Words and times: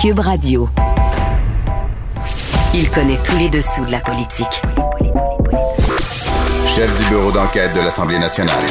Cube 0.00 0.20
Radio. 0.20 0.66
Il 2.72 2.88
connaît 2.90 3.18
tous 3.22 3.36
les 3.36 3.50
dessous 3.50 3.84
de 3.84 3.92
la 3.92 4.00
politique. 4.00 4.62
Chef 6.66 6.96
du 6.96 7.04
bureau 7.10 7.30
d'enquête 7.30 7.74
de 7.74 7.80
l'Assemblée 7.80 8.18
nationale. 8.18 8.62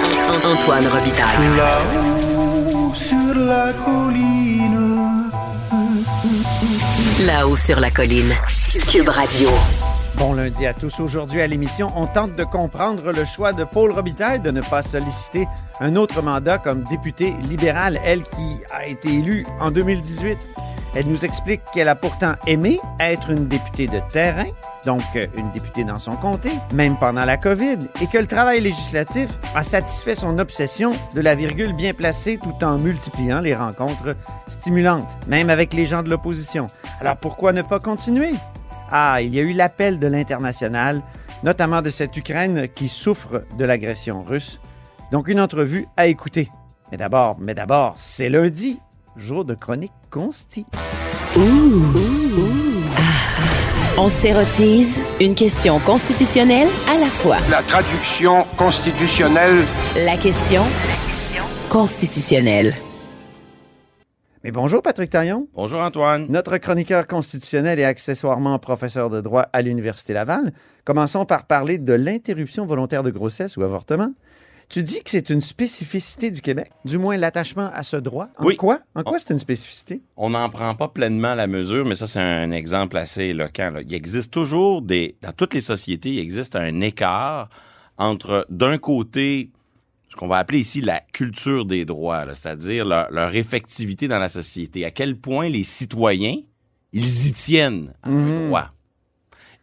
Antoine 0.43 0.87
Robitaille. 0.87 1.55
Là-haut 1.55 2.95
sur 2.95 3.35
la 3.35 3.73
colline. 3.73 5.29
Là-haut 7.27 7.57
sur 7.57 7.79
la 7.79 7.91
colline. 7.91 8.33
Cube 8.91 9.09
Radio. 9.09 9.49
Bon 10.15 10.33
lundi 10.33 10.65
à 10.65 10.73
tous. 10.73 10.99
Aujourd'hui 10.99 11.41
à 11.41 11.47
l'émission, 11.47 11.91
on 11.95 12.07
tente 12.07 12.35
de 12.35 12.43
comprendre 12.43 13.11
le 13.11 13.23
choix 13.23 13.53
de 13.53 13.65
Paul 13.65 13.91
Robitaille 13.91 14.39
de 14.39 14.49
ne 14.49 14.61
pas 14.61 14.81
solliciter 14.81 15.47
un 15.79 15.95
autre 15.95 16.23
mandat 16.23 16.57
comme 16.57 16.83
député 16.85 17.35
libéral, 17.47 17.99
elle 18.03 18.23
qui 18.23 18.61
a 18.71 18.87
été 18.87 19.13
élue 19.13 19.45
en 19.59 19.69
2018. 19.69 20.37
Elle 20.95 21.07
nous 21.07 21.23
explique 21.23 21.61
qu'elle 21.73 21.87
a 21.87 21.95
pourtant 21.95 22.33
aimé 22.47 22.79
être 22.99 23.29
une 23.29 23.47
députée 23.47 23.87
de 23.87 24.01
terrain, 24.11 24.47
donc 24.85 25.03
euh, 25.15 25.27
une 25.37 25.51
députée 25.51 25.83
dans 25.83 25.99
son 25.99 26.13
comté, 26.13 26.49
même 26.73 26.97
pendant 26.97 27.25
la 27.25 27.37
COVID, 27.37 27.77
et 28.01 28.07
que 28.07 28.17
le 28.17 28.25
travail 28.25 28.61
législatif 28.61 29.29
a 29.53 29.61
satisfait 29.63 30.15
son 30.15 30.39
obsession 30.39 30.93
de 31.13 31.21
la 31.21 31.35
virgule 31.35 31.73
bien 31.73 31.93
placée 31.93 32.39
tout 32.41 32.65
en 32.65 32.77
multipliant 32.79 33.39
les 33.39 33.55
rencontres 33.55 34.15
stimulantes, 34.47 35.15
même 35.27 35.49
avec 35.49 35.73
les 35.73 35.85
gens 35.85 36.01
de 36.01 36.09
l'opposition. 36.09 36.65
Alors 36.99 37.17
pourquoi 37.17 37.53
ne 37.53 37.61
pas 37.61 37.79
continuer? 37.79 38.33
Ah, 38.91 39.21
il 39.21 39.35
y 39.35 39.39
a 39.39 39.43
eu 39.43 39.53
l'appel 39.53 39.99
de 39.99 40.07
l'international, 40.07 41.03
notamment 41.43 41.83
de 41.83 41.91
cette 41.91 42.17
Ukraine 42.17 42.67
qui 42.67 42.87
souffre 42.87 43.43
de 43.57 43.65
l'agression 43.65 44.23
russe. 44.23 44.59
Donc 45.11 45.27
une 45.27 45.39
entrevue 45.39 45.87
à 45.97 46.07
écouter. 46.07 46.49
Mais 46.91 46.97
d'abord, 46.97 47.37
mais 47.39 47.53
d'abord, 47.53 47.93
c'est 47.97 48.29
lundi, 48.29 48.79
jour 49.19 49.45
de 49.45 49.53
chronique 49.53 49.91
consti. 50.09 50.65
On 53.97 54.07
s'érotise 54.09 54.99
une 55.19 55.35
question 55.35 55.79
constitutionnelle 55.79 56.69
à 56.89 56.97
la 56.99 57.07
fois. 57.07 57.37
La 57.51 57.61
traduction 57.61 58.43
constitutionnelle 58.57 59.63
La 59.95 60.17
question 60.17 60.63
constitutionnelle. 61.69 62.73
Mais 64.45 64.51
bonjour 64.51 64.81
Patrick 64.81 65.09
Taillon, 65.09 65.47
Bonjour 65.53 65.81
Antoine. 65.81 66.25
notre 66.29 66.57
chroniqueur 66.57 67.05
constitutionnel 67.07 67.77
et 67.77 67.83
accessoirement 67.83 68.57
professeur 68.57 69.09
de 69.09 69.19
droit 69.19 69.47
à 69.51 69.61
l'Université 69.61 70.13
Laval. 70.13 70.53
Commençons 70.85 71.25
par 71.25 71.45
parler 71.45 71.77
de 71.77 71.93
l'interruption 71.93 72.65
volontaire 72.65 73.03
de 73.03 73.11
grossesse 73.11 73.57
ou 73.57 73.63
avortement. 73.63 74.13
Tu 74.69 74.83
dis 74.83 75.01
que 75.03 75.09
c'est 75.09 75.31
une 75.31 75.41
spécificité 75.41 76.29
du 76.29 76.41
Québec, 76.41 76.69
du 76.85 76.99
moins 76.99 77.17
l'attachement 77.17 77.71
à 77.73 77.81
ce 77.81 77.97
droit. 77.97 78.29
En 78.37 78.45
Oui. 78.45 78.55
quoi? 78.55 78.79
En 78.93 79.01
quoi 79.01 79.17
c'est 79.17 79.33
une 79.33 79.39
spécificité? 79.39 80.01
On 80.15 80.29
n'en 80.29 80.47
prend 80.49 80.75
pas 80.75 80.87
pleinement 80.89 81.33
la 81.33 81.47
mesure, 81.47 81.85
mais 81.85 81.95
ça, 81.95 82.05
c'est 82.05 82.19
un 82.19 82.51
exemple 82.51 82.97
assez 82.97 83.23
éloquent. 83.23 83.71
là. 83.71 83.81
Il 83.81 83.91
existe 83.95 84.31
toujours 84.31 84.83
des. 84.83 85.15
Dans 85.23 85.31
toutes 85.33 85.55
les 85.55 85.61
sociétés, 85.61 86.09
il 86.11 86.19
existe 86.19 86.55
un 86.55 86.81
écart 86.81 87.49
entre, 87.97 88.45
d'un 88.51 88.77
côté, 88.77 89.49
ce 90.07 90.15
qu'on 90.15 90.27
va 90.27 90.37
appeler 90.37 90.59
ici 90.59 90.81
la 90.81 90.99
culture 91.13 91.65
des 91.65 91.83
droits, 91.85 92.25
c'est-à-dire 92.35 92.85
leur, 92.85 93.09
leur 93.11 93.35
effectivité 93.35 94.07
dans 94.07 94.19
la 94.19 94.29
société. 94.29 94.85
À 94.85 94.91
quel 94.91 95.17
point 95.17 95.49
les 95.49 95.63
citoyens, 95.63 96.37
ils 96.93 97.27
y 97.27 97.33
tiennent 97.33 97.93
à 98.03 98.09
un 98.09 98.45
droit. 98.47 98.69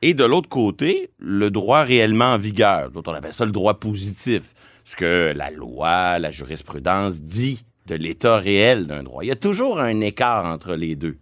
Et 0.03 0.15
de 0.15 0.25
l'autre 0.25 0.49
côté, 0.49 1.11
le 1.19 1.51
droit 1.51 1.83
réellement 1.83 2.35
en 2.35 2.39
vigueur. 2.39 2.91
D'autres, 2.91 3.11
on 3.11 3.15
appelle 3.15 3.33
ça 3.33 3.45
le 3.47 3.51
droit 3.53 3.81
positif. 3.81 4.53
Ce 4.87 4.95
que 4.95 5.33
la 5.35 5.51
loi, 5.51 6.21
la 6.21 6.31
jurisprudence 6.31 7.21
dit 7.21 7.65
de 7.87 7.97
l'état 7.97 8.37
réel 8.37 8.87
d'un 8.87 9.03
droit. 9.03 9.25
Il 9.25 9.27
y 9.27 9.33
a 9.33 9.37
toujours 9.37 9.81
un 9.81 10.01
écart 10.01 10.47
entre 10.47 10.77
les 10.77 10.95
deux. 10.95 11.19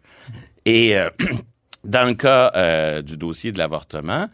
Et 0.66 0.98
euh, 0.98 1.08
dans 1.84 2.06
le 2.06 2.12
cas 2.12 2.52
euh, 2.56 3.00
du 3.00 3.16
dossier 3.16 3.52
de 3.52 3.58
l'avortement, 3.58 4.28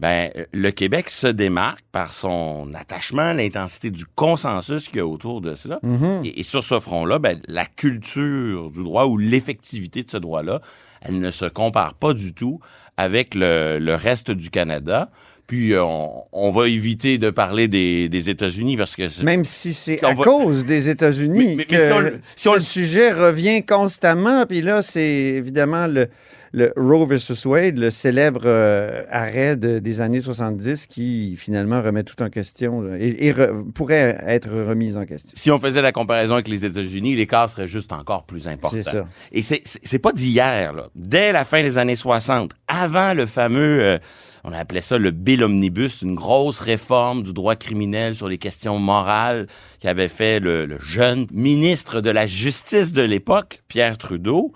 ben, 0.00 0.32
le 0.52 0.70
Québec 0.72 1.10
se 1.10 1.28
démarque 1.28 1.84
par 1.92 2.12
son 2.12 2.74
attachement, 2.74 3.32
l'intensité 3.32 3.92
du 3.92 4.04
consensus 4.04 4.88
qu'il 4.88 4.96
y 4.96 5.00
a 5.00 5.06
autour 5.06 5.40
de 5.40 5.54
cela. 5.54 5.78
et, 6.24 6.40
et 6.40 6.42
sur 6.42 6.64
ce 6.64 6.80
front-là, 6.80 7.20
ben, 7.20 7.40
la 7.46 7.66
culture 7.66 8.72
du 8.72 8.82
droit 8.82 9.06
ou 9.06 9.16
l'effectivité 9.16 10.02
de 10.02 10.10
ce 10.10 10.16
droit-là, 10.16 10.60
elle 11.02 11.20
ne 11.20 11.30
se 11.30 11.44
compare 11.44 11.94
pas 11.94 12.14
du 12.14 12.34
tout 12.34 12.58
avec 12.96 13.36
le, 13.36 13.78
le 13.78 13.94
reste 13.94 14.32
du 14.32 14.50
Canada. 14.50 15.10
Puis 15.46 15.72
euh, 15.74 15.82
on, 15.84 16.24
on 16.32 16.50
va 16.50 16.68
éviter 16.68 17.18
de 17.18 17.30
parler 17.30 17.68
des, 17.68 18.08
des 18.08 18.30
États-Unis 18.30 18.76
parce 18.76 18.96
que 18.96 19.08
c'est- 19.08 19.22
Même 19.24 19.44
si 19.44 19.74
c'est 19.74 20.02
à 20.04 20.14
va- 20.14 20.24
cause 20.24 20.64
des 20.64 20.88
États-Unis 20.88 21.46
Mais- 21.48 21.54
mais- 21.56 21.64
que 21.66 21.74
mais 21.74 21.86
si 21.86 21.92
on 21.92 22.00
le- 22.00 22.20
si 22.36 22.48
on 22.48 22.52
ce 22.54 22.58
le- 22.58 22.64
sujet 22.64 23.12
revient 23.12 23.62
constamment. 23.64 24.46
Puis 24.46 24.62
là, 24.62 24.80
c'est 24.82 25.02
évidemment 25.02 25.86
le, 25.86 26.08
le 26.54 26.72
Roe 26.76 27.06
versus 27.06 27.44
Wade, 27.46 27.78
le 27.78 27.90
célèbre 27.90 28.42
euh, 28.44 29.02
arrêt 29.10 29.56
de- 29.56 29.78
des 29.78 30.00
années 30.00 30.20
70 30.20 30.86
qui 30.86 31.34
finalement 31.36 31.82
remet 31.82 32.02
tout 32.04 32.20
en 32.22 32.28
question 32.30 32.80
là, 32.82 32.96
et, 32.98 33.26
et 33.26 33.32
re- 33.32 33.70
pourrait 33.72 34.18
être 34.26 34.48
remis 34.50 34.96
en 34.96 35.04
question. 35.06 35.30
si 35.34 35.50
on 35.50 35.58
faisait 35.58 35.82
la 35.82 35.92
comparaison 35.92 36.34
avec 36.34 36.48
les 36.48 36.64
États-Unis, 36.64 37.14
l'écart 37.16 37.50
serait 37.50 37.66
juste 37.66 37.92
encore 37.92 38.24
plus 38.24 38.48
important. 38.48 38.76
C'est 38.76 38.82
ça. 38.84 39.06
Et 39.32 39.42
c'est- 39.42 39.98
pas 39.98 40.12
d'hier, 40.12 40.72
là. 40.72 40.88
Dès 40.94 41.32
la 41.32 41.44
fin 41.44 41.62
des 41.62 41.78
années 41.78 41.94
60, 41.94 42.52
avant 42.68 43.12
le 43.14 43.26
fameux, 43.26 43.80
euh, 43.82 43.98
on 44.44 44.52
appelait 44.52 44.80
ça 44.80 44.98
le 44.98 45.10
Bill 45.10 45.44
Omnibus, 45.44 46.02
une 46.02 46.14
grosse 46.14 46.60
réforme 46.60 47.22
du 47.22 47.32
droit 47.32 47.54
criminel 47.54 48.14
sur 48.14 48.28
les 48.28 48.38
questions 48.38 48.78
morales 48.78 49.46
qu'avait 49.80 50.08
fait 50.08 50.40
le, 50.40 50.78
jeune 50.80 51.26
ministre 51.30 52.00
de 52.00 52.10
la 52.10 52.26
Justice 52.26 52.92
de 52.92 53.02
l'époque, 53.02 53.62
Pierre 53.68 53.98
Trudeau. 53.98 54.52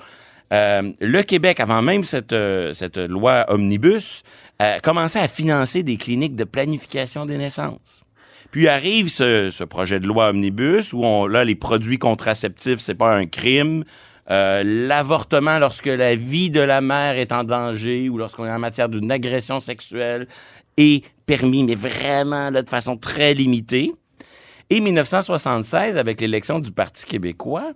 Euh, 0.52 0.92
le 1.00 1.22
Québec, 1.22 1.60
avant 1.60 1.82
même 1.82 2.04
cette, 2.04 2.32
euh, 2.32 2.72
cette 2.72 2.98
loi 2.98 3.47
Omnibus, 3.48 4.22
euh, 4.62 4.78
commençait 4.80 5.20
à 5.20 5.28
financer 5.28 5.82
des 5.82 5.97
cliniques 5.97 6.36
de 6.36 6.44
planification 6.44 7.26
des 7.26 7.36
naissances. 7.36 8.04
Puis 8.50 8.68
arrive 8.68 9.08
ce, 9.08 9.50
ce 9.50 9.64
projet 9.64 10.00
de 10.00 10.06
loi 10.06 10.30
omnibus 10.30 10.92
où 10.92 11.04
on, 11.04 11.26
là 11.26 11.44
les 11.44 11.56
produits 11.56 11.98
contraceptifs 11.98 12.78
c'est 12.78 12.94
pas 12.94 13.14
un 13.14 13.26
crime. 13.26 13.84
Euh, 14.31 14.62
L'avortement 14.64 15.59
lorsque 15.59 15.87
la 15.87 16.16
vie 16.16 16.50
de 16.50 16.60
la 16.60 16.81
mère 16.81 17.16
est 17.16 17.32
en 17.32 17.44
danger 17.44 18.09
ou 18.09 18.19
lorsqu'on 18.19 18.47
est 18.47 18.50
en 18.53 18.59
matière 18.59 18.88
d'une 18.88 19.10
agression 19.12 19.60
sexuelle 19.60 20.26
est 20.76 21.04
permis, 21.26 21.64
mais 21.64 21.75
vraiment 21.75 22.50
là, 22.50 22.62
de 22.62 22.69
façon 22.69 22.97
très 22.97 23.34
limitée. 23.34 23.92
Et 24.69 24.81
1976, 24.81 25.97
avec 25.97 26.20
l'élection 26.20 26.59
du 26.59 26.72
Parti 26.72 27.04
québécois, 27.06 27.72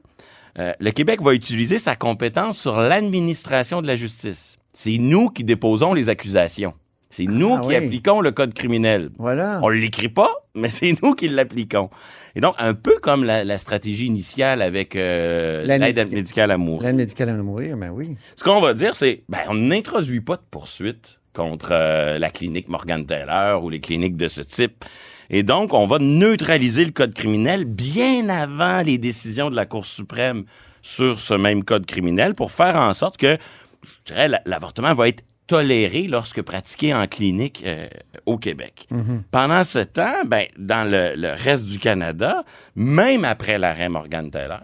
euh, 0.59 0.72
le 0.81 0.91
Québec 0.91 1.22
va 1.22 1.33
utiliser 1.34 1.78
sa 1.78 1.94
compétence 1.94 2.59
sur 2.59 2.81
l'administration 2.81 3.81
de 3.81 3.87
la 3.87 3.94
justice. 3.97 4.56
C'est 4.75 4.99
nous 4.99 5.28
qui 5.31 5.44
déposons 5.44 5.94
les 5.94 6.09
accusations. 6.09 6.75
C'est 7.09 7.25
nous 7.27 7.55
Ah 7.56 7.60
qui 7.60 7.69
oui. 7.69 7.75
appliquons 7.77 8.21
le 8.21 8.31
code 8.33 8.55
criminel. 8.55 9.10
Voilà. 9.19 9.60
On 9.62 9.69
l'écrit 9.69 10.09
pas, 10.09 10.33
mais 10.55 10.69
c'est 10.69 10.94
nous 11.03 11.15
qui 11.15 11.28
l'appliquons. 11.28 11.91
Et 12.37 12.41
donc, 12.41 12.55
un 12.59 12.75
peu 12.75 12.97
comme 13.01 13.25
la, 13.25 13.45
la 13.45 13.59
stratégie 13.59 14.07
initiale 14.07 14.63
avec 14.63 14.97
euh, 14.97 15.65
L'aide 15.65 15.81
médicale. 15.81 16.09
médicale 16.09 16.51
à 16.53 16.59
mourir. 16.59 16.83
L'aide 16.87 16.97
médicale 16.97 17.29
à 17.31 17.33
mourir, 17.35 17.77
ben 17.77 17.91
oui. 17.91 18.17
Ce 18.37 18.45
qu'on 18.45 18.61
va 18.61 18.75
dire, 18.75 18.95
c'est, 18.95 19.23
ben, 19.29 19.39
on 19.49 19.55
n'introduit 19.55 20.21
pas 20.21 20.37
de 20.37 20.43
poursuite 20.51 21.19
contre 21.33 21.71
euh, 21.73 22.19
la 22.19 22.31
clinique 22.31 22.69
Morgan 22.69 23.05
Taylor 23.07 23.63
ou 23.65 23.71
les 23.71 23.81
cliniques 23.81 24.17
de 24.17 24.29
ce 24.29 24.41
type. 24.43 24.85
Et 25.33 25.43
donc, 25.45 25.73
on 25.75 25.87
va 25.87 25.99
neutraliser 26.01 26.85
le 26.85 26.91
code 26.91 27.15
criminel 27.15 27.65
bien 27.65 28.29
avant 28.29 28.83
les 28.83 28.99
décisions 28.99 29.49
de 29.51 29.55
la 29.57 29.65
Cour 29.67 29.85
suprême 29.87 30.45
sur 30.83 31.19
ce 31.21 31.35
même 31.35 31.63
code 31.63 31.87
criminel 31.87 32.35
pour 32.35 32.51
faire 32.53 32.75
en 32.77 32.93
sorte 32.95 33.17
que, 33.17 33.37
je 33.85 34.13
dirais, 34.13 34.29
la- 34.29 34.43
l'avortement 34.47 34.93
va 34.95 35.07
être 35.09 35.23
toléré 35.50 36.06
lorsque 36.09 36.43
pratiqué 36.43 36.94
en 36.94 37.06
clinique 37.06 37.65
euh, 37.66 37.88
au 38.25 38.38
Québec. 38.38 38.87
Pendant 39.33 39.65
ce 39.65 39.81
temps, 39.81 40.22
ben, 40.25 40.44
dans 40.56 40.88
le, 40.88 41.33
reste 41.34 41.65
du 41.66 41.78
Canada, 41.81 42.44
même 42.77 43.25
après 43.25 43.59
l'arrêt 43.59 43.89
Morgan 43.89 44.31
Taylor, 44.31 44.60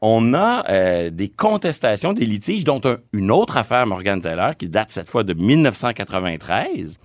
on 0.00 0.32
a 0.32 0.64
euh, 0.70 1.10
des 1.10 1.28
contestations, 1.28 2.14
des 2.14 2.24
litiges, 2.24 2.64
dont 2.64 2.80
un- 2.84 2.96
une 3.12 3.30
autre 3.30 3.58
affaire 3.58 3.86
Morgan 3.86 4.18
Taylor 4.20 4.56
qui 4.56 4.68
date 4.70 4.90
cette 4.90 5.10
fois 5.10 5.24
de 5.24 5.34
1993. 5.34 6.98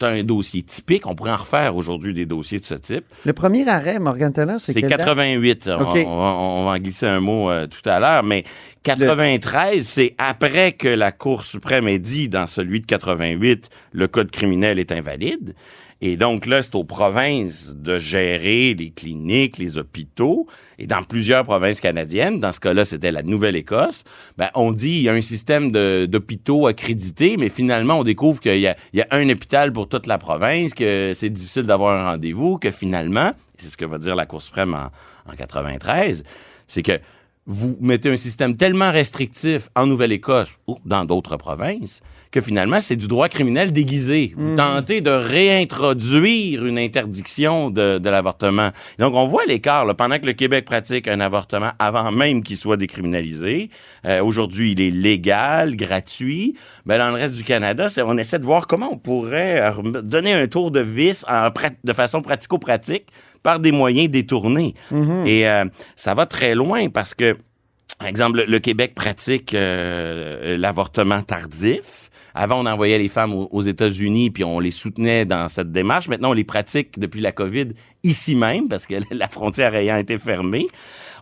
C'est 0.00 0.06
un 0.06 0.22
dossier 0.24 0.62
typique. 0.62 1.06
On 1.06 1.14
pourrait 1.14 1.32
en 1.32 1.36
refaire 1.36 1.76
aujourd'hui 1.76 2.14
des 2.14 2.26
dossiers 2.26 2.58
de 2.58 2.64
ce 2.64 2.74
type. 2.74 3.04
Le 3.24 3.32
premier 3.32 3.68
arrêt, 3.68 3.98
Morgan 3.98 4.32
Taylor, 4.32 4.60
c'est 4.60 4.72
C'est 4.72 4.80
quelle 4.80 4.90
date? 4.90 5.00
88. 5.00 5.68
On- 5.68 5.82
OK. 5.82 5.98
On, 6.06 6.16
va, 6.18 6.24
on 6.34 6.64
va 6.64 6.70
en 6.72 6.78
glisser 6.78 7.06
un 7.06 7.20
mot 7.20 7.50
euh, 7.50 7.66
tout 7.66 7.88
à 7.88 8.00
l'heure, 8.00 8.22
mais 8.22 8.44
93, 8.82 9.86
c'est 9.86 10.14
après 10.18 10.72
que 10.72 10.88
la 10.88 11.12
Cour 11.12 11.42
suprême 11.44 11.88
ait 11.88 11.98
dit 11.98 12.28
dans 12.28 12.46
celui 12.46 12.80
de 12.80 12.86
88, 12.86 13.68
le 13.92 14.08
code 14.08 14.30
criminel 14.30 14.78
est 14.78 14.92
invalide. 14.92 15.54
Et 16.04 16.16
donc 16.16 16.46
là, 16.46 16.62
c'est 16.64 16.74
aux 16.74 16.82
provinces 16.82 17.76
de 17.76 17.96
gérer 17.96 18.74
les 18.74 18.90
cliniques, 18.90 19.56
les 19.58 19.78
hôpitaux. 19.78 20.48
Et 20.80 20.88
dans 20.88 21.04
plusieurs 21.04 21.44
provinces 21.44 21.80
canadiennes, 21.80 22.40
dans 22.40 22.52
ce 22.52 22.58
cas-là, 22.58 22.84
c'était 22.84 23.12
la 23.12 23.22
Nouvelle-Écosse, 23.22 24.02
ben, 24.36 24.48
on 24.56 24.72
dit 24.72 24.96
il 24.96 25.02
y 25.04 25.08
a 25.08 25.12
un 25.12 25.20
système 25.20 25.70
d'hôpitaux 25.70 26.66
accrédités, 26.66 27.36
mais 27.36 27.48
finalement, 27.48 28.00
on 28.00 28.04
découvre 28.04 28.40
qu'il 28.40 28.58
y, 28.58 28.66
a- 28.66 28.76
il 28.92 28.98
y 28.98 29.02
a 29.02 29.06
un 29.12 29.28
hôpital 29.28 29.72
pour 29.72 29.88
toute 29.88 30.08
la 30.08 30.18
province, 30.18 30.74
que 30.74 31.12
c'est 31.14 31.30
difficile 31.30 31.62
d'avoir 31.62 31.96
un 32.00 32.10
rendez-vous, 32.10 32.58
que 32.58 32.72
finalement, 32.72 33.30
c'est 33.56 33.68
ce 33.68 33.76
que 33.76 33.84
va 33.84 33.98
dire 33.98 34.16
la 34.16 34.26
Cour 34.26 34.42
suprême 34.42 34.74
en, 34.74 34.90
en 35.30 35.36
93, 35.36 36.24
c'est 36.66 36.82
que 36.82 36.98
vous 37.46 37.76
mettez 37.80 38.08
un 38.10 38.16
système 38.16 38.56
tellement 38.56 38.92
restrictif 38.92 39.68
en 39.74 39.86
Nouvelle-Écosse 39.86 40.52
ou 40.68 40.78
dans 40.84 41.04
d'autres 41.04 41.36
provinces 41.36 42.00
que 42.30 42.40
finalement, 42.40 42.80
c'est 42.80 42.96
du 42.96 43.08
droit 43.08 43.28
criminel 43.28 43.72
déguisé. 43.72 44.32
Vous 44.36 44.56
tentez 44.56 45.00
de 45.02 45.10
réintroduire 45.10 46.64
une 46.66 46.78
interdiction 46.78 47.70
de, 47.70 47.98
de 47.98 48.10
l'avortement. 48.10 48.70
Donc, 48.98 49.14
on 49.14 49.26
voit 49.26 49.44
l'écart. 49.46 49.86
Pendant 49.96 50.18
que 50.18 50.26
le 50.26 50.32
Québec 50.32 50.64
pratique 50.64 51.08
un 51.08 51.20
avortement 51.20 51.72
avant 51.78 52.10
même 52.12 52.42
qu'il 52.42 52.56
soit 52.56 52.76
décriminalisé, 52.76 53.70
euh, 54.06 54.22
aujourd'hui, 54.22 54.72
il 54.72 54.80
est 54.80 54.90
légal, 54.90 55.76
gratuit. 55.76 56.54
Mais 56.86 56.98
dans 56.98 57.08
le 57.08 57.14
reste 57.14 57.34
du 57.34 57.44
Canada, 57.44 57.88
c'est- 57.88 58.02
on 58.02 58.16
essaie 58.16 58.38
de 58.38 58.44
voir 58.44 58.66
comment 58.66 58.90
on 58.92 58.98
pourrait 58.98 59.60
euh, 59.60 60.00
donner 60.02 60.32
un 60.32 60.46
tour 60.46 60.70
de 60.70 60.80
vis 60.80 61.24
en 61.28 61.48
de 61.84 61.92
façon 61.92 62.22
pratico-pratique 62.22 63.06
par 63.42 63.60
des 63.60 63.72
moyens 63.72 64.10
détournés. 64.10 64.74
Et 65.26 65.48
euh, 65.48 65.64
ça 65.96 66.14
va 66.14 66.26
très 66.26 66.54
loin 66.54 66.88
parce 66.88 67.14
que 67.14 67.36
par 67.98 68.08
exemple, 68.08 68.44
le, 68.48 68.58
Québec 68.58 68.96
pratique 68.96 69.54
euh, 69.54 70.56
l'avortement 70.56 71.22
tardif. 71.22 72.10
Avant, 72.34 72.60
on 72.60 72.66
envoyait 72.66 72.98
les 72.98 73.08
femmes 73.08 73.32
aux, 73.32 73.62
États-Unis 73.62 74.30
puis 74.30 74.42
on 74.42 74.58
les 74.58 74.72
soutenait 74.72 75.24
dans 75.24 75.46
cette 75.46 75.70
démarche. 75.70 76.08
Maintenant, 76.08 76.30
on 76.30 76.32
les 76.32 76.42
pratique 76.42 76.98
depuis 76.98 77.20
la 77.20 77.30
COVID 77.30 77.68
ici 78.02 78.34
même 78.34 78.66
parce 78.66 78.86
que 78.86 78.96
la 79.14 79.28
frontière 79.28 79.76
ayant 79.76 79.96
été 79.98 80.18
fermée. 80.18 80.66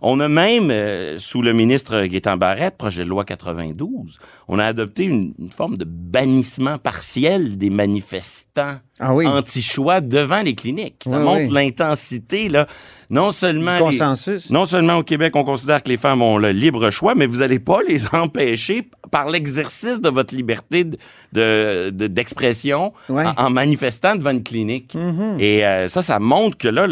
On 0.01 0.21
a 0.21 0.29
même, 0.29 0.71
euh, 0.71 1.19
sous 1.19 1.43
le 1.43 1.53
ministre 1.53 2.07
Gaétan 2.07 2.39
Barrette, 2.39 2.79
projet 2.79 3.05
de 3.05 3.09
loi 3.11 3.27
92, 3.27 4.19
on 4.49 4.59
a 4.59 4.65
adopté 4.65 5.05
une, 5.05 5.35
une 5.39 5.51
forme 5.51 5.77
de 5.77 5.85
bannissement 5.85 6.79
partiel 6.79 7.59
des 7.59 7.69
manifestants 7.69 8.79
Ah 9.01 9.15
oui. 9.15 9.27
anti-choix 9.27 10.01
devant 10.01 10.43
les 10.43 10.55
cliniques. 10.55 11.03
Ça 11.05 11.17
Oui, 11.19 11.25
montre 11.25 11.41
oui. 11.49 11.49
l'intensité, 11.51 12.49
là. 12.49 12.67
Non 13.09 13.33
seulement 13.33 13.73
Du 13.73 13.91
les- 13.93 13.99
consensus. 13.99 14.51
non 14.51 14.67
seulement 14.67 14.97
au 14.99 15.03
Québec, 15.03 15.35
on 15.35 15.43
considère 15.43 15.83
que 15.83 15.89
les 15.89 15.97
femmes 15.97 16.23
ont 16.23 16.39
le 16.39 16.51
libre 16.53 16.91
choix, 16.91 17.15
mais 17.17 17.27
vous 17.27 17.39
n'allez 17.39 17.59
pas 17.59 17.81
les 17.89 18.07
empêcher 18.15 18.89
par 19.11 19.29
l'exercice 19.29 20.01
de 20.01 20.09
votre 20.09 20.35
liberté 20.35 20.85
de- 20.85 20.97
de- 21.33 21.91
de- 21.91 22.07
d'expression 22.07 22.93
en, 23.09 23.33
en 23.37 23.51
manifestant 23.51 24.15
devant 24.15 24.31
une 24.31 24.45
clinique. 24.45 24.95
Et 25.41 25.67
euh, 25.67 25.89
ça, 25.89 26.03
ça 26.03 26.21
montre 26.21 26.57
que 26.57 26.69
là, 26.69 26.87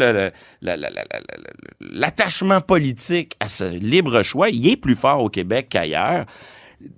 l'attachement 1.79 2.61
politique 2.61 3.35
à 3.39 3.47
ce 3.47 3.63
libre 3.65 4.21
choix, 4.23 4.49
il 4.49 4.67
est 4.67 4.77
plus 4.77 4.95
fort 4.95 5.21
au 5.23 5.29
Québec 5.29 5.67
qu'ailleurs. 5.69 6.25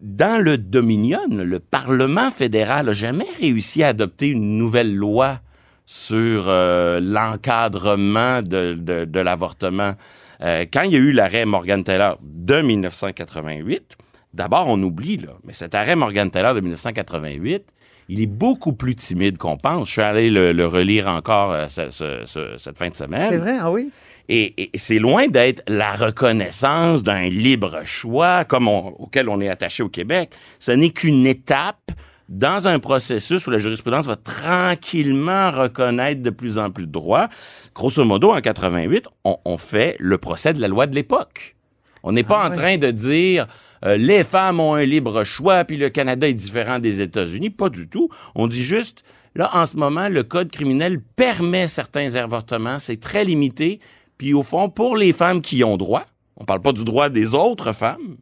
Dans 0.01 0.42
le 0.44 0.57
Dominion, 0.57 1.22
le 1.30 1.60
Parlement 1.60 2.30
fédéral 2.31 2.86
n'a 2.88 2.94
jamais 2.94 3.25
réussi 3.39 3.83
à 3.83 3.89
adopter 3.89 4.28
une 4.28 4.57
nouvelle 4.57 4.95
loi 4.95 5.39
sur 5.86 6.45
euh, 6.48 7.00
l'encadrement 7.01 8.42
de, 8.42 9.19
l'avortement. 9.19 9.94
Euh, 10.42 10.66
quand 10.72 10.83
il 10.83 10.92
y 10.92 10.95
a 10.95 11.00
eu 11.00 11.12
l'arrêt 11.12 11.45
Morgan 11.45 11.83
Taylor 11.83 12.18
de 12.22 12.62
1988, 12.62 13.98
d'abord 14.33 14.66
on 14.68 14.81
oublie, 14.81 15.18
là, 15.18 15.33
mais 15.44 15.54
cet 15.54 15.75
arrêt 15.75 15.95
Morgan 15.95 16.30
Taylor 16.30 16.54
de 16.54 16.62
1988, 16.62 17.63
il 18.10 18.22
est 18.22 18.28
beaucoup 18.28 18.74
plus 18.74 18.95
timide 18.95 19.38
qu'on 19.38 19.57
pense. 19.57 19.88
Je 19.88 19.94
suis 19.94 20.01
allé 20.01 20.30
le, 20.30 20.66
relire 20.66 21.07
encore 21.07 21.51
euh, 21.51 21.68
ce- 21.69 21.89
ce- 21.92 22.24
ce- 22.25 22.57
cette 22.57 22.78
fin 22.78 22.89
de 22.89 22.95
semaine. 22.95 23.22
C'est 23.30 23.38
vrai, 23.38 23.57
ah 23.60 23.72
oui? 23.72 23.89
Et, 24.29 24.63
et 24.73 24.77
c'est 24.77 25.00
loin 25.00 25.27
d'être 25.27 25.62
la 25.68 25.94
reconnaissance 25.94 27.03
d'un 27.03 27.27
libre 27.29 27.81
choix 27.85 28.45
comme 28.45 28.68
on- 28.68 28.89
auquel 29.00 29.29
on 29.29 29.41
est 29.41 29.50
attaché 29.50 29.83
au 29.83 29.89
Québec. 29.89 30.31
Ce 30.59 30.71
n'est 30.71 30.91
qu'une 30.91 31.25
étape 31.27 31.91
dans 32.29 32.68
un 32.69 32.79
processus 32.79 33.45
où 33.45 33.50
la 33.51 33.57
jurisprudence 33.57 34.07
va 34.07 34.15
tranquillement 34.15 35.51
reconnaître 35.51 36.21
de 36.21 36.29
plus 36.29 36.57
en 36.57 36.69
plus 36.71 36.85
de 36.88 36.91
droits. 36.91 37.27
Grosso 37.75 38.03
modo, 38.06 38.31
en 38.31 38.39
88, 38.41 39.06
on, 39.25 39.38
on 39.44 39.57
fait 39.57 39.95
le 40.00 40.18
procès 40.18 40.53
de 40.53 40.62
la 40.62 40.68
loi 40.68 40.88
de 40.88 40.95
l'époque. 40.95 41.56
On 42.03 42.13
n'est 42.13 42.23
pas 42.23 42.41
Ah 42.44 42.47
en 42.47 42.51
ouais. 42.51 42.57
train 42.57 42.77
de 42.77 42.89
dire 42.91 43.47
euh, 43.85 43.97
les 43.97 44.23
femmes 44.23 44.59
ont 44.59 44.73
un 44.75 44.83
libre 44.83 45.23
choix 45.23 45.63
puis 45.65 45.77
le 45.77 45.89
Canada 45.89 46.27
est 46.27 46.33
différent 46.33 46.79
des 46.79 47.01
États-Unis. 47.01 47.50
Pas 47.50 47.69
du 47.69 47.88
tout. 47.89 48.09
On 48.35 48.47
dit 48.47 48.63
juste 48.63 49.03
là 49.35 49.50
en 49.53 49.65
ce 49.65 49.77
moment 49.77 50.07
le 50.09 50.23
code 50.23 50.51
criminel 50.51 51.00
permet 51.01 51.68
certains 51.68 52.15
avortements, 52.15 52.79
c'est 52.79 53.00
très 53.00 53.23
limité. 53.23 53.79
Puis 54.21 54.35
au 54.35 54.44
fond 54.44 54.69
pour 54.69 54.95
les 54.97 55.13
femmes 55.13 55.41
qui 55.41 55.57
y 55.57 55.63
ont 55.63 55.77
droit, 55.77 56.03
on 56.38 56.45
parle 56.45 56.62
pas 56.62 56.73
du 56.73 56.83
droit 56.85 57.09
des 57.09 57.33
autres 57.33 57.71
femmes. 57.71 58.18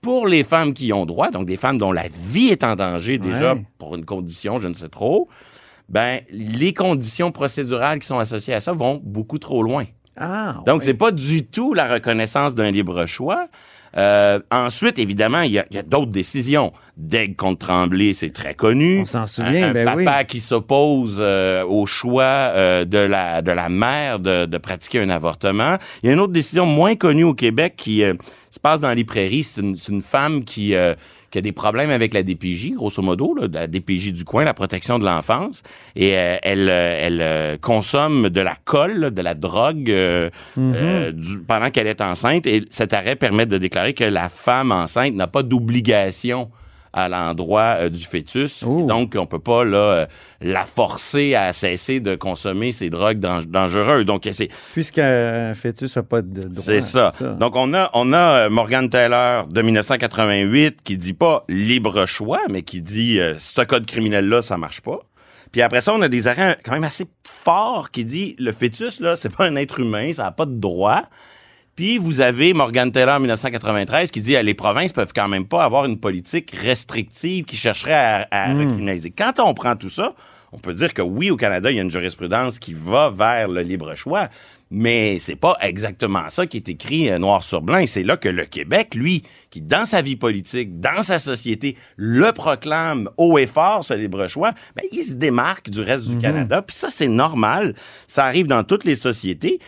Pour 0.00 0.26
les 0.26 0.42
femmes 0.42 0.74
qui 0.74 0.86
y 0.88 0.92
ont 0.92 1.06
droit, 1.06 1.30
donc 1.30 1.46
des 1.46 1.56
femmes 1.56 1.78
dont 1.78 1.92
la 1.92 2.08
vie 2.08 2.48
est 2.48 2.64
en 2.64 2.74
danger 2.74 3.18
déjà 3.18 3.54
Ouais. 3.54 3.62
pour 3.78 3.94
une 3.94 4.04
condition, 4.04 4.58
je 4.58 4.66
ne 4.66 4.74
sais 4.74 4.88
trop, 4.88 5.28
ben 5.88 6.22
les 6.32 6.74
conditions 6.74 7.30
procédurales 7.30 8.00
qui 8.00 8.08
sont 8.08 8.18
associées 8.18 8.52
à 8.54 8.58
ça 8.58 8.72
vont 8.72 9.00
beaucoup 9.04 9.38
trop 9.38 9.62
loin. 9.62 9.84
Ah, 10.16 10.56
Donc, 10.66 10.80
ouais. 10.80 10.86
c'est 10.86 10.94
pas 10.94 11.12
du 11.12 11.46
tout 11.46 11.72
la 11.72 11.86
reconnaissance 11.88 12.56
d'un 12.56 12.72
libre 12.72 13.06
choix. 13.06 13.46
Euh, 13.96 14.40
ensuite, 14.50 14.98
évidemment, 14.98 15.42
il 15.42 15.52
y 15.52 15.58
a, 15.58 15.64
a 15.78 15.82
d'autres 15.82 16.10
décisions. 16.10 16.72
Daigle 16.96 17.36
contre 17.36 17.66
Tremblay, 17.66 18.12
c'est 18.12 18.30
très 18.30 18.54
connu. 18.54 19.00
On 19.00 19.04
s'en 19.04 19.26
souvient, 19.26 19.68
un, 19.68 19.70
un 19.70 19.72
ben 19.72 19.84
papa 19.84 20.18
oui. 20.20 20.26
qui 20.26 20.40
s'oppose 20.40 21.18
euh, 21.20 21.64
au 21.64 21.86
choix 21.86 22.22
euh, 22.24 22.84
de, 22.84 22.98
la, 22.98 23.42
de 23.42 23.50
la 23.52 23.68
mère 23.68 24.20
de, 24.20 24.46
de 24.46 24.58
pratiquer 24.58 25.00
un 25.00 25.10
avortement. 25.10 25.76
Il 26.02 26.06
y 26.06 26.10
a 26.10 26.12
une 26.12 26.20
autre 26.20 26.32
décision 26.32 26.66
moins 26.66 26.94
connue 26.94 27.24
au 27.24 27.34
Québec 27.34 27.74
qui 27.76 28.02
euh, 28.04 28.14
se 28.54 28.60
passe 28.60 28.80
dans 28.80 28.92
les 28.94 29.04
prairies. 29.04 29.42
C'est 29.42 29.60
une, 29.60 29.76
une 29.88 30.00
femme 30.02 30.44
qui, 30.44 30.74
euh, 30.74 30.94
qui 31.30 31.38
a 31.38 31.40
des 31.40 31.52
problèmes 31.52 31.90
avec 31.90 32.14
la 32.14 32.22
DPJ, 32.22 32.72
grosso 32.74 33.02
modo, 33.02 33.34
là, 33.34 33.48
la 33.52 33.66
DPJ 33.66 34.12
du 34.12 34.24
coin, 34.24 34.44
la 34.44 34.54
protection 34.54 34.98
de 34.98 35.04
l'enfance. 35.04 35.62
Et 35.96 36.16
euh, 36.16 36.36
elle, 36.42 36.68
euh, 36.68 36.98
elle 37.00 37.20
euh, 37.20 37.56
consomme 37.60 38.28
de 38.28 38.40
la 38.40 38.54
colle, 38.64 39.12
de 39.12 39.22
la 39.22 39.34
drogue 39.34 39.92
du- 40.56 41.42
pendant 41.46 41.70
qu'elle 41.70 41.86
est 41.88 42.00
enceinte. 42.00 42.46
Et 42.46 42.64
cet 42.70 42.92
arrêt 42.92 43.16
permet 43.16 43.46
de 43.46 43.58
déclarer 43.58 43.94
que 43.94 44.04
la 44.04 44.28
femme 44.28 44.72
enceinte 44.72 45.14
n'a 45.14 45.26
pas 45.26 45.42
d'obligation 45.42 46.50
à 46.94 47.08
l'endroit 47.08 47.76
euh, 47.80 47.88
du 47.90 48.04
fœtus. 48.04 48.62
Donc, 48.86 49.14
on 49.18 49.26
peut 49.26 49.38
pas 49.40 49.64
là, 49.64 49.76
euh, 49.76 50.06
la 50.40 50.64
forcer 50.64 51.34
à 51.34 51.52
cesser 51.52 52.00
de 52.00 52.14
consommer 52.14 52.72
ces 52.72 52.88
drogues 52.88 53.18
dang- 53.18 53.44
dangereuses. 53.44 54.04
Donc, 54.06 54.26
c'est 54.32 54.48
Puisqu'un 54.72 55.52
fœtus 55.54 55.96
n'a 55.96 56.02
pas 56.04 56.22
de 56.22 56.42
droit. 56.42 56.62
c'est 56.64 56.80
ça. 56.80 57.12
Donc, 57.40 57.56
on 57.56 57.74
a, 57.74 57.90
on 57.94 58.12
a 58.12 58.44
euh, 58.46 58.48
Morgan 58.50 58.88
Taylor 58.88 59.46
de 59.48 59.60
1988 59.60 60.78
qui 60.84 60.96
dit 60.96 61.14
pas 61.14 61.44
libre 61.48 62.06
choix, 62.06 62.40
mais 62.50 62.62
qui 62.62 62.80
dit 62.80 63.18
euh, 63.20 63.34
ce 63.38 63.62
code 63.62 63.86
criminel-là, 63.86 64.42
ça 64.42 64.56
marche 64.56 64.80
pas. 64.80 65.00
Puis 65.52 65.62
après 65.62 65.80
ça, 65.80 65.94
on 65.94 66.02
a 66.02 66.08
des 66.08 66.26
arrêts 66.26 66.56
quand 66.64 66.72
même 66.72 66.84
assez 66.84 67.04
forts 67.28 67.90
qui 67.92 68.04
dit 68.04 68.34
le 68.38 68.50
fœtus, 68.52 69.00
là, 69.00 69.14
c'est 69.16 69.34
pas 69.34 69.46
un 69.46 69.56
être 69.56 69.78
humain, 69.80 70.12
ça 70.12 70.24
n'a 70.24 70.32
pas 70.32 70.46
de 70.46 70.54
droit. 70.58 71.02
Puis 71.76 71.98
vous 71.98 72.20
avez 72.20 72.54
Morgan 72.54 72.92
Taylor 72.92 73.16
en 73.16 73.20
1993 73.20 74.10
qui 74.10 74.20
dit 74.20 74.36
euh, 74.36 74.42
les 74.42 74.54
provinces 74.54 74.92
peuvent 74.92 75.12
quand 75.14 75.28
même 75.28 75.46
pas 75.46 75.64
avoir 75.64 75.86
une 75.86 75.98
politique 75.98 76.54
restrictive 76.54 77.44
qui 77.44 77.56
chercherait 77.56 77.92
à, 77.92 78.28
à 78.30 78.54
recriminaliser. 78.54 79.10
Quand 79.10 79.40
on 79.40 79.54
prend 79.54 79.74
tout 79.74 79.90
ça, 79.90 80.14
on 80.52 80.58
peut 80.58 80.72
dire 80.72 80.94
que 80.94 81.02
oui, 81.02 81.32
au 81.32 81.36
Canada, 81.36 81.72
il 81.72 81.76
y 81.76 81.80
a 81.80 81.82
une 81.82 81.90
jurisprudence 81.90 82.60
qui 82.60 82.74
va 82.74 83.10
vers 83.10 83.48
le 83.48 83.62
libre 83.62 83.96
choix, 83.96 84.28
mais 84.70 85.18
c'est 85.18 85.34
pas 85.34 85.56
exactement 85.60 86.28
ça 86.28 86.46
qui 86.46 86.58
est 86.58 86.68
écrit 86.68 87.10
euh, 87.10 87.18
noir 87.18 87.42
sur 87.42 87.60
blanc. 87.60 87.78
Et 87.78 87.88
c'est 87.88 88.04
là 88.04 88.16
que 88.16 88.28
le 88.28 88.44
Québec, 88.44 88.94
lui, 88.94 89.22
qui 89.50 89.60
dans 89.60 89.84
sa 89.84 90.00
vie 90.00 90.14
politique, 90.14 90.78
dans 90.78 91.02
sa 91.02 91.18
société, 91.18 91.76
le 91.96 92.30
proclame 92.32 93.10
haut 93.16 93.36
et 93.36 93.46
fort 93.46 93.82
ce 93.82 93.94
libre 93.94 94.28
choix, 94.28 94.52
ben, 94.76 94.84
il 94.92 95.02
se 95.02 95.14
démarque 95.14 95.70
du 95.70 95.80
reste 95.80 96.06
du 96.06 96.18
Canada. 96.18 96.62
Puis 96.62 96.76
ça, 96.76 96.88
c'est 96.88 97.08
normal. 97.08 97.74
Ça 98.06 98.24
arrive 98.24 98.46
dans 98.46 98.62
toutes 98.62 98.84
les 98.84 98.96
sociétés. 98.96 99.58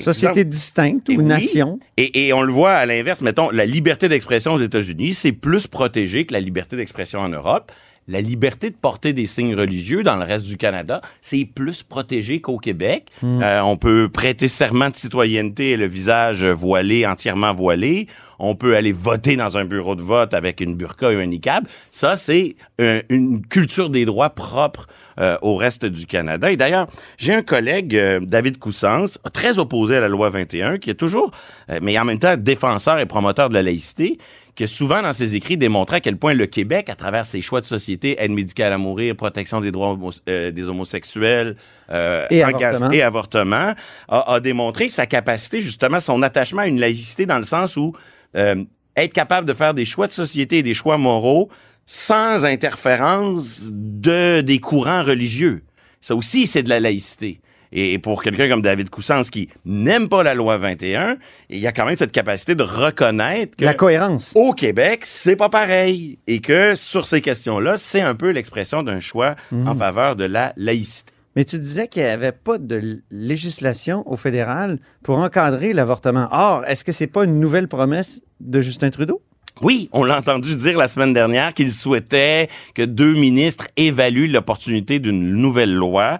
Société 0.00 0.44
distincte 0.44 1.08
ou 1.08 1.16
oui. 1.16 1.24
nation. 1.24 1.78
Et, 1.96 2.26
et 2.26 2.32
on 2.32 2.42
le 2.42 2.52
voit 2.52 2.72
à 2.72 2.86
l'inverse, 2.86 3.20
mettons, 3.20 3.50
la 3.50 3.64
liberté 3.64 4.08
d'expression 4.08 4.54
aux 4.54 4.60
États-Unis, 4.60 5.14
c'est 5.14 5.32
plus 5.32 5.66
protégé 5.66 6.26
que 6.26 6.32
la 6.32 6.40
liberté 6.40 6.76
d'expression 6.76 7.20
en 7.20 7.28
Europe. 7.28 7.72
La 8.10 8.20
liberté 8.20 8.70
de 8.70 8.74
porter 8.74 9.12
des 9.12 9.26
signes 9.26 9.54
religieux 9.54 10.02
dans 10.02 10.16
le 10.16 10.24
reste 10.24 10.44
du 10.46 10.56
Canada, 10.56 11.00
c'est 11.20 11.44
plus 11.44 11.82
protégé 11.84 12.40
qu'au 12.40 12.58
Québec. 12.58 13.06
Euh, 13.22 13.60
on 13.60 13.76
peut 13.76 14.08
prêter 14.12 14.48
serment 14.48 14.90
de 14.90 14.96
citoyenneté 14.96 15.70
et 15.70 15.76
le 15.76 15.86
visage 15.86 16.44
voilé, 16.44 17.06
entièrement 17.06 17.52
voilé. 17.52 18.08
On 18.38 18.54
peut 18.56 18.74
aller 18.74 18.92
voter 18.92 19.36
dans 19.36 19.56
un 19.58 19.64
bureau 19.64 19.94
de 19.94 20.02
vote 20.02 20.34
avec 20.34 20.60
une 20.60 20.74
burqa 20.74 21.12
et 21.12 21.22
un 21.22 21.26
niqab. 21.26 21.66
Ça, 21.90 22.16
c'est 22.16 22.56
un- 22.80 23.00
une 23.10 23.46
culture 23.46 23.90
des 23.90 24.04
droits 24.04 24.30
propre 24.30 24.86
euh, 25.18 25.36
au 25.42 25.54
reste 25.56 25.84
du 25.84 26.06
Canada. 26.06 26.50
Et 26.50 26.56
d'ailleurs, 26.56 26.86
j'ai 27.18 27.34
un 27.34 27.42
collègue, 27.42 27.94
euh, 27.94 28.20
David 28.22 28.58
Coussens, 28.58 29.18
très 29.34 29.58
opposé 29.58 29.96
à 29.96 30.00
la 30.00 30.08
loi 30.08 30.30
21, 30.30 30.78
qui 30.78 30.88
est 30.88 30.94
toujours, 30.94 31.30
euh, 31.70 31.78
mais 31.82 31.98
en 31.98 32.06
même 32.06 32.18
temps 32.18 32.36
défenseur 32.38 32.98
et 32.98 33.04
promoteur 33.06 33.50
de 33.50 33.54
la 33.54 33.62
laïcité, 33.62 34.16
qui 34.60 34.64
a 34.64 34.66
souvent 34.66 35.00
dans 35.00 35.14
ses 35.14 35.36
écrits 35.36 35.56
démontré 35.56 35.96
à 35.96 36.00
quel 36.00 36.18
point 36.18 36.34
le 36.34 36.44
Québec, 36.44 36.90
à 36.90 36.94
travers 36.94 37.24
ses 37.24 37.40
choix 37.40 37.62
de 37.62 37.64
société, 37.64 38.16
aide 38.22 38.30
médicale 38.30 38.74
à 38.74 38.76
mourir, 38.76 39.16
protection 39.16 39.62
des 39.62 39.70
droits 39.72 39.92
homo- 39.94 40.12
euh, 40.28 40.50
des 40.50 40.68
homosexuels, 40.68 41.56
euh, 41.90 42.26
Et 42.28 42.42
avortement. 42.42 42.90
et 42.90 43.00
avortement, 43.00 43.72
a, 44.08 44.34
a 44.34 44.40
démontré 44.40 44.90
sa 44.90 45.06
capacité, 45.06 45.62
justement, 45.62 45.98
son 45.98 46.22
attachement 46.22 46.60
à 46.60 46.66
une 46.66 46.78
laïcité 46.78 47.24
dans 47.24 47.38
le 47.38 47.44
sens 47.44 47.78
où 47.78 47.94
euh, 48.36 48.62
être 48.98 49.14
capable 49.14 49.48
de 49.48 49.54
faire 49.54 49.72
des 49.72 49.86
choix 49.86 50.06
de 50.08 50.12
société 50.12 50.58
et 50.58 50.62
des 50.62 50.74
choix 50.74 50.98
moraux 50.98 51.48
sans 51.86 52.44
interférence 52.44 53.70
de 53.72 54.42
des 54.42 54.58
courants 54.58 55.02
religieux. 55.02 55.62
Ça 56.02 56.14
aussi, 56.14 56.46
c'est 56.46 56.62
de 56.62 56.68
la 56.68 56.80
laïcité. 56.80 57.40
Et, 57.72 57.98
pour 57.98 58.22
quelqu'un 58.22 58.48
comme 58.48 58.62
David 58.62 58.90
Coussens 58.90 59.28
qui 59.30 59.48
n'aime 59.64 60.08
pas 60.08 60.22
la 60.22 60.34
loi 60.34 60.56
21, 60.58 61.16
il 61.50 61.58
y 61.58 61.66
a 61.66 61.72
quand 61.72 61.84
même 61.86 61.94
cette 61.96 62.12
capacité 62.12 62.54
de 62.54 62.62
reconnaître 62.64 63.56
que 63.56 63.64
La 63.64 63.74
cohérence. 63.74 64.32
au 64.34 64.52
Québec, 64.52 65.00
c'est 65.04 65.36
pas 65.36 65.48
pareil. 65.48 66.18
Et 66.26 66.40
que 66.40 66.74
sur 66.74 67.06
ces 67.06 67.20
questions-là, 67.20 67.76
c'est 67.76 68.00
un 68.00 68.14
peu 68.14 68.30
l'expression 68.30 68.82
d'un 68.82 69.00
choix 69.00 69.36
Mhm. 69.52 69.68
en 69.68 69.74
faveur 69.76 70.16
de 70.16 70.24
la 70.24 70.52
laïcité. 70.56 71.12
Mais 71.36 71.44
tu 71.44 71.58
disais 71.60 71.86
qu'il 71.86 72.02
n'y 72.02 72.08
avait 72.08 72.32
pas 72.32 72.58
de 72.58 73.02
législation 73.10 74.02
au 74.10 74.16
fédéral 74.16 74.78
pour 75.04 75.18
encadrer 75.18 75.72
l'avortement. 75.72 76.26
Or, 76.32 76.64
est-ce 76.66 76.82
que 76.84 76.90
c'est 76.92 77.06
pas 77.06 77.24
une 77.24 77.38
nouvelle 77.38 77.68
promesse 77.68 78.20
de 78.40 78.60
Justin 78.60 78.90
Trudeau? 78.90 79.22
Oui, 79.62 79.88
on 79.92 80.02
l'a 80.04 80.16
entendu 80.18 80.56
dire 80.56 80.76
la 80.76 80.88
semaine 80.88 81.12
dernière 81.12 81.54
qu'il 81.54 81.70
souhaitait 81.70 82.48
que 82.74 82.82
deux 82.82 83.14
ministres 83.14 83.68
évaluent 83.76 84.26
l'opportunité 84.30 84.98
d'une 84.98 85.34
nouvelle 85.36 85.72
loi. 85.74 86.18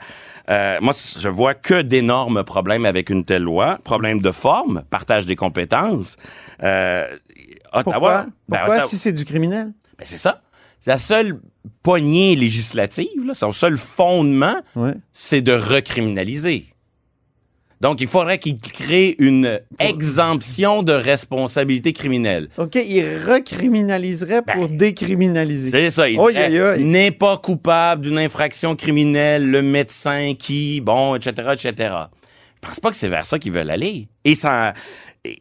Euh, 0.50 0.78
moi, 0.80 0.92
je 1.18 1.28
vois 1.28 1.54
que 1.54 1.80
d'énormes 1.82 2.42
problèmes 2.42 2.84
avec 2.84 3.08
une 3.10 3.24
telle 3.24 3.42
loi. 3.44 3.78
Problème 3.84 4.20
de 4.20 4.32
forme, 4.32 4.82
partage 4.90 5.26
des 5.26 5.36
compétences. 5.36 6.16
Euh, 6.62 7.06
Ottawa, 7.72 7.82
Pourquoi? 7.84 8.26
ben, 8.48 8.58
Pourquoi 8.58 8.76
Ottawa- 8.78 8.88
si 8.88 8.96
c'est 8.96 9.12
du 9.12 9.24
criminel? 9.24 9.72
ben, 9.98 10.04
c'est 10.04 10.16
ça. 10.18 10.42
La 10.86 10.98
seule 10.98 11.38
poignée 11.82 12.34
législative, 12.36 13.26
là, 13.26 13.34
son 13.34 13.52
seul 13.52 13.76
fondement, 13.76 14.56
Ouais. 14.74 14.94
c'est 15.12 15.42
de 15.42 15.52
recriminaliser. 15.52 16.69
Donc, 17.80 18.02
il 18.02 18.06
faudrait 18.06 18.38
qu'il 18.38 18.58
crée 18.58 19.16
une 19.18 19.58
exemption 19.78 20.82
de 20.82 20.92
responsabilité 20.92 21.94
criminelle. 21.94 22.48
OK, 22.58 22.74
il 22.74 23.04
recriminaliserait 23.26 24.42
pour 24.42 24.68
décriminaliser. 24.68 25.70
Ben, 25.70 25.84
C'est 25.84 25.90
ça. 25.90 26.08
Il 26.08 26.18
Oh, 26.20 26.30
n'est 26.78 27.10
pas 27.10 27.38
coupable 27.38 28.02
d'une 28.02 28.18
infraction 28.18 28.76
criminelle 28.76 29.50
le 29.50 29.62
médecin 29.62 30.34
qui, 30.38 30.82
bon, 30.82 31.14
etc., 31.14 31.32
etc. 31.54 31.94
Je 32.62 32.68
pense 32.68 32.80
pas 32.80 32.90
que 32.90 32.96
c'est 32.96 33.08
vers 33.08 33.24
ça 33.24 33.38
qu'ils 33.38 33.52
veulent 33.52 33.70
aller. 33.70 34.08
Et 34.24 34.34
ça... 34.34 34.74
Et, 35.26 35.36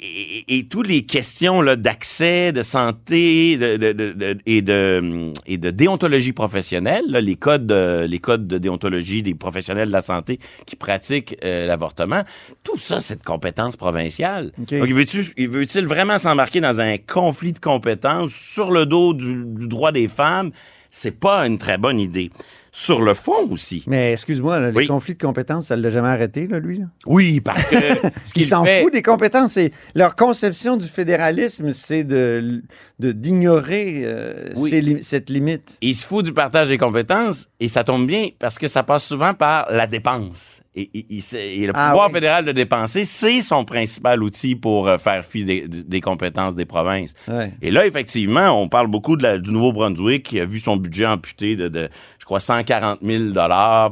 et- 0.50 0.58
et 0.58 0.68
toutes 0.68 0.88
les 0.90 1.04
questions 1.06 1.62
là, 1.62 1.78
d'accès, 1.78 2.52
de 2.52 2.62
santé 2.64 3.56
de, 3.56 3.78
de- 3.78 3.94
de- 3.94 4.12
de- 4.12 4.38
et, 4.46 4.62
de, 4.62 5.32
et 5.46 5.58
de 5.58 5.70
déontologie 5.72 6.34
professionnelle, 6.34 7.06
là, 7.08 7.22
les, 7.22 7.38
codes, 7.38 7.66
de- 7.66 8.06
les 8.06 8.20
codes 8.20 8.46
de 8.46 8.58
déontologie 8.58 9.24
des 9.24 9.36
professionnels 9.36 9.88
de 9.88 9.94
la 9.94 10.02
santé 10.02 10.38
qui 10.66 10.76
pratiquent 10.76 11.38
euh, 11.46 11.66
l'avortement, 11.66 12.24
tout 12.62 12.78
ça, 12.78 13.00
c'est 13.00 13.20
de 13.20 13.24
compétence 13.24 13.78
provinciale. 13.78 14.52
OK. 14.60 14.74
Donc, 14.80 14.90
veut-il 14.92 15.88
vraiment 15.88 16.18
s'embarquer 16.18 16.60
dans 16.60 16.82
un 16.82 16.98
conflit 16.98 17.54
de 17.54 17.60
compétences 17.60 18.34
sur 18.34 18.72
le 18.72 18.86
dos 18.86 19.14
du, 19.14 19.46
du 19.46 19.70
droit 19.70 19.94
des 19.94 20.10
femmes? 20.10 20.52
C'est 20.90 21.18
pas 21.18 21.48
une 21.48 21.58
très 21.58 21.78
bonne 21.78 22.00
idée. 22.02 22.32
Sur 22.80 23.02
le 23.02 23.14
fond 23.14 23.50
aussi. 23.52 23.84
Mais 23.88 24.14
excuse-moi, 24.14 24.60
les 24.70 24.72
Oui. 24.74 24.88
conflits 24.88 25.16
de 25.16 25.22
compétences, 25.22 25.68
ça 25.68 25.76
ne 25.76 25.82
l'a 25.82 25.90
jamais 25.90 26.08
arrêté, 26.08 26.48
là, 26.48 26.60
lui. 26.60 26.78
là? 26.80 26.86
Oui, 27.06 27.42
parce 27.42 27.66
que 27.70 27.76
ce 27.80 28.08
Il 28.28 28.34
qu'il 28.34 28.46
s'en 28.46 28.64
fait, 28.64 28.82
fout 28.84 28.94
des 28.94 29.02
compétences. 29.02 29.52
C'est- 29.52 29.72
Leur 29.96 30.16
conception 30.16 30.78
du 30.78 30.88
fédéralisme, 30.88 31.72
c'est 31.74 32.06
de 32.06 32.62
d'ignorer 33.00 34.02
euh, 34.04 34.46
Oui. 34.58 34.70
ces 34.70 34.82
li- 34.82 35.04
cette 35.04 35.30
limite. 35.30 35.78
il 35.82 35.96
se 35.96 36.06
fout 36.06 36.24
du 36.26 36.34
partage 36.34 36.68
des 36.70 36.78
compétences 36.78 37.48
et 37.60 37.68
ça 37.68 37.84
tombe 37.84 38.06
bien 38.08 38.28
parce 38.40 38.58
que 38.60 38.68
ça 38.68 38.84
passe 38.84 39.06
souvent 39.06 39.34
par 39.34 39.68
la 39.72 39.88
dépense. 39.88 40.62
Et, 40.76 40.90
et- 40.94 41.62
et 41.64 41.66
le 41.68 41.74
Ah 41.76 41.90
pouvoir 41.90 42.08
oui. 42.08 42.14
fédéral 42.14 42.46
de 42.46 42.52
dépenser, 42.52 43.04
c'est 43.04 43.42
son 43.42 43.66
principal 43.66 44.22
outil 44.24 44.56
pour 44.56 44.88
euh, 44.88 44.98
faire 44.98 45.26
fi 45.26 45.44
des, 45.44 45.68
des 45.68 46.02
compétences 46.02 46.56
des 46.56 46.66
provinces. 46.66 47.14
Ouais. 47.28 47.52
Et 47.62 47.72
là, 47.72 47.86
effectivement, 47.86 48.50
on 48.62 48.70
parle 48.70 48.88
beaucoup 48.88 49.18
de 49.18 49.24
la- 49.24 49.38
du 49.38 49.52
Nouveau-Brunswick 49.52 50.24
qui 50.24 50.40
a 50.40 50.46
vu 50.46 50.60
son 50.60 50.78
budget 50.78 51.06
amputé 51.06 51.56
de, 51.56 51.68
de, 51.68 51.90
crois, 52.30 52.40
140 52.40 53.00
000 53.02 53.34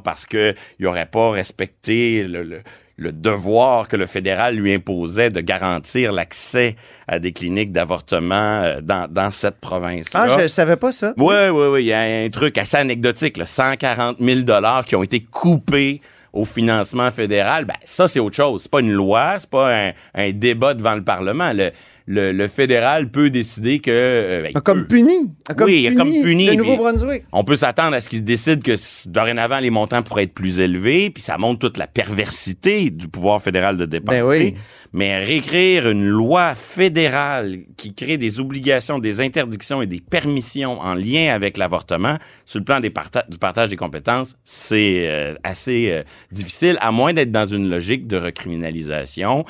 parce 0.04 0.26
qu'il 0.26 0.56
n'aurait 0.80 1.06
pas 1.08 1.32
respecté 1.32 2.24
le, 2.24 2.44
le- 2.44 2.62
le 3.00 3.12
devoir 3.12 3.88
que 3.88 3.96
le 3.96 4.08
fédéral 4.08 4.56
lui 4.56 4.74
imposait 4.74 5.30
de 5.30 5.40
garantir 5.40 6.12
l'accès 6.12 6.76
à 7.08 7.20
des 7.20 7.32
cliniques 7.32 7.72
d'avortement 7.72 8.62
euh, 8.64 8.82
dans, 8.82 9.08
dans 9.08 9.30
cette 9.30 9.60
province-là. 9.60 10.26
Ah, 10.28 10.38
je 10.38 10.44
ne 10.44 10.48
savais 10.48 10.78
pas 10.78 10.92
ça. 10.92 11.14
Oui, 11.18 11.36
oui, 11.52 11.68
oui. 11.68 11.84
Il 11.84 11.88
y 11.88 11.94
a 11.94 12.00
un 12.02 12.30
truc 12.32 12.58
assez 12.58 12.78
anecdotique, 12.78 13.38
là, 13.38 13.46
140 13.46 14.18
000 14.20 14.40
qui 14.84 14.96
ont 14.96 15.04
été 15.04 15.20
coupés 15.20 16.02
au 16.34 16.44
financement 16.46 17.12
fédéral. 17.12 17.66
Ben, 17.66 17.76
ça, 17.84 18.08
c'est 18.08 18.20
autre 18.20 18.36
chose. 18.36 18.64
C'est 18.64 18.72
pas 18.72 18.80
une 18.80 18.92
loi, 18.92 19.36
c'est 19.38 19.50
pas 19.50 19.72
un, 19.88 19.92
un 20.16 20.32
débat 20.32 20.74
devant 20.74 20.96
le 20.96 21.04
Parlement. 21.04 21.52
Le, 21.54 21.72
le, 22.10 22.32
le 22.32 22.48
fédéral 22.48 23.12
peut 23.12 23.30
décider 23.30 23.80
que... 23.80 23.92
euh, 23.92 24.42
ben, 24.44 24.52
il 24.56 24.62
Comme 24.62 24.82
peut. 24.88 24.96
puni. 24.96 25.32
Comme 25.58 25.68
Oui, 25.68 25.94
comme 25.96 26.10
puni, 26.24 26.46
Le 26.48 26.54
Nouveau-Brunswick. 26.56 27.24
On 27.34 27.44
peut 27.44 27.56
s'attendre 27.58 27.96
à 27.96 28.02
ce 28.02 28.08
qu'ils 28.10 28.24
décident 28.24 28.62
que 28.62 28.74
dorénavant, 29.10 29.60
les 29.60 29.70
montants 29.70 30.02
pourraient 30.02 30.24
être 30.24 30.34
plus 30.34 30.60
élevés, 30.62 31.10
puis 31.10 31.22
ça 31.22 31.38
montre 31.38 31.60
toute 31.60 31.78
la 31.78 31.86
perversité 31.88 32.90
du 32.90 33.08
pouvoir 33.10 33.42
fédéral 33.42 33.76
de 33.78 33.86
dépenser. 33.86 34.22
Ben 34.22 34.26
oui. 34.26 34.56
Mais 34.94 35.18
réécrire 35.20 35.90
une 35.90 36.06
loi 36.08 36.56
fédérale 36.56 37.58
qui 37.76 37.94
crée 37.94 38.18
des 38.18 38.40
obligations, 38.40 39.00
des 39.00 39.20
interdictions 39.20 39.82
et 39.82 39.86
des 39.86 40.00
permissions 40.00 40.80
en 40.80 40.94
lien 40.96 41.34
avec 41.36 41.58
l'avortement, 41.58 42.18
sur 42.46 42.60
le 42.60 42.64
plan 42.66 42.80
des 42.80 42.90
parta- 42.90 43.26
du 43.30 43.38
partage 43.38 43.70
des 43.70 43.76
compétences, 43.76 44.36
c'est 44.46 45.04
euh, 45.08 45.36
assez 45.44 45.90
euh, 45.92 46.04
difficile, 46.32 46.78
à 46.80 46.94
moins 46.94 47.14
d'être 47.14 47.32
dans 47.34 47.46
une 47.46 47.70
logique 47.70 48.08
de 48.08 48.16
recriminalisation. 48.16 49.44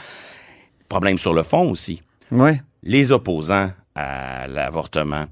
Problème 0.89 1.19
sur 1.19 1.33
le 1.33 1.43
fond 1.43 1.69
aussi 1.69 2.01
Les 2.83 3.11
opposants 3.11 3.71
à 3.95 4.47
l'avortement, 4.47 5.25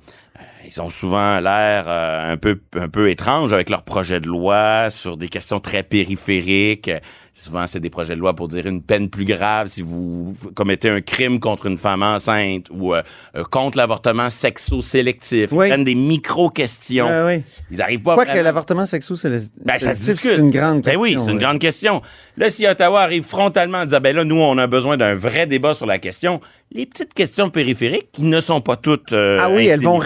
ils 0.67 0.81
ont 0.81 0.89
souvent 0.89 1.39
l'air 1.39 1.85
euh, 1.87 2.33
un 2.33 2.37
peu 2.37 2.59
un 2.79 2.89
peu 2.89 3.09
étranges 3.09 3.53
avec 3.53 3.69
leurs 3.69 3.83
projets 3.83 4.19
de 4.19 4.27
loi 4.27 4.89
sur 4.89 5.15
des 5.17 5.29
questions 5.29 5.59
très 5.59 5.83
périphériques. 5.83 6.87
Euh, 6.87 6.99
Souvent, 7.37 7.67
c'est 7.67 7.81
des 7.81 7.89
projets 7.89 8.15
de 8.15 8.21
loi 8.21 8.33
pour 8.33 8.47
dire 8.47 8.65
une 8.65 8.81
peine 8.81 9.09
plus 9.09 9.25
grave 9.25 9.67
si 9.67 9.81
vous 9.81 10.33
commettez 10.55 10.89
un 10.89 11.01
crime 11.01 11.41
contre 11.41 11.65
une 11.65 11.77
femme 11.77 12.01
enceinte 12.01 12.67
ou 12.71 12.93
euh, 12.95 13.01
euh, 13.35 13.43
contre 13.43 13.77
l'avortement 13.77 14.29
sexo-sélectif. 14.29 15.49
Oui. 15.51 15.65
Ils 15.65 15.69
prennent 15.71 15.83
des 15.83 15.95
micro-questions. 15.95 17.07
Ouais. 17.25 17.43
Ils 17.71 17.81
arrivent 17.81 18.01
pas 18.01 18.13
Quoi 18.15 18.23
que 18.23 18.29
vraiment- 18.29 18.43
l'avortement 18.45 18.85
sexo, 18.85 19.17
c'est 19.17 19.29
le- 19.29 19.41
ben, 19.65 19.77
ça 19.79 19.93
se 19.93 20.13
c'est 20.15 20.35
une 20.37 20.49
grande 20.49 20.75
Ben 20.81 20.83
question. 20.83 21.01
oui, 21.01 21.17
c'est 21.19 21.25
une 21.31 21.37
ouais. 21.37 21.43
grande 21.43 21.59
question. 21.59 22.01
Là, 22.37 22.49
si 22.49 22.65
Ottawa 22.67 23.01
arrive 23.01 23.23
frontalement 23.23 23.79
en 23.79 23.85
disant, 23.85 23.99
ben 24.01 24.15
là, 24.15 24.23
nous, 24.23 24.39
on 24.39 24.57
a 24.57 24.67
besoin 24.67 24.95
d'un 24.95 25.15
vrai 25.15 25.45
débat 25.45 25.73
sur 25.73 25.85
la 25.85 25.99
question, 25.99 26.39
les 26.71 26.85
petites 26.85 27.13
questions 27.13 27.49
périphériques, 27.49 28.11
qui 28.13 28.23
ne 28.23 28.39
sont 28.39 28.61
pas 28.61 28.77
toutes 28.77 29.11
euh, 29.13 29.39
Ah 29.41 29.49
oui, 29.49 29.67
elles 29.67 29.81
vont 29.81 29.99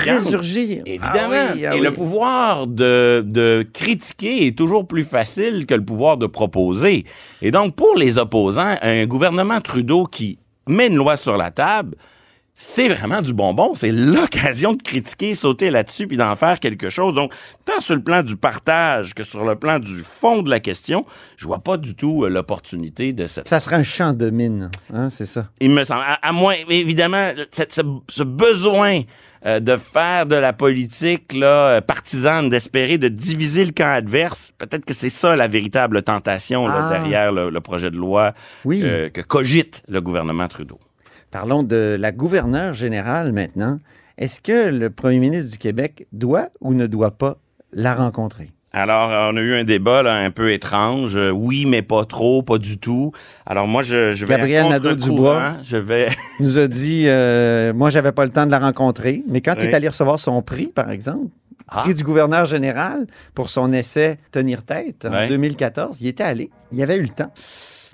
Évidemment. 0.85 1.35
Ah 1.35 1.51
oui, 1.55 1.65
ah 1.65 1.75
Et 1.75 1.79
oui. 1.79 1.85
le 1.85 1.93
pouvoir 1.93 2.67
de, 2.67 3.23
de 3.25 3.67
critiquer 3.73 4.47
est 4.47 4.57
toujours 4.57 4.87
plus 4.87 5.03
facile 5.03 5.65
que 5.65 5.73
le 5.75 5.83
pouvoir 5.85 6.17
de 6.17 6.27
proposer. 6.27 7.05
Et 7.41 7.51
donc, 7.51 7.75
pour 7.75 7.95
les 7.95 8.17
opposants, 8.17 8.75
un 8.81 9.05
gouvernement 9.05 9.61
Trudeau 9.61 10.05
qui 10.05 10.39
met 10.67 10.87
une 10.87 10.95
loi 10.95 11.17
sur 11.17 11.37
la 11.37 11.51
table, 11.51 11.95
c'est 12.61 12.89
vraiment 12.89 13.21
du 13.21 13.31
bonbon. 13.33 13.73
C'est 13.73 13.91
l'occasion 13.93 14.73
de 14.73 14.81
critiquer, 14.83 15.33
sauter 15.33 15.69
là-dessus, 15.71 16.07
puis 16.07 16.17
d'en 16.17 16.35
faire 16.35 16.59
quelque 16.59 16.89
chose. 16.89 17.15
Donc, 17.15 17.33
tant 17.65 17.79
sur 17.79 17.95
le 17.95 18.03
plan 18.03 18.21
du 18.21 18.35
partage 18.35 19.13
que 19.13 19.23
sur 19.23 19.45
le 19.45 19.55
plan 19.55 19.79
du 19.79 19.95
fond 19.99 20.41
de 20.41 20.49
la 20.49 20.59
question, 20.59 21.05
je 21.37 21.47
vois 21.47 21.59
pas 21.59 21.77
du 21.77 21.95
tout 21.95 22.25
euh, 22.25 22.29
l'opportunité 22.29 23.13
de 23.13 23.27
cette 23.27 23.47
Ça 23.47 23.61
serait 23.61 23.77
un 23.77 23.83
champ 23.83 24.11
de 24.13 24.29
mine, 24.29 24.69
hein, 24.93 25.09
c'est 25.09 25.25
ça. 25.25 25.47
il 25.61 25.69
me 25.69 25.85
semble. 25.85 26.01
À, 26.01 26.15
à 26.21 26.31
moins, 26.33 26.55
évidemment, 26.67 27.31
cette- 27.51 27.71
ce, 27.71 27.81
ce 28.09 28.23
besoin 28.23 29.03
euh, 29.45 29.59
de 29.59 29.77
faire 29.77 30.25
de 30.25 30.35
la 30.35 30.53
politique 30.53 31.33
là, 31.33 31.67
euh, 31.77 31.81
partisane, 31.81 32.49
d'espérer 32.49 32.97
de 32.97 33.07
diviser 33.07 33.65
le 33.65 33.71
camp 33.71 33.91
adverse, 33.91 34.51
peut-être 34.57 34.85
que 34.85 34.93
c'est 34.93 35.09
ça 35.09 35.35
la 35.35 35.47
véritable 35.47 36.01
tentation 36.03 36.67
là, 36.67 36.89
Ah. 36.89 36.89
derrière 36.99 37.31
le, 37.31 37.49
le 37.49 37.61
projet 37.61 37.89
de 37.91 37.97
loi 37.97 38.33
Oui. 38.65 38.81
euh, 38.83 39.09
que 39.09 39.21
cogite 39.21 39.83
le 39.87 40.01
gouvernement 40.01 40.47
Trudeau. 40.47 40.79
Parlons 41.31 41.63
de 41.63 41.95
la 41.99 42.11
gouverneure 42.11 42.73
générale 42.73 43.31
maintenant. 43.33 43.79
Est-ce 44.17 44.41
que 44.41 44.69
le 44.69 44.89
premier 44.89 45.19
ministre 45.19 45.51
du 45.51 45.57
Québec 45.57 46.07
doit 46.11 46.49
ou 46.59 46.73
ne 46.73 46.87
doit 46.87 47.11
pas 47.17 47.37
la 47.71 47.93
rencontrer? 47.95 48.49
Alors, 48.71 49.09
on 49.33 49.37
a 49.37 49.41
eu 49.41 49.55
un 49.55 49.63
débat 49.63 50.03
là, 50.03 50.13
un 50.13 50.29
peu 50.31 50.51
étrange. 50.51 51.15
Euh, 51.15 51.31
oui, 51.31 51.65
mais 51.65 51.81
pas 51.81 52.05
trop, 52.05 52.43
pas 52.43 52.59
du 52.59 52.77
tout. 52.77 53.11
Alors 53.47 53.67
moi, 53.67 53.81
je, 53.81 54.13
je 54.13 54.25
vais 54.25 54.35
Gabriel 54.37 54.69
Nadeau-Dubois. 54.69 55.53
Je 55.63 55.77
vais... 55.77 56.09
Nous 56.39 56.59
a 56.59 56.67
dit, 56.67 57.05
euh, 57.07 57.73
moi, 57.73 57.89
j'avais 57.89 58.11
pas 58.11 58.25
le 58.25 58.31
temps 58.31 58.45
de 58.45 58.51
la 58.51 58.59
rencontrer, 58.59 59.23
mais 59.27 59.41
quand 59.41 59.55
il 59.57 59.65
est 59.69 59.73
allé 59.73 59.87
recevoir 59.87 60.19
son 60.19 60.41
prix, 60.43 60.67
par 60.67 60.91
exemple, 60.91 61.25
Ah. 61.67 61.81
prix 61.81 61.95
du 61.95 62.03
gouverneur 62.03 62.45
général 62.45 63.07
pour 63.33 63.49
son 63.49 63.73
essai 63.73 64.19
Tenir 64.31 64.61
tête 64.63 65.05
en 65.05 65.11
Ouais. 65.13 65.27
2014, 65.27 65.97
il 66.01 66.07
était 66.07 66.23
allé. 66.23 66.51
Il 66.71 66.81
avait 66.83 66.97
eu 66.97 67.01
le 67.03 67.09
temps. 67.09 67.31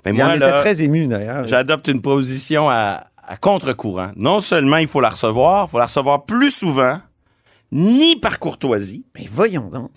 Mais 0.04 0.12
il 0.12 0.22
en 0.22 0.26
moi, 0.26 0.36
était 0.36 0.46
là, 0.46 0.60
très 0.60 0.82
ému, 0.82 1.06
d'ailleurs. 1.06 1.44
J'adopte 1.46 1.88
une 1.88 2.00
position 2.02 2.68
à, 2.70 3.06
à 3.26 3.36
contre-courant. 3.38 4.10
Non 4.14 4.40
seulement 4.40 4.76
il 4.76 4.86
faut 4.86 5.00
la 5.00 5.08
recevoir, 5.10 5.66
il 5.66 5.70
faut 5.70 5.78
la 5.78 5.86
recevoir 5.86 6.26
plus 6.26 6.50
souvent, 6.50 7.00
ni 7.72 8.16
par 8.16 8.38
courtoisie, 8.38 9.04
Mais 9.18 9.26
voyons 9.32 9.68
donc. 9.72 9.90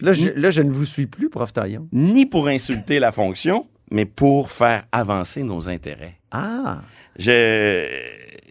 Là, 0.00 0.12
je, 0.12 0.28
là, 0.36 0.50
je 0.50 0.62
ne 0.62 0.70
vous 0.70 0.84
suis 0.84 1.06
plus, 1.06 1.28
prof 1.28 1.52
Taillon. 1.52 1.88
ni 1.92 2.26
pour 2.26 2.48
insulter 2.48 2.98
la 2.98 3.12
fonction, 3.12 3.66
mais 3.90 4.04
pour 4.04 4.50
faire 4.50 4.84
avancer 4.92 5.42
nos 5.42 5.68
intérêts. 5.68 6.18
Ah! 6.30 6.82
Je... 7.18 7.86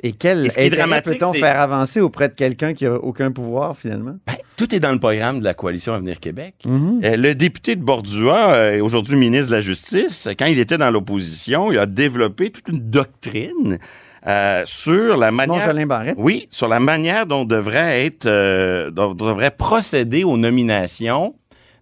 Et 0.04 0.12
quel 0.12 0.46
Et 0.58 0.68
intérêt 0.68 1.02
peut-on 1.02 1.34
faire 1.34 1.60
avancer 1.60 2.02
auprès 2.02 2.30
de 2.30 2.34
quelqu'un 2.36 2.74
qui 2.74 2.86
a 2.86 2.94
aucun 2.96 3.32
pouvoir, 3.32 3.76
finalement? 3.78 4.18
Ben, 4.28 4.36
tout 4.56 4.74
est 4.76 4.80
dans 4.80 4.92
le 4.92 5.00
programme 5.00 5.40
de 5.40 5.44
la 5.44 5.54
coalition 5.54 5.94
Avenir 5.94 6.20
Québec. 6.20 6.56
Mhm. 6.66 7.02
Euh, 7.04 7.16
Le 7.18 7.34
député 7.34 7.76
de 7.76 7.82
Bordua, 7.82 8.54
euh, 8.54 8.84
aujourd'hui 8.84 9.16
ministre 9.16 9.50
de 9.52 9.56
la 9.56 9.62
Justice, 9.62 10.28
quand 10.38 10.46
il 10.46 10.60
était 10.60 10.78
dans 10.78 10.92
l'opposition, 10.92 11.72
il 11.72 11.80
a 11.80 11.86
développé 11.86 12.52
toute 12.52 12.68
une 12.70 12.80
doctrine 12.80 13.80
euh, 14.28 14.64
sur 14.66 15.18
la 15.18 15.32
manière. 15.32 15.88
Barrette? 15.88 16.16
Oui, 16.18 16.48
sur 16.50 16.68
la 16.68 16.80
manière 16.80 17.26
dont 17.26 17.46
devrait 17.46 18.06
être, 18.06 18.26
euh, 18.26 18.92
dont 18.92 19.14
devrait 19.14 19.52
procéder 19.52 20.24
aux 20.24 20.38
nominations 20.38 21.36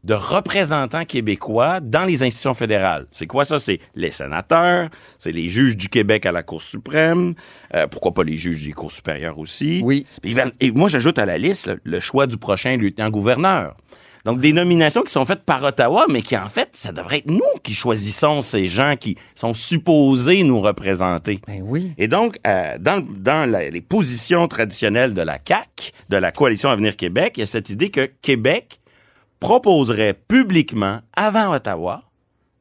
de 0.04 0.14
représentants 0.14 1.06
québécois 1.06 1.80
dans 1.80 2.06
les 2.06 2.22
institutions 2.22 2.54
fédérales. 2.54 3.08
C'est 3.12 3.26
quoi 3.26 3.44
ça? 3.44 3.58
C'est 3.58 3.80
les 3.96 4.12
sénateurs, 4.12 4.90
c'est 5.18 5.32
les 5.32 5.48
juges 5.48 5.76
du 5.76 5.90
Québec 5.90 6.26
à 6.28 6.32
la 6.32 6.44
Cour 6.44 6.62
suprême, 6.62 7.34
euh, 7.74 7.88
pourquoi 7.88 8.14
pas 8.14 8.24
les 8.24 8.38
juges 8.38 8.64
des 8.64 8.74
cours 8.74 8.92
supérieures 8.92 9.40
aussi. 9.40 9.82
Oui. 9.84 10.06
Et 10.60 10.72
moi, 10.72 10.90
j'ajoute 10.90 11.18
à 11.18 11.26
la 11.26 11.38
liste 11.38 11.72
le 11.84 12.00
choix 12.00 12.28
du 12.28 12.38
prochain 12.38 12.78
lieutenant-gouverneur. 12.78 13.76
Donc, 14.26 14.40
des 14.42 14.52
nominations 14.54 15.04
qui 15.04 15.12
sont 15.12 15.24
faites 15.24 15.44
par 15.44 15.64
Ottawa, 15.64 16.06
mais 16.10 16.24
qui, 16.24 16.36
en 16.36 16.50
fait, 16.50 16.70
ça 16.74 16.92
devrait 16.92 17.20
être 17.20 17.30
nous 17.30 17.42
qui 17.64 17.74
choisissons 17.74 18.42
ces 18.42 18.66
gens 18.66 18.96
qui 19.00 19.16
sont 19.36 19.54
supposés 19.54 20.42
nous 20.44 20.62
représenter. 20.62 21.40
Ben 21.48 21.62
oui. 21.64 21.94
Et 22.00 22.08
donc, 22.08 22.38
euh, 22.48 22.78
dans, 22.80 23.06
dans 23.08 23.48
la- 23.50 23.70
les 23.70 23.82
positions 23.82 24.48
traditionnelles 24.48 25.14
de 25.14 25.22
la 25.22 25.38
CAQ, 25.48 25.92
de 26.10 26.18
la 26.18 26.32
Coalition 26.32 26.70
Avenir 26.70 26.98
Québec, 26.98 27.34
il 27.38 27.42
y 27.42 27.44
a 27.44 27.46
cette 27.46 27.70
idée 27.70 27.92
que 27.92 28.10
Québec 28.24 28.80
proposerait 29.40 30.16
publiquement, 30.28 31.02
avant 31.16 31.54
Ottawa, 31.54 32.02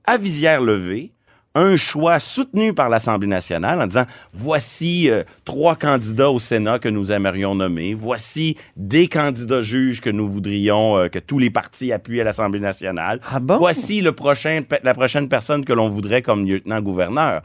à 0.04 0.18
visière 0.18 0.60
levée, 0.60 1.12
un 1.56 1.76
choix 1.76 2.18
soutenu 2.18 2.74
par 2.74 2.88
l'Assemblée 2.88 3.28
nationale 3.28 3.80
en 3.80 3.86
disant 3.86 4.06
voici 4.32 5.08
euh, 5.10 5.22
trois 5.44 5.76
candidats 5.76 6.30
au 6.30 6.38
Sénat 6.38 6.78
que 6.78 6.88
nous 6.88 7.12
aimerions 7.12 7.54
nommer, 7.54 7.94
voici 7.94 8.56
des 8.76 9.06
candidats 9.08 9.60
juges 9.60 10.00
que 10.00 10.10
nous 10.10 10.28
voudrions 10.28 10.98
euh, 10.98 11.08
que 11.08 11.18
tous 11.20 11.38
les 11.38 11.50
partis 11.50 11.92
appuient 11.92 12.20
à 12.20 12.24
l'Assemblée 12.24 12.60
nationale, 12.60 13.20
Ah 13.32 13.38
bon? 13.40 13.58
voici 13.58 14.00
le 14.00 14.12
prochain, 14.12 14.62
pe- 14.68 14.80
la 14.82 14.94
prochaine 14.94 15.28
personne 15.28 15.64
que 15.64 15.72
l'on 15.72 15.88
voudrait 15.88 16.22
comme 16.22 16.44
lieutenant-gouverneur. 16.46 17.42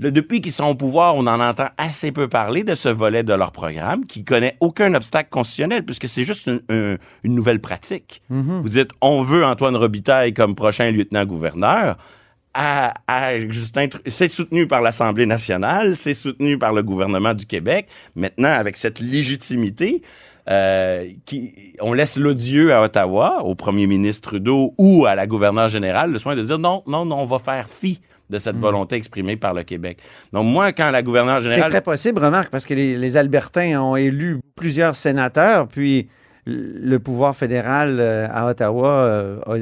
Depuis 0.00 0.40
qu'ils 0.40 0.50
sont 0.52 0.64
au 0.64 0.74
pouvoir, 0.74 1.14
on 1.14 1.26
en 1.28 1.38
entend 1.38 1.68
assez 1.78 2.10
peu 2.10 2.26
parler 2.26 2.64
de 2.64 2.74
ce 2.74 2.88
volet 2.88 3.22
de 3.22 3.34
leur 3.34 3.52
programme 3.52 4.04
qui 4.06 4.24
connaît 4.24 4.56
aucun 4.58 4.94
obstacle 4.94 5.28
constitutionnel 5.30 5.84
puisque 5.84 6.08
c'est 6.08 6.24
juste 6.24 6.46
une, 6.48 6.60
un- 6.70 6.96
une 7.22 7.34
nouvelle 7.34 7.60
pratique. 7.60 8.22
Vous 8.30 8.68
dites, 8.70 8.90
on 9.02 9.22
veut 9.22 9.44
Antoine 9.44 9.76
Robitaille 9.76 10.32
comme 10.32 10.54
prochain 10.54 10.90
lieutenant-gouverneur. 10.90 11.96
À, 12.54 12.92
à 13.06 13.38
Justin, 13.38 13.86
Tru- 13.86 14.00
c'est 14.06 14.28
soutenu 14.28 14.66
par 14.66 14.82
l'Assemblée 14.82 15.24
nationale, 15.24 15.96
c'est 15.96 16.12
soutenu 16.12 16.58
par 16.58 16.72
le 16.74 16.82
gouvernement 16.82 17.32
du 17.32 17.46
Québec. 17.46 17.86
Maintenant, 18.14 18.52
avec 18.52 18.76
cette 18.76 19.00
légitimité, 19.00 20.02
euh, 20.50 21.06
qui, 21.24 21.72
on 21.80 21.92
laisse 21.94 22.16
l'odieux 22.18 22.74
à 22.74 22.82
Ottawa, 22.82 23.42
au 23.44 23.54
premier 23.54 23.86
ministre 23.86 24.28
Trudeau 24.28 24.74
ou 24.76 25.06
à 25.06 25.14
la 25.14 25.26
gouverneure 25.26 25.70
générale, 25.70 26.12
le 26.12 26.18
soin 26.18 26.36
de 26.36 26.42
dire 26.42 26.58
non, 26.58 26.82
non, 26.86 27.06
non, 27.06 27.20
on 27.20 27.26
va 27.26 27.38
faire 27.38 27.68
fi 27.70 28.00
de 28.28 28.38
cette 28.38 28.56
volonté 28.56 28.96
exprimée 28.96 29.36
par 29.36 29.54
le 29.54 29.62
Québec. 29.62 29.98
Donc, 30.32 30.46
moi, 30.46 30.72
quand 30.72 30.90
la 30.90 31.02
gouverneure 31.02 31.40
C'est 31.40 31.48
générale. 31.50 31.70
très 31.70 31.80
possible, 31.80 32.22
remarque, 32.22 32.50
parce 32.50 32.64
que 32.66 32.74
les, 32.74 32.98
les 32.98 33.16
Albertains 33.16 33.80
ont 33.80 33.96
élu 33.96 34.40
plusieurs 34.56 34.94
sénateurs, 34.94 35.68
puis 35.68 36.08
le 36.44 36.98
pouvoir 36.98 37.36
fédéral 37.36 37.98
euh, 38.00 38.26
à 38.28 38.48
Ottawa 38.48 38.88
euh, 38.88 39.38
a, 39.46 39.52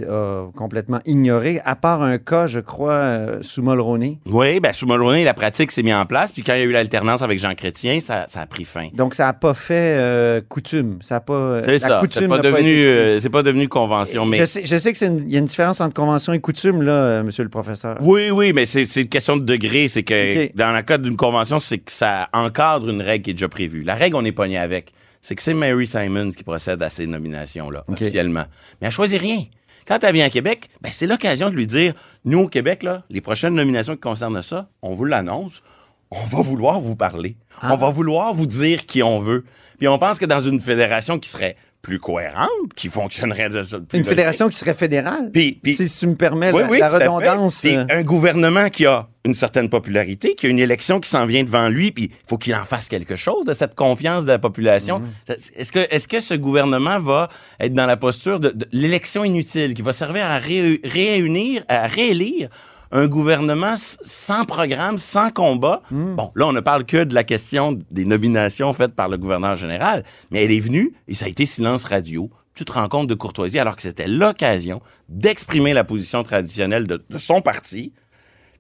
a 0.47 0.51
complètement 0.57 0.99
ignoré, 1.05 1.61
à 1.67 1.77
part 1.77 2.01
un 2.01 2.17
cas, 2.17 2.47
je 2.47 2.59
crois, 2.61 2.93
euh, 2.93 3.39
sous 3.43 3.63
Mulroney. 3.63 4.19
Oui, 4.25 4.61
ben, 4.61 4.73
sous 4.73 4.87
Mulroney, 4.87 5.25
la 5.25 5.35
pratique 5.35 5.71
s'est 5.73 5.83
mise 5.83 5.93
en 5.95 6.07
place. 6.07 6.33
Puis 6.33 6.43
quand 6.43 6.55
il 6.55 6.61
y 6.61 6.63
a 6.63 6.65
eu 6.65 6.73
l'alternance 6.73 7.21
avec 7.21 7.39
Jean 7.39 7.55
Chrétien, 7.55 8.01
ça, 8.01 8.25
ça 8.29 8.41
a 8.41 8.47
pris 8.47 8.65
fin. 8.65 8.89
Donc, 8.95 9.15
ça 9.15 9.27
n'a 9.27 9.33
pas 9.35 9.53
fait 9.53 10.43
coutume. 10.49 10.99
Ça 11.03 11.17
a 11.17 11.21
pas, 11.21 11.61
C'est 11.65 11.79
ça. 11.79 12.01
C'est 12.11 12.27
pas, 12.29 12.39
été- 12.39 13.21
c'est 13.21 13.29
pas 13.31 13.43
devenu 13.43 13.69
convention. 13.69 14.25
Mais 14.25 14.39
Je 14.39 14.45
sais, 14.47 14.63
je 14.65 14.77
sais 14.79 14.93
qu'il 14.95 15.31
y 15.31 15.37
a 15.37 15.39
une 15.39 15.45
différence 15.45 15.81
entre 15.83 15.95
convention 15.95 16.33
et 16.33 16.41
coutume, 16.41 16.83
là, 16.83 17.23
monsieur 17.23 17.43
le 17.45 17.51
professeur. 17.51 17.99
Oui, 18.01 18.31
oui, 18.31 18.53
mais 18.55 18.65
c'est 18.65 18.85
une 18.97 19.09
question 19.09 19.37
de 19.37 19.45
degré. 19.45 19.89
C'est 19.89 20.03
que 20.03 20.57
dans 20.57 20.75
le 20.75 20.83
cas 20.83 20.97
d'une 20.97 21.17
convention, 21.17 21.59
c'est 21.59 21.79
que 21.79 21.93
ça 21.93 22.29
encadre 22.33 22.89
une 22.89 23.03
règle 23.03 23.25
qui 23.25 23.31
est 23.31 23.35
déjà 23.35 23.49
prévue. 23.49 23.83
La 23.83 23.95
règle, 23.95 24.17
on 24.17 24.25
est 24.25 24.33
pogné 24.33 24.57
avec. 24.57 24.93
C'est 25.21 25.37
que 25.37 25.43
c'est 25.43 25.55
Mary 25.55 25.87
Simons 25.87 26.31
qui 26.31 26.43
procède 26.43 26.83
à 26.83 26.91
ces 26.91 27.07
nominations-là, 27.07 27.85
officiellement. 27.89 28.45
Mais 28.81 28.87
elle 28.87 28.93
choisit 28.93 29.21
rien. 29.21 29.45
Quand 29.87 30.03
elle 30.05 30.15
vient 30.15 30.27
à 30.27 30.31
Québec, 30.31 30.71
ben, 30.81 30.91
c'est 30.93 31.07
l'occasion 31.07 31.51
de 31.51 31.55
lui 31.55 31.67
dire 31.67 31.95
nous, 32.25 32.41
au 32.41 32.49
Québec, 32.49 32.83
là, 32.83 33.03
les 33.11 33.21
prochaines 33.21 33.55
nominations 33.55 33.95
qui 33.95 34.01
concernent 34.01 34.43
ça, 34.43 34.71
on 34.83 34.95
vous 34.95 35.05
l'annonce. 35.05 35.63
On 36.11 36.27
va 36.37 36.43
vouloir 36.43 36.81
vous 36.81 36.97
parler. 36.97 37.37
Ah. 37.63 37.73
On 37.73 37.77
va 37.77 37.91
vouloir 37.91 38.35
vous 38.35 38.47
dire 38.47 38.85
qui 38.87 39.03
on 39.03 39.21
veut. 39.21 39.45
Puis 39.79 39.87
on 39.89 39.99
pense 39.99 40.19
que 40.19 40.27
dans 40.27 40.41
une 40.41 40.61
fédération 40.61 41.19
qui 41.19 41.29
serait 41.29 41.57
plus 41.83 41.99
cohérente, 41.99 42.49
qui 42.77 42.89
fonctionnerait 42.89 43.49
de 43.49 43.63
plus 43.63 43.97
Une 43.99 44.03
de- 44.05 44.09
fédération 44.09 44.49
qui 44.51 44.59
serait 44.59 44.75
fédérale. 44.75 45.31
Puis- 45.33 45.59
puis- 45.63 45.75
si 45.75 45.89
tu 45.99 46.07
me 46.09 46.15
permets 46.15 46.53
oui, 46.53 46.61
la, 46.63 46.69
oui, 46.69 46.83
redondance. 46.83 47.55
C'est 47.55 47.75
euh, 47.77 47.87
un 47.89 48.03
gouvernement 48.03 48.69
qui 48.69 48.85
a 48.85 49.09
une 49.25 49.33
certaine 49.33 49.71
popularité, 49.71 50.35
qui 50.35 50.47
a 50.47 50.51
une 50.51 50.59
élection 50.59 51.01
qui 51.01 51.09
s'en 51.09 51.25
vient 51.25 51.43
devant 51.43 51.69
lui, 51.71 51.91
puis 51.91 52.05
il 52.13 52.29
faut 52.29 52.37
qu'il 52.37 52.55
en 52.55 52.65
fasse 52.67 52.89
quelque 52.89 53.17
chose 53.17 53.47
de 53.47 53.55
cette 53.55 53.75
confiance 53.75 54.25
de 54.27 54.31
la 54.33 54.39
population. 54.39 54.99
Mhm. 55.01 55.35
Est-ce 55.57 56.07
que, 56.09 56.21
ce 56.21 56.35
gouvernement 56.35 56.99
va 57.01 57.29
être 57.61 57.73
dans 57.73 57.87
la 57.87 57.97
posture 57.97 58.41
de, 58.41 58.51
de 58.51 58.67
l'élection 58.73 59.25
inutile, 59.25 59.73
qui 59.73 59.81
va 59.83 59.93
servir 59.93 60.27
à 60.27 60.37
ré- 60.39 60.83
réunir, 60.85 61.65
à 61.69 61.87
réélire 61.87 62.51
un 62.93 63.07
gouvernement 63.07 63.75
sans 63.77 64.45
programme, 64.45 64.99
sans 64.99 65.31
combat. 65.31 65.83
Mhm. 65.91 66.17
Bon, 66.17 66.33
là, 66.35 66.47
on 66.47 66.53
ne 66.53 66.61
parle 66.61 66.85
que 66.85 67.05
de 67.05 67.15
la 67.15 67.25
question 67.25 67.79
des 67.91 68.05
nominations 68.05 68.73
faites 68.73 68.95
par 68.95 69.09
le 69.09 69.17
gouverneur 69.17 69.55
général, 69.55 70.05
mais 70.31 70.45
elle 70.45 70.53
est 70.53 70.61
venue 70.61 70.93
et 71.09 71.15
ça 71.15 71.27
a 71.27 71.29
été 71.29 71.47
silence 71.47 71.85
radio. 71.85 72.31
Petite 72.53 72.71
rencontre 72.71 73.07
de 73.07 73.15
courtoisie, 73.15 73.59
alors 73.59 73.77
que 73.77 73.83
c'était 73.83 74.09
l'occasion 74.09 74.83
d'exprimer 75.09 75.73
la 75.73 75.85
position 75.85 76.23
traditionnelle 76.23 76.87
de, 76.87 77.03
de 77.09 77.19
son 77.19 77.41
parti. 77.41 77.93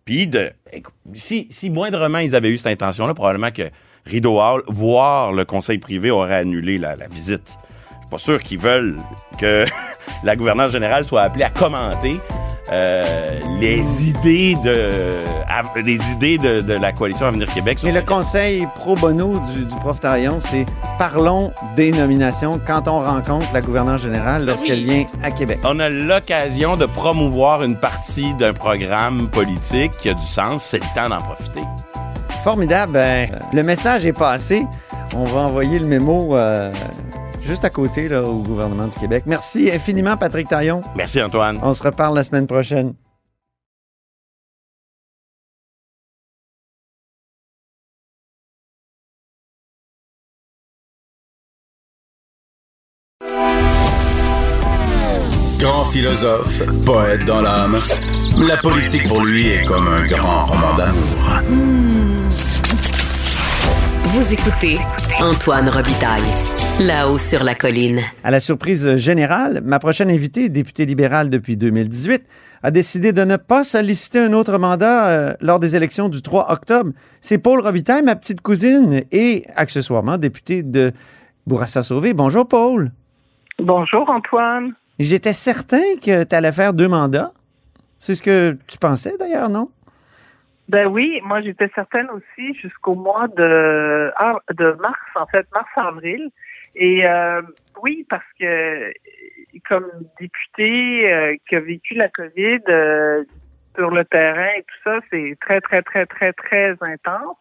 Puis, 0.04 0.28
de, 0.28 0.50
si, 1.12 1.48
si 1.50 1.70
moindrement 1.70 2.18
ils 2.18 2.34
avaient 2.34 2.50
eu 2.50 2.56
cette 2.56 2.68
intention-là, 2.68 3.14
probablement 3.14 3.50
que 3.50 3.68
Rideau 4.06 4.40
Hall, 4.40 4.62
voire 4.68 5.32
le 5.32 5.44
conseil 5.44 5.78
privé, 5.78 6.10
aurait 6.10 6.36
annulé 6.36 6.78
la, 6.78 6.96
la 6.96 7.08
visite. 7.08 7.58
Pas 8.10 8.18
sûr 8.18 8.42
qu'ils 8.42 8.58
veulent 8.58 8.98
que 9.38 9.64
la 10.24 10.36
gouverneure 10.36 10.68
générale 10.68 11.04
soit 11.04 11.22
appelée 11.22 11.44
à 11.44 11.50
commenter 11.50 12.20
euh, 12.72 13.40
les 13.60 14.08
idées 14.10 14.54
de 14.64 15.14
les 15.84 16.12
idées 16.12 16.38
de, 16.38 16.60
de 16.60 16.72
la 16.74 16.92
coalition 16.92 17.26
Avenir 17.26 17.52
Québec. 17.52 17.78
Mais 17.82 17.92
le 17.92 18.02
conseil 18.02 18.66
pro 18.76 18.94
bono 18.94 19.38
du, 19.52 19.64
du 19.64 19.74
prof 19.76 19.98
Taillon, 20.00 20.38
c'est 20.40 20.64
parlons 20.98 21.52
des 21.76 21.90
nominations 21.92 22.60
quand 22.64 22.86
on 22.86 23.00
rencontre 23.02 23.46
la 23.52 23.60
gouverneure 23.60 23.98
générale 23.98 24.46
lorsqu'elle 24.46 24.84
Ben 24.84 24.88
oui. 24.90 25.06
vient 25.10 25.24
à 25.24 25.30
Québec. 25.32 25.58
On 25.64 25.80
a 25.80 25.88
l'occasion 25.88 26.76
de 26.76 26.86
promouvoir 26.86 27.64
une 27.64 27.76
partie 27.76 28.32
d'un 28.34 28.52
programme 28.52 29.28
politique 29.28 29.92
qui 29.98 30.08
a 30.08 30.14
du 30.14 30.24
sens. 30.26 30.62
C'est 30.64 30.78
le 30.78 30.94
temps 30.94 31.08
d'en 31.08 31.20
profiter. 31.20 31.62
Formidable. 32.44 32.92
Ben, 32.92 33.28
le 33.52 33.62
message 33.62 34.06
est 34.06 34.12
passé. 34.12 34.64
On 35.14 35.24
va 35.24 35.40
envoyer 35.40 35.78
le 35.80 35.86
mémo 35.86 36.36
euh, 36.36 36.70
juste 37.50 37.64
à 37.64 37.70
côté 37.70 38.06
là, 38.06 38.22
au 38.22 38.36
gouvernement 38.42 38.86
du 38.86 38.96
Québec. 38.96 39.24
Merci 39.26 39.72
infiniment, 39.72 40.16
Patrick 40.16 40.48
Taillon. 40.48 40.82
Merci, 40.94 41.20
Antoine. 41.20 41.58
On 41.62 41.74
se 41.74 41.82
reparle 41.82 42.14
la 42.14 42.22
semaine 42.22 42.46
prochaine. 42.46 42.94
Grand 55.58 55.84
philosophe, 55.86 56.62
poète 56.86 57.24
dans 57.24 57.42
l'âme, 57.42 57.80
la 58.38 58.56
politique 58.58 59.08
pour 59.08 59.24
lui 59.24 59.48
est 59.48 59.64
comme 59.64 59.88
un 59.88 60.06
grand 60.06 60.46
roman 60.46 60.74
d'amour. 60.74 61.40
Vous 64.04 64.32
écoutez 64.32 64.78
Antoine 65.20 65.68
Robitaille, 65.68 66.22
là-haut 66.80 67.18
sur 67.18 67.44
la 67.44 67.54
colline. 67.54 68.00
À 68.24 68.30
la 68.30 68.40
surprise 68.40 68.96
générale, 68.96 69.60
ma 69.62 69.78
prochaine 69.78 70.10
invitée, 70.10 70.48
députée 70.48 70.86
libérale 70.86 71.28
depuis 71.28 71.58
2018, 71.58 72.22
a 72.62 72.70
décidé 72.70 73.12
de 73.12 73.22
ne 73.22 73.36
pas 73.36 73.64
solliciter 73.64 74.18
un 74.18 74.32
autre 74.32 74.56
mandat 74.58 75.08
euh, 75.08 75.32
lors 75.40 75.60
des 75.60 75.76
élections 75.76 76.08
du 76.08 76.22
3 76.22 76.50
octobre. 76.50 76.92
C'est 77.20 77.36
Paul 77.36 77.60
Robitaille, 77.60 78.02
ma 78.02 78.16
petite 78.16 78.40
cousine, 78.40 79.02
et 79.12 79.44
accessoirement 79.56 80.16
députée 80.16 80.62
de 80.62 80.92
Bourassa-Sauvé. 81.46 82.14
Bonjour, 82.14 82.48
Paul. 82.48 82.92
Bonjour 83.58 84.08
Antoine. 84.08 84.72
J'étais 84.98 85.34
certain 85.34 85.96
que 86.02 86.24
tu 86.24 86.34
allais 86.34 86.52
faire 86.52 86.72
deux 86.72 86.88
mandats. 86.88 87.32
C'est 87.98 88.14
ce 88.14 88.22
que 88.22 88.56
tu 88.66 88.78
pensais 88.78 89.18
d'ailleurs, 89.18 89.50
non? 89.50 89.68
Ben 90.70 90.86
oui, 90.86 91.20
moi 91.24 91.42
j'étais 91.42 91.68
certaine 91.74 92.06
aussi 92.10 92.54
jusqu'au 92.54 92.94
mois 92.94 93.26
de, 93.28 94.12
ah, 94.16 94.38
de 94.56 94.72
mars, 94.80 94.98
en 95.16 95.26
fait, 95.26 95.46
mars-avril. 95.52 96.30
Et 96.74 97.06
euh, 97.06 97.42
oui, 97.82 98.06
parce 98.08 98.24
que 98.38 98.92
comme 99.68 99.90
député 100.18 101.12
euh, 101.12 101.36
qui 101.48 101.56
a 101.56 101.60
vécu 101.60 101.94
la 101.94 102.08
COVID 102.08 102.60
euh, 102.68 103.24
sur 103.76 103.90
le 103.90 104.04
terrain 104.04 104.50
et 104.56 104.62
tout 104.62 104.76
ça, 104.84 104.98
c'est 105.10 105.36
très, 105.40 105.60
très, 105.60 105.82
très, 105.82 106.06
très, 106.06 106.32
très 106.32 106.76
intense. 106.80 107.36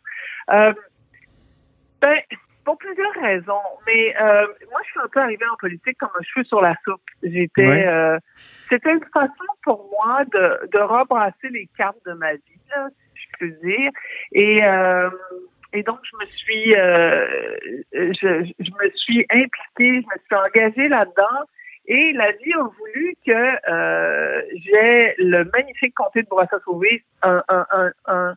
Ben, 0.48 2.18
pour 2.66 2.78
plusieurs 2.78 3.14
raisons. 3.22 3.62
Mais 3.88 4.14
moi, 4.20 4.82
je 4.86 4.90
suis 4.92 5.00
un 5.04 5.08
peu 5.12 5.20
arrivée 5.20 5.46
en 5.52 5.56
politique 5.58 5.98
comme 5.98 6.10
un 6.18 6.24
cheveu 6.24 6.44
sur 6.46 6.62
la 6.62 6.76
soupe. 6.84 7.02
J'étais, 7.24 7.68
Ouais. 7.68 8.18
c'était 8.70 8.92
une 8.94 9.04
façon 9.14 9.32
pour 9.64 9.90
moi 9.92 10.24
de, 10.26 10.68
de 10.68 10.80
rebrasser 10.80 11.50
les 11.50 11.68
cartes 11.78 11.98
de 12.06 12.14
ma 12.14 12.34
vie, 12.34 12.62
là, 12.70 12.88
si 13.16 13.22
je 13.22 13.38
peux 13.40 13.68
dire. 13.68 13.92
Et 14.34 14.62
et 15.74 15.84
donc, 15.84 16.00
je 16.04 16.18
me 16.18 16.26
suis, 16.32 16.76
euh, 16.76 17.28
je, 17.94 18.52
je 18.60 18.72
me 18.84 18.90
suis 18.96 19.26
impliquée, 19.30 20.02
je 20.02 20.08
me 20.08 20.20
suis 20.26 20.36
engagée 20.36 20.88
là-dedans. 20.88 21.46
Et 21.88 22.14
la 22.14 22.32
vie 22.34 22.54
a 22.54 22.64
voulu 22.64 23.16
que 23.26 23.72
euh, 23.72 24.42
j'ai 24.52 25.16
le 25.18 25.44
magnifique 25.52 25.96
comté 25.96 26.22
de 26.22 26.28
Bourassa-Sauvé, 26.28 27.04
un, 27.24 27.42
un, 27.50 27.66
un, 27.72 27.92
un, 28.06 28.36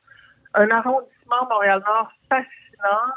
un 0.55 0.71
arrondissement 0.71 1.47
Montréal-Nord 1.51 2.13
fascinant 2.29 2.49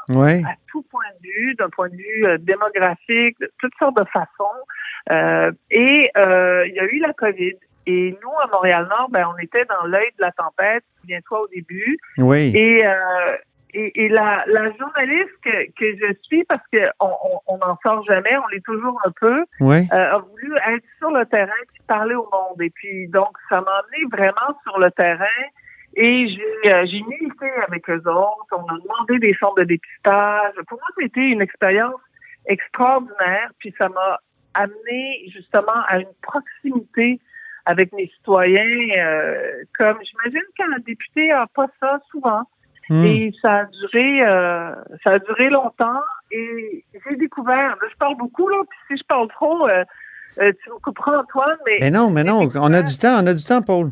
à 0.08 0.54
tout 0.70 0.82
point 0.90 1.04
de 1.22 1.28
vue, 1.28 1.54
d'un 1.54 1.70
point 1.70 1.88
de 1.88 1.96
vue 1.96 2.26
euh, 2.26 2.38
démographique, 2.38 3.38
de 3.40 3.50
toutes 3.58 3.74
sortes 3.78 3.96
de 3.96 4.04
façons. 4.04 4.60
Euh, 5.10 5.52
et 5.70 6.10
euh, 6.16 6.66
il 6.66 6.74
y 6.74 6.80
a 6.80 6.84
eu 6.84 6.98
la 6.98 7.12
COVID. 7.14 7.54
Et 7.86 8.18
nous, 8.22 8.32
à 8.42 8.46
Montréal-Nord, 8.48 9.08
ben, 9.10 9.26
on 9.32 9.38
était 9.38 9.64
dans 9.66 9.86
l'œil 9.86 10.10
de 10.18 10.22
la 10.22 10.32
tempête, 10.32 10.84
souviens-toi 11.00 11.42
au 11.42 11.48
début. 11.48 11.98
Oui. 12.18 12.52
Et, 12.54 12.86
euh, 12.86 13.36
et, 13.76 14.04
et 14.04 14.08
la, 14.08 14.42
la 14.46 14.70
journaliste 14.76 15.36
que, 15.44 15.66
que 15.78 15.96
je 16.00 16.14
suis, 16.22 16.44
parce 16.44 16.62
qu'on 16.72 17.06
on, 17.10 17.40
on 17.46 17.58
n'en 17.58 17.76
sort 17.82 18.02
jamais, 18.04 18.34
on 18.38 18.46
l'est 18.48 18.64
toujours 18.64 18.98
un 19.04 19.12
peu, 19.20 19.44
euh, 19.92 20.14
a 20.16 20.18
voulu 20.18 20.56
être 20.68 20.84
sur 20.98 21.10
le 21.10 21.26
terrain 21.26 21.62
puis 21.72 21.82
parler 21.86 22.14
au 22.14 22.28
monde. 22.32 22.60
Et 22.62 22.70
puis 22.70 23.06
donc 23.08 23.36
ça 23.50 23.60
m'a 23.60 23.72
amené 23.82 24.08
vraiment 24.10 24.58
sur 24.64 24.78
le 24.78 24.90
terrain 24.92 25.40
et 25.94 26.28
j'ai 26.28 26.72
euh, 26.72 26.86
j'ai 26.86 27.02
milité 27.02 27.50
avec 27.68 27.88
eux 27.90 28.02
autres. 28.06 28.52
On 28.52 28.64
a 28.64 28.78
demandé 28.78 29.18
des 29.18 29.34
centres 29.34 29.56
de 29.56 29.64
dépistage. 29.64 30.54
Pour 30.68 30.78
moi, 30.78 30.88
c'était 30.98 31.28
une 31.28 31.42
expérience 31.42 32.00
extraordinaire. 32.46 33.50
Puis 33.58 33.74
ça 33.78 33.88
m'a 33.88 34.20
amené 34.54 35.28
justement 35.34 35.80
à 35.88 35.98
une 35.98 36.14
proximité 36.22 37.20
avec 37.66 37.92
mes 37.92 38.08
citoyens. 38.16 38.96
euh, 38.98 39.62
comme 39.76 39.98
j'imagine 40.02 40.46
qu'un 40.56 40.78
député 40.86 41.30
a 41.32 41.46
pas 41.54 41.66
ça 41.80 42.00
souvent. 42.10 42.42
Hmm. 42.88 43.04
Et 43.04 43.32
ça 43.42 43.60
a 43.60 43.64
duré, 43.64 44.22
euh, 44.22 44.74
ça 45.02 45.12
a 45.12 45.18
duré 45.18 45.50
longtemps. 45.50 46.00
Et 46.30 46.84
j'ai 47.08 47.16
découvert. 47.16 47.76
Je 47.90 47.96
parle 47.96 48.16
beaucoup 48.16 48.48
là. 48.48 48.58
Puis 48.68 48.78
si 48.88 49.02
je 49.02 49.06
parle 49.06 49.28
trop, 49.28 49.66
euh, 49.66 49.84
euh, 50.38 50.52
tu 50.62 50.70
me 50.70 50.78
couperas 50.78 51.18
Antoine. 51.18 51.56
Mais 51.66 51.78
Mais 51.80 51.90
non, 51.90 52.10
mais 52.10 52.24
non, 52.24 52.48
on 52.54 52.72
a 52.72 52.82
du 52.82 52.96
temps, 52.98 53.18
on 53.22 53.26
a 53.26 53.34
du 53.34 53.44
temps, 53.44 53.62
Paul. 53.62 53.90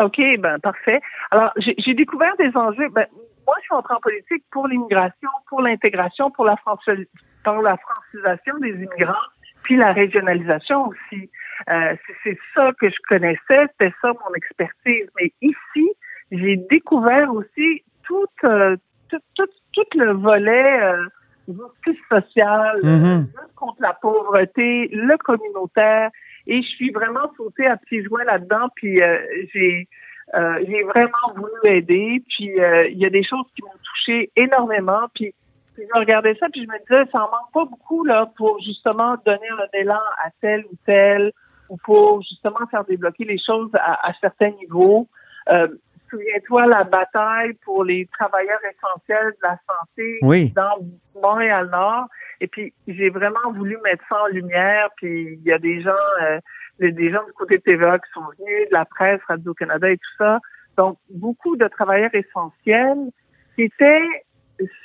ok, 0.00 0.20
ben 0.38 0.58
parfait. 0.60 1.00
Alors 1.30 1.52
j'ai 1.58 1.94
découvert 1.94 2.36
des 2.38 2.56
enjeux. 2.56 2.88
Ben, 2.90 3.06
moi, 3.46 3.54
je 3.60 3.64
suis 3.64 3.74
entrée 3.74 3.94
en 3.94 4.00
politique 4.00 4.44
pour 4.50 4.66
l'immigration, 4.66 5.30
pour 5.48 5.62
l'intégration, 5.62 6.30
pour 6.30 6.44
la 6.44 6.56
pour 6.56 7.62
la 7.62 7.76
francisation 7.76 8.58
des 8.58 8.70
immigrants, 8.70 9.14
puis 9.62 9.76
la 9.76 9.92
régionalisation 9.92 10.88
aussi. 10.88 11.30
Euh, 11.70 11.94
c'est 12.22 12.38
ça 12.54 12.70
que 12.78 12.88
je 12.88 12.96
connaissais, 13.08 13.66
c'était 13.72 13.94
ça 14.02 14.08
mon 14.08 14.34
expertise. 14.34 15.08
Mais 15.18 15.32
ici, 15.40 15.90
j'ai 16.30 16.56
découvert 16.56 17.32
aussi 17.32 17.82
tout, 18.06 18.26
euh, 18.44 18.76
tout, 19.08 19.18
tout, 19.34 19.46
tout 19.74 19.98
le 19.98 20.12
volet 20.12 20.82
euh, 20.82 21.04
justice 21.48 22.02
sociale, 22.08 22.80
Mhm. 22.82 23.04
euh, 23.04 23.18
lutte 23.18 23.54
contre 23.54 23.80
la 23.80 23.92
pauvreté, 23.94 24.88
le 24.92 25.16
communautaire. 25.18 26.10
Et 26.46 26.62
je 26.62 26.68
suis 26.68 26.90
vraiment 26.90 27.30
sautée 27.36 27.66
à 27.66 27.76
petits 27.76 28.02
joints 28.04 28.24
là-dedans. 28.24 28.68
Puis 28.74 29.02
euh, 29.02 29.18
j'ai 29.52 29.88
euh, 30.34 30.58
j'ai 30.66 30.82
vraiment 30.82 31.32
voulu 31.36 31.52
aider. 31.64 32.22
Puis 32.28 32.60
euh, 32.60 32.88
il 32.88 32.98
y 32.98 33.06
a 33.06 33.10
des 33.10 33.22
choses 33.22 33.46
qui 33.54 33.62
m'ont 33.62 33.78
touchée 33.84 34.30
énormément. 34.36 35.06
Puis, 35.14 35.34
puis 35.74 35.84
je 35.92 35.98
regardais 35.98 36.34
ça, 36.36 36.48
puis 36.52 36.64
je 36.64 36.68
me 36.68 36.78
disais, 36.80 37.10
ça 37.12 37.18
en 37.18 37.30
manque 37.30 37.52
pas 37.52 37.64
beaucoup 37.64 38.04
là 38.04 38.30
pour 38.36 38.60
justement 38.60 39.16
donner 39.24 39.48
un 39.50 39.78
élan 39.78 40.00
à 40.24 40.30
tel 40.40 40.64
ou 40.72 40.76
tel, 40.84 41.32
ou 41.68 41.76
pour 41.84 42.22
justement 42.22 42.66
faire 42.70 42.84
débloquer 42.84 43.24
les 43.24 43.38
choses 43.38 43.70
à, 43.74 44.08
à 44.08 44.12
certains 44.20 44.50
niveaux. 44.50 45.06
Euh, 45.50 45.68
Souviens-toi 46.16 46.66
la 46.66 46.84
bataille 46.84 47.52
pour 47.64 47.84
les 47.84 48.06
travailleurs 48.06 48.60
essentiels 48.64 49.32
de 49.32 49.38
la 49.42 49.58
santé 49.68 50.18
Oui. 50.22 50.52
dans 50.54 50.78
Montréal-Nord. 51.20 52.06
Et 52.40 52.46
puis, 52.46 52.72
j'ai 52.88 53.10
vraiment 53.10 53.52
voulu 53.52 53.76
mettre 53.84 54.02
ça 54.08 54.22
en 54.22 54.26
lumière. 54.28 54.88
Puis, 54.96 55.34
il 55.34 55.42
y 55.42 55.52
a 55.52 55.58
des 55.58 55.82
gens, 55.82 55.90
euh, 56.22 56.40
des 56.80 57.10
gens 57.10 57.24
du 57.24 57.32
côté 57.32 57.58
de 57.58 57.62
TVA 57.62 57.98
qui 57.98 58.10
sont 58.12 58.24
venus, 58.38 58.68
de 58.68 58.74
la 58.74 58.84
presse, 58.84 59.20
Radio-Canada 59.28 59.90
et 59.90 59.96
tout 59.96 60.16
ça. 60.18 60.38
Donc, 60.76 60.98
beaucoup 61.10 61.56
de 61.56 61.68
travailleurs 61.68 62.14
essentiels 62.14 63.10
qui 63.54 63.62
étaient 63.62 64.08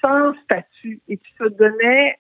sans 0.02 0.34
statut 0.44 1.00
et 1.08 1.18
qui 1.18 1.34
se 1.38 1.46
donnaient 1.46 2.18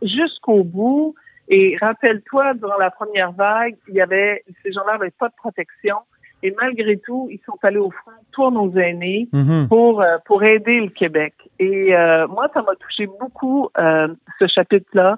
jusqu'au 0.00 0.62
bout. 0.64 1.14
Et 1.48 1.76
rappelle-toi, 1.80 2.54
durant 2.54 2.78
la 2.78 2.90
première 2.90 3.32
vague, 3.32 3.76
il 3.88 3.94
y 3.94 4.00
avait, 4.00 4.44
ces 4.62 4.72
gens-là 4.72 4.92
n'avaient 4.92 5.10
pas 5.10 5.28
de 5.28 5.34
protection. 5.34 5.96
Et 6.42 6.54
malgré 6.60 6.96
tout, 6.98 7.28
ils 7.30 7.40
sont 7.46 7.58
allés 7.62 7.78
au 7.78 7.90
front 7.90 8.10
pour 8.34 8.50
nos 8.52 8.72
aînés 8.76 9.28
Mhm. 9.32 9.68
pour 9.68 10.02
pour 10.26 10.42
aider 10.42 10.80
le 10.80 10.88
Québec. 10.88 11.34
Et 11.58 11.94
euh, 11.94 12.26
moi, 12.28 12.48
ça 12.54 12.62
m'a 12.62 12.74
touché 12.76 13.06
beaucoup 13.20 13.68
euh, 13.78 14.08
ce 14.38 14.46
chapitre-là, 14.48 15.16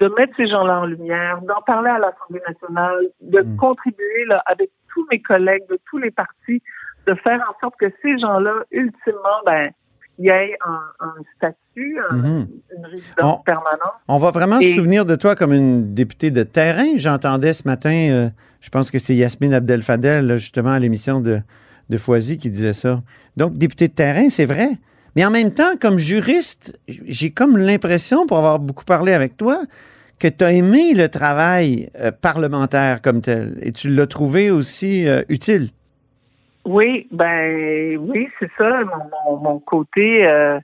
de 0.00 0.08
mettre 0.18 0.34
ces 0.36 0.48
gens-là 0.48 0.80
en 0.80 0.86
lumière, 0.86 1.40
d'en 1.42 1.62
parler 1.66 1.90
à 1.90 1.98
l'Assemblée 1.98 2.42
nationale, 2.48 2.98
de 3.20 3.40
Mm. 3.40 3.56
contribuer 3.56 4.24
là, 4.28 4.42
avec 4.46 4.70
tous 4.92 5.06
mes 5.10 5.20
collègues 5.22 5.62
de 5.70 5.78
tous 5.88 5.98
les 5.98 6.10
partis, 6.10 6.60
de 7.06 7.14
faire 7.14 7.40
en 7.48 7.54
sorte 7.60 7.76
que 7.78 7.86
ces 8.02 8.18
gens-là, 8.18 8.54
ultimement, 8.72 9.38
ben, 9.46 9.68
il 10.18 10.24
y 10.26 10.28
ait 10.28 10.56
un, 10.66 10.80
un 11.06 11.14
statut, 11.36 11.98
un- 12.10 12.14
Mhm. 12.16 12.46
une 12.76 12.86
résidence 12.86 13.38
On- 13.40 13.42
permanente. 13.42 13.94
On 14.08 14.18
va 14.18 14.30
vraiment 14.32 14.58
Et- 14.58 14.72
se 14.72 14.78
souvenir 14.78 15.04
de 15.04 15.14
toi 15.16 15.34
comme 15.36 15.52
une 15.52 15.94
députée 15.94 16.30
de 16.30 16.42
terrain. 16.44 16.96
J'entendais 16.96 17.52
ce 17.52 17.66
matin, 17.66 17.90
euh, 18.10 18.28
je 18.64 18.70
pense 18.70 18.90
que 18.90 18.98
c'est 18.98 19.14
Yasmine 19.14 19.52
Abdel-Fadel, 19.52 20.26
là, 20.26 20.36
justement, 20.38 20.70
à 20.70 20.78
l'émission 20.78 21.20
de, 21.20 21.40
de 21.90 21.98
Foisy, 21.98 22.38
qui 22.38 22.48
disait 22.48 22.72
ça. 22.72 23.02
Donc, 23.36 23.52
députée 23.58 23.88
de 23.88 23.92
terrain, 23.92 24.30
c'est 24.30 24.46
vrai. 24.46 24.68
Mais 25.16 25.24
en 25.26 25.30
même 25.30 25.52
temps, 25.52 25.76
comme 25.78 25.98
juriste, 25.98 26.80
j'ai 26.88 27.30
comme 27.30 27.58
l'impression, 27.58 28.26
pour 28.26 28.38
avoir 28.38 28.58
beaucoup 28.60 28.86
parlé 28.86 29.12
avec 29.12 29.36
toi, 29.36 29.58
que 30.18 30.28
tu 30.28 30.42
as 30.44 30.52
aimé 30.52 30.94
le 30.94 31.08
travail 31.08 31.90
euh, 32.00 32.10
parlementaire 32.10 33.02
comme 33.02 33.20
tel 33.20 33.58
et 33.60 33.70
tu 33.70 33.88
l'as 33.88 34.06
trouvé 34.06 34.50
aussi 34.50 35.06
euh, 35.06 35.22
utile. 35.28 35.68
Oui, 36.64 37.06
ben 37.12 37.98
oui, 37.98 38.28
c'est 38.40 38.50
ça, 38.56 38.70
mon, 38.84 39.34
mon, 39.34 39.36
mon 39.42 39.58
côté 39.58 40.26
euh, 40.26 40.58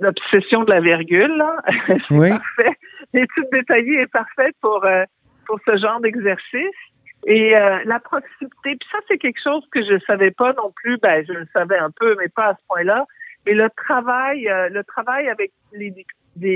l'obsession 0.00 0.64
de 0.64 0.70
la 0.70 0.80
virgule, 0.80 1.36
là. 1.36 1.56
c'est 2.08 2.14
Oui. 2.16 2.30
parfait. 2.30 2.72
L'étude 3.12 3.48
détaillée 3.52 3.98
est 4.00 4.10
parfaite 4.10 4.54
pour 4.62 4.82
euh, 4.86 5.04
pour 5.46 5.58
ce 5.66 5.76
genre 5.76 6.00
d'exercice. 6.00 6.78
Et 7.26 7.56
euh, 7.56 7.78
la 7.84 8.00
proximité, 8.00 8.76
puis 8.76 8.88
ça, 8.90 8.98
c'est 9.08 9.18
quelque 9.18 9.40
chose 9.42 9.64
que 9.70 9.82
je 9.84 9.98
savais 10.06 10.32
pas 10.32 10.52
non 10.54 10.72
plus. 10.74 10.98
Ben, 10.98 11.24
je 11.26 11.32
le 11.32 11.46
savais 11.52 11.78
un 11.78 11.90
peu, 11.90 12.16
mais 12.18 12.28
pas 12.28 12.48
à 12.48 12.54
ce 12.54 12.60
point-là. 12.68 13.06
Mais 13.46 13.54
le 13.54 13.68
travail, 13.76 14.48
euh, 14.48 14.68
le 14.68 14.82
travail 14.84 15.28
avec 15.28 15.52
les, 15.72 15.92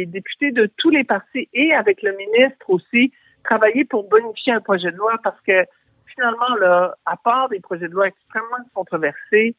députés 0.07 0.53
de 0.53 0.71
tous 0.79 0.91
les 0.91 1.05
partis 1.05 1.49
et 1.53 1.73
avec 1.75 2.03
le 2.03 2.13
ministre 2.17 2.69
aussi, 2.69 3.13
travailler 3.45 3.85
pour 3.85 4.09
bonifier 4.09 4.53
un 4.55 4.61
projet 4.61 4.91
de 4.91 4.97
loi 4.97 5.15
parce 5.23 5.41
que 5.43 5.53
finalement, 6.15 6.55
là, 6.61 6.95
à 7.05 7.17
part 7.17 7.49
des 7.49 7.61
projets 7.61 7.89
de 7.89 7.93
loi 7.93 8.09
extrêmement 8.09 8.65
controversés, 8.75 9.55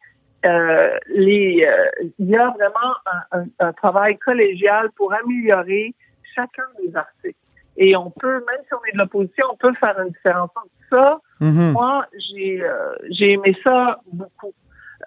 euh, 0.46 0.98
les, 1.08 1.65
euh, 1.67 2.10
il 2.20 2.30
y 2.30 2.36
a 2.38 2.50
vraiment 2.50 2.96
un, 3.32 3.39
un- 3.39 3.46
un 3.60 3.74
travail 3.74 4.17
collégial 4.17 4.91
pour 4.96 5.13
améliorer 5.13 5.93
chacun 6.36 6.63
des 6.84 6.96
articles. 6.96 7.38
Et 7.78 7.96
on 7.96 8.10
peut, 8.12 8.34
même 8.50 8.62
si 8.68 8.74
on 8.74 8.84
est 8.90 8.94
de 8.94 8.98
l'opposition, 8.98 9.46
on 9.52 9.56
peut 9.58 9.74
faire 9.76 10.00
une 10.00 10.10
différence 10.10 10.50
entre 10.56 10.68
ça. 10.90 11.20
Mhm. 11.42 11.72
Moi, 11.74 12.06
j'ai 12.18 12.63
euh, 12.63 12.94
j'ai 13.12 13.34
aimé 13.34 13.56
ça 13.63 14.00
beaucoup. 14.12 14.54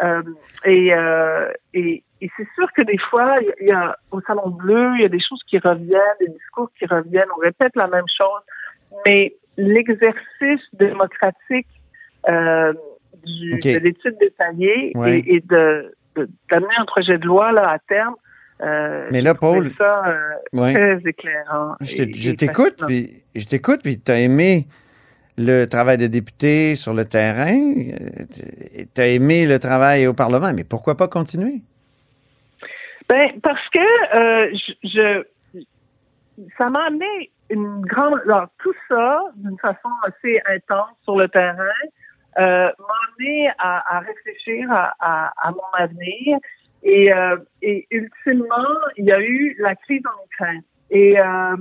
Euh, 0.02 0.22
et 0.64 0.92
et, 1.74 2.04
et 2.20 2.30
c'est 2.36 2.46
sûr 2.54 2.72
que 2.76 2.82
des 2.82 2.98
fois, 2.98 3.38
il 3.60 3.66
y 3.66 3.72
a- 3.72 3.96
au 4.12 4.20
Salon 4.20 4.50
Bleu, 4.50 4.92
il 4.96 5.02
y 5.02 5.04
a 5.04 5.08
des 5.08 5.20
choses 5.20 5.42
qui 5.48 5.58
reviennent, 5.58 6.18
des 6.20 6.28
discours 6.28 6.70
qui 6.78 6.86
reviennent, 6.86 7.28
on 7.36 7.40
répète 7.40 7.74
la 7.74 7.88
même 7.88 8.04
chose, 8.16 8.42
mais 9.04 9.34
l'exercice 9.56 10.62
démocratique 10.74 11.66
euh, 12.28 12.72
du, 13.24 13.52
de 13.52 13.78
l'étude 13.80 14.16
détaillée 14.20 14.92
Ouais. 14.94 15.18
et, 15.18 15.36
et 15.36 15.40
de 15.40 15.94
de- 16.16 16.28
d'amener 16.50 16.74
un 16.78 16.84
projet 16.86 17.18
de 17.18 17.24
loi 17.26 17.52
là 17.52 17.68
à 17.70 17.78
terme. 17.78 18.14
Euh, 18.62 19.08
Mais 19.10 19.20
là, 19.22 19.34
Paul- 19.34 19.72
ça 19.78 20.04
euh, 20.08 20.34
Ouais. 20.52 20.72
très 20.74 20.98
éclairant. 21.08 21.76
Je 21.80 22.32
t'écoute, 22.32 22.82
puis 22.86 23.22
je 23.34 23.44
t'écoute, 23.46 23.80
puis 23.82 24.00
tu 24.00 24.10
as 24.12 24.20
aimé 24.20 24.66
le 25.38 25.64
travail 25.66 25.96
de 25.96 26.06
député 26.06 26.76
sur 26.76 26.92
le 26.92 27.04
terrain, 27.06 27.56
tu 28.94 29.00
as 29.00 29.06
aimé 29.06 29.46
le 29.46 29.58
travail 29.58 30.06
au 30.06 30.12
Parlement, 30.12 30.52
mais 30.54 30.64
pourquoi 30.64 30.96
pas 30.96 31.08
continuer? 31.08 31.62
Ben 33.08 33.30
parce 33.42 33.68
que 33.70 33.78
euh, 34.18 34.50
je, 34.84 35.24
je- 35.54 35.62
ça 36.58 36.68
m'a 36.70 36.84
amené 36.86 37.30
une 37.48 37.80
grande 37.80 38.20
alors, 38.24 38.46
tout 38.62 38.74
ça 38.88 39.20
d'une 39.36 39.58
façon 39.58 39.88
assez 40.06 40.40
intense 40.46 40.94
sur 41.02 41.16
le 41.16 41.26
terrain 41.28 41.56
euh, 42.38 42.68
m'a 42.78 42.94
amené 43.18 43.50
à, 43.58 43.96
à 43.96 44.00
réfléchir 44.00 44.70
à, 44.70 44.94
à, 45.00 45.32
à 45.48 45.50
mon 45.50 45.72
avenir 45.84 46.38
Et, 46.82 47.12
euh, 47.12 47.36
et 47.62 47.86
ultimement, 47.90 48.46
il 48.96 49.06
y 49.06 49.12
a 49.12 49.20
eu 49.20 49.56
la 49.58 49.74
crise 49.74 50.02
en 50.06 50.24
Ukraine. 50.24 50.62
Et, 50.90 51.18
euh, 51.18 51.56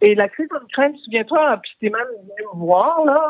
et 0.00 0.14
la 0.14 0.28
crise 0.28 0.48
en 0.52 0.64
Ukraine, 0.64 0.94
souviens-toi, 1.04 1.58
puis 1.62 1.72
t'es 1.80 1.90
même 1.90 2.06
venu 2.08 2.48
me 2.54 2.58
voir 2.66 3.04
là, 3.06 3.20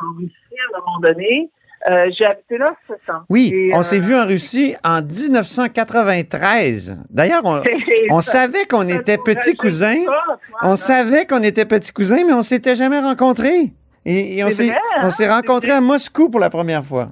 en, 0.00 0.18
Russie 0.18 0.34
à 0.74 0.76
un 0.76 0.80
moment 0.80 1.00
donné. 1.00 1.50
Euh, 1.90 2.10
J'ai 2.16 2.26
habité 2.26 2.58
là 2.58 2.74
sept 2.86 3.08
ans. 3.08 3.22
Oui, 3.30 3.50
Et, 3.54 3.70
on 3.74 3.78
euh, 3.78 3.82
s'est 3.82 4.00
vu 4.00 4.14
en 4.14 4.26
Russie 4.26 4.74
en 4.84 5.00
1993. 5.00 7.04
D'ailleurs, 7.08 7.40
on, 7.44 7.62
on 8.10 8.20
savait 8.20 8.66
qu'on 8.66 8.86
était 8.86 9.16
petits 9.16 9.56
cousins. 9.56 10.04
pas, 10.04 10.38
toi, 10.48 10.58
On 10.62 10.76
savait 10.76 11.24
qu'on 11.24 11.42
était 11.42 11.64
petits 11.64 11.92
cousins, 11.92 12.22
mais 12.26 12.34
on 12.34 12.42
s'était 12.42 12.76
jamais 12.76 13.00
rencontrés. 13.00 13.72
Et, 14.04 14.38
et 14.38 14.44
on 14.44 14.50
s'est 14.50 14.70
hein? 14.70 15.34
rencontrés 15.34 15.72
à 15.72 15.80
Moscou 15.80 16.28
pour 16.28 16.40
la 16.40 16.50
première 16.50 16.84
fois. 16.84 17.10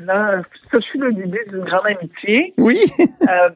Là, 0.00 0.42
ça 0.70 0.80
fut 0.80 0.98
le 0.98 1.12
début 1.12 1.44
d'une 1.48 1.64
grande 1.64 1.86
amitié. 1.86 2.54
Oui. 2.58 2.78
Euh, 3.28 3.50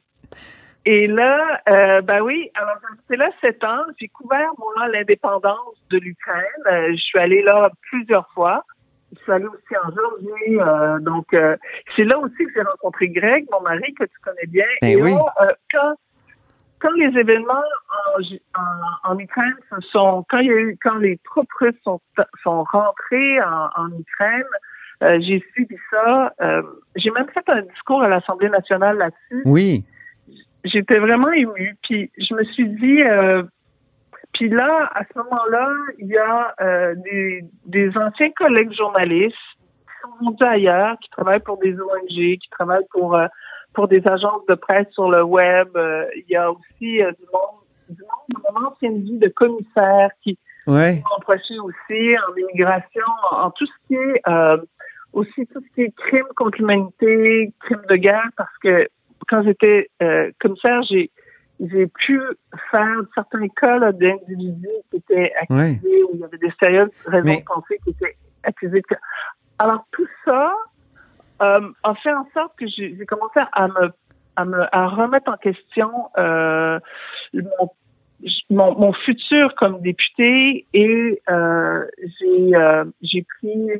et 0.85 1.07
là, 1.07 1.61
euh, 1.69 2.01
ben 2.01 2.21
oui, 2.23 2.51
alors 2.55 2.77
j'étais 3.01 3.17
là 3.17 3.31
sept 3.41 3.63
ans. 3.63 3.85
J'ai 4.01 4.09
couvert, 4.09 4.51
moi, 4.59 4.89
l'indépendance 4.89 5.77
de 5.91 5.99
l'Ukraine. 5.99 6.43
Euh, 6.67 6.91
je 6.91 7.01
suis 7.01 7.19
allée 7.19 7.43
là 7.43 7.71
plusieurs 7.91 8.29
fois. 8.33 8.65
Je 9.15 9.23
suis 9.23 9.33
allée 9.33 9.47
aussi 9.47 9.77
en 9.85 9.91
Géorgie. 9.95 10.59
euh, 10.59 10.99
donc, 11.01 11.27
c'est 11.95 12.05
là 12.05 12.19
aussi 12.19 12.45
que 12.47 12.51
j'ai 12.55 12.63
rencontré 12.63 13.09
Greg, 13.11 13.47
mon 13.53 13.61
mari, 13.61 13.95
que 13.95 14.05
tu 14.05 14.19
connais 14.25 14.47
bien. 14.49 14.67
Ben 14.81 14.89
et 14.89 14.97
oui. 14.97 15.13
là, 15.13 15.55
quand, 15.71 15.95
quand 16.81 16.93
les 16.93 17.17
événements 17.19 17.63
en, 18.17 18.23
Ju- 18.23 18.41
en, 18.57 19.11
en 19.13 19.19
Ukraine 19.19 19.55
se 19.71 19.81
sont, 19.89 20.25
quand 20.31 20.39
il 20.39 20.47
y 20.47 20.51
a 20.51 20.57
eu, 20.57 20.79
quand 20.83 20.97
les 20.97 21.19
troupes 21.25 21.53
russes 21.61 21.75
sont, 21.85 22.01
sont 22.43 22.65
rentrées 22.65 23.41
en, 23.43 23.69
en 23.77 23.89
Ukraine, 23.99 24.45
euh, 25.03 25.19
j'ai 25.21 25.43
suivi 25.53 25.77
ça. 25.91 26.33
Euh, 26.41 26.63
j'ai 26.97 27.11
même 27.11 27.29
fait 27.31 27.45
un 27.49 27.63
discours 27.63 28.03
à 28.03 28.09
l'Assemblée 28.09 28.49
nationale 28.49 28.97
là-dessus 28.99 29.43
Oui. 29.45 29.85
j'étais 30.65 30.99
vraiment 30.99 31.31
émue. 31.33 31.77
Puis 31.83 32.11
je 32.19 32.35
me 32.35 32.45
suis 32.45 32.69
dit, 32.69 33.03
euh, 33.03 33.43
puis 34.33 34.49
là, 34.49 34.91
à 34.95 35.03
ce 35.05 35.19
moment-là, 35.19 35.69
il 35.99 36.07
y 36.07 36.17
a 36.17 36.55
euh, 36.61 36.95
des, 36.97 37.45
des 37.67 37.97
anciens 37.99 38.31
collègues 38.31 38.73
journalistes 38.73 39.37
qui 39.37 39.95
sont 40.03 40.25
rendus 40.25 40.45
ailleurs, 40.45 40.97
qui 41.03 41.11
travaillent 41.11 41.41
pour 41.41 41.59
des 41.59 41.75
ONG, 41.75 42.09
qui 42.09 42.49
travaillent 42.51 42.87
pour 42.91 43.19
pour 43.75 43.89
des 43.89 44.07
agences 44.07 44.45
de 44.49 44.55
presse 44.55 44.87
sur 44.93 45.11
le 45.11 45.23
web. 45.23 45.69
Il 46.17 46.25
y 46.29 46.37
a 46.37 46.51
aussi 46.51 46.99
du 46.99 47.27
monde 47.33 47.63
du 47.89 48.03
monde 48.03 48.29
de 48.29 48.61
mon 48.61 48.67
ancienne 48.69 49.03
vie 49.03 49.19
de 49.19 49.29
commissaire 49.29 50.11
qui 50.23 50.39
Ouais. 50.67 51.03
m'ont 51.11 51.17
approché 51.19 51.59
aussi 51.59 52.15
en 52.29 52.37
immigration, 52.37 53.03
en, 53.33 53.47
en 53.47 53.51
tout 53.51 53.67
ce 53.67 53.73
qui 53.89 53.95
est 53.97 54.21
euh, 54.29 54.59
aussi 55.13 55.47
tout 55.47 55.61
ce 55.61 55.75
qui 55.75 55.83
est 55.83 55.95
crime 55.97 56.27
contre 56.37 56.59
l'humanité, 56.59 57.53
crime 57.61 57.83
de 57.89 57.97
guerre, 57.97 58.29
parce 58.37 58.57
que 58.63 58.89
quand 59.29 59.43
j'étais 59.43 59.91
euh, 60.03 60.31
commissaire, 60.41 60.83
j'ai 60.91 61.11
j'ai 61.61 61.87
pu 61.87 62.21
faire 62.73 62.97
certains 63.15 63.47
cas 63.49 63.79
d'individus 63.93 64.67
qui 64.91 64.97
étaient 64.97 65.33
accusés 65.41 66.03
où 66.05 66.11
il 66.15 66.21
y 66.21 66.25
avait 66.25 66.39
des 66.39 66.53
sérieuses 66.59 66.91
raisons 67.07 67.25
Mais- 67.27 67.37
de 67.41 67.45
penser 67.45 67.79
qui 67.85 67.91
étaient 67.91 68.17
accusés. 68.43 68.81
de- 68.91 68.97
Alors 69.61 69.85
tout 69.93 70.09
ça 70.25 70.53
euh, 71.41 71.71
a 71.85 71.95
fait 71.97 72.13
en 72.13 72.27
sorte 72.35 72.57
que 72.59 72.67
j'ai 72.67 72.97
j'ai 72.97 73.07
commencé 73.07 73.39
à 73.53 73.69
me 73.69 73.91
à 74.37 74.45
me 74.45 74.65
à 74.75 74.89
remettre 74.89 75.31
en 75.31 75.37
question 75.37 75.91
euh, 76.19 76.81
mon 77.33 77.71
mon, 78.51 78.79
mon 78.79 78.93
futur 78.93 79.55
comme 79.57 79.81
député 79.83 80.67
et 80.73 81.23
euh, 81.31 81.85
j'ai 82.19 82.57
euh, 82.57 82.85
j'ai 83.03 83.25
pris 83.39 83.71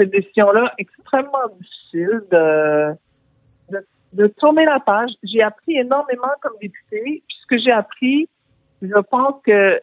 cette 0.00 0.10
décision-là 0.10 0.72
extrêmement 0.78 1.46
difficile 1.60 2.22
de, 2.30 2.92
de 3.70 3.84
de 4.12 4.26
tourner 4.38 4.64
la 4.64 4.80
page. 4.80 5.10
J'ai 5.22 5.42
appris 5.42 5.76
énormément 5.78 6.32
comme 6.40 6.54
député. 6.60 7.22
Puis 7.28 7.36
ce 7.42 7.46
que 7.46 7.58
j'ai 7.58 7.70
appris, 7.70 8.28
je 8.82 9.00
pense 9.10 9.34
que 9.46 9.80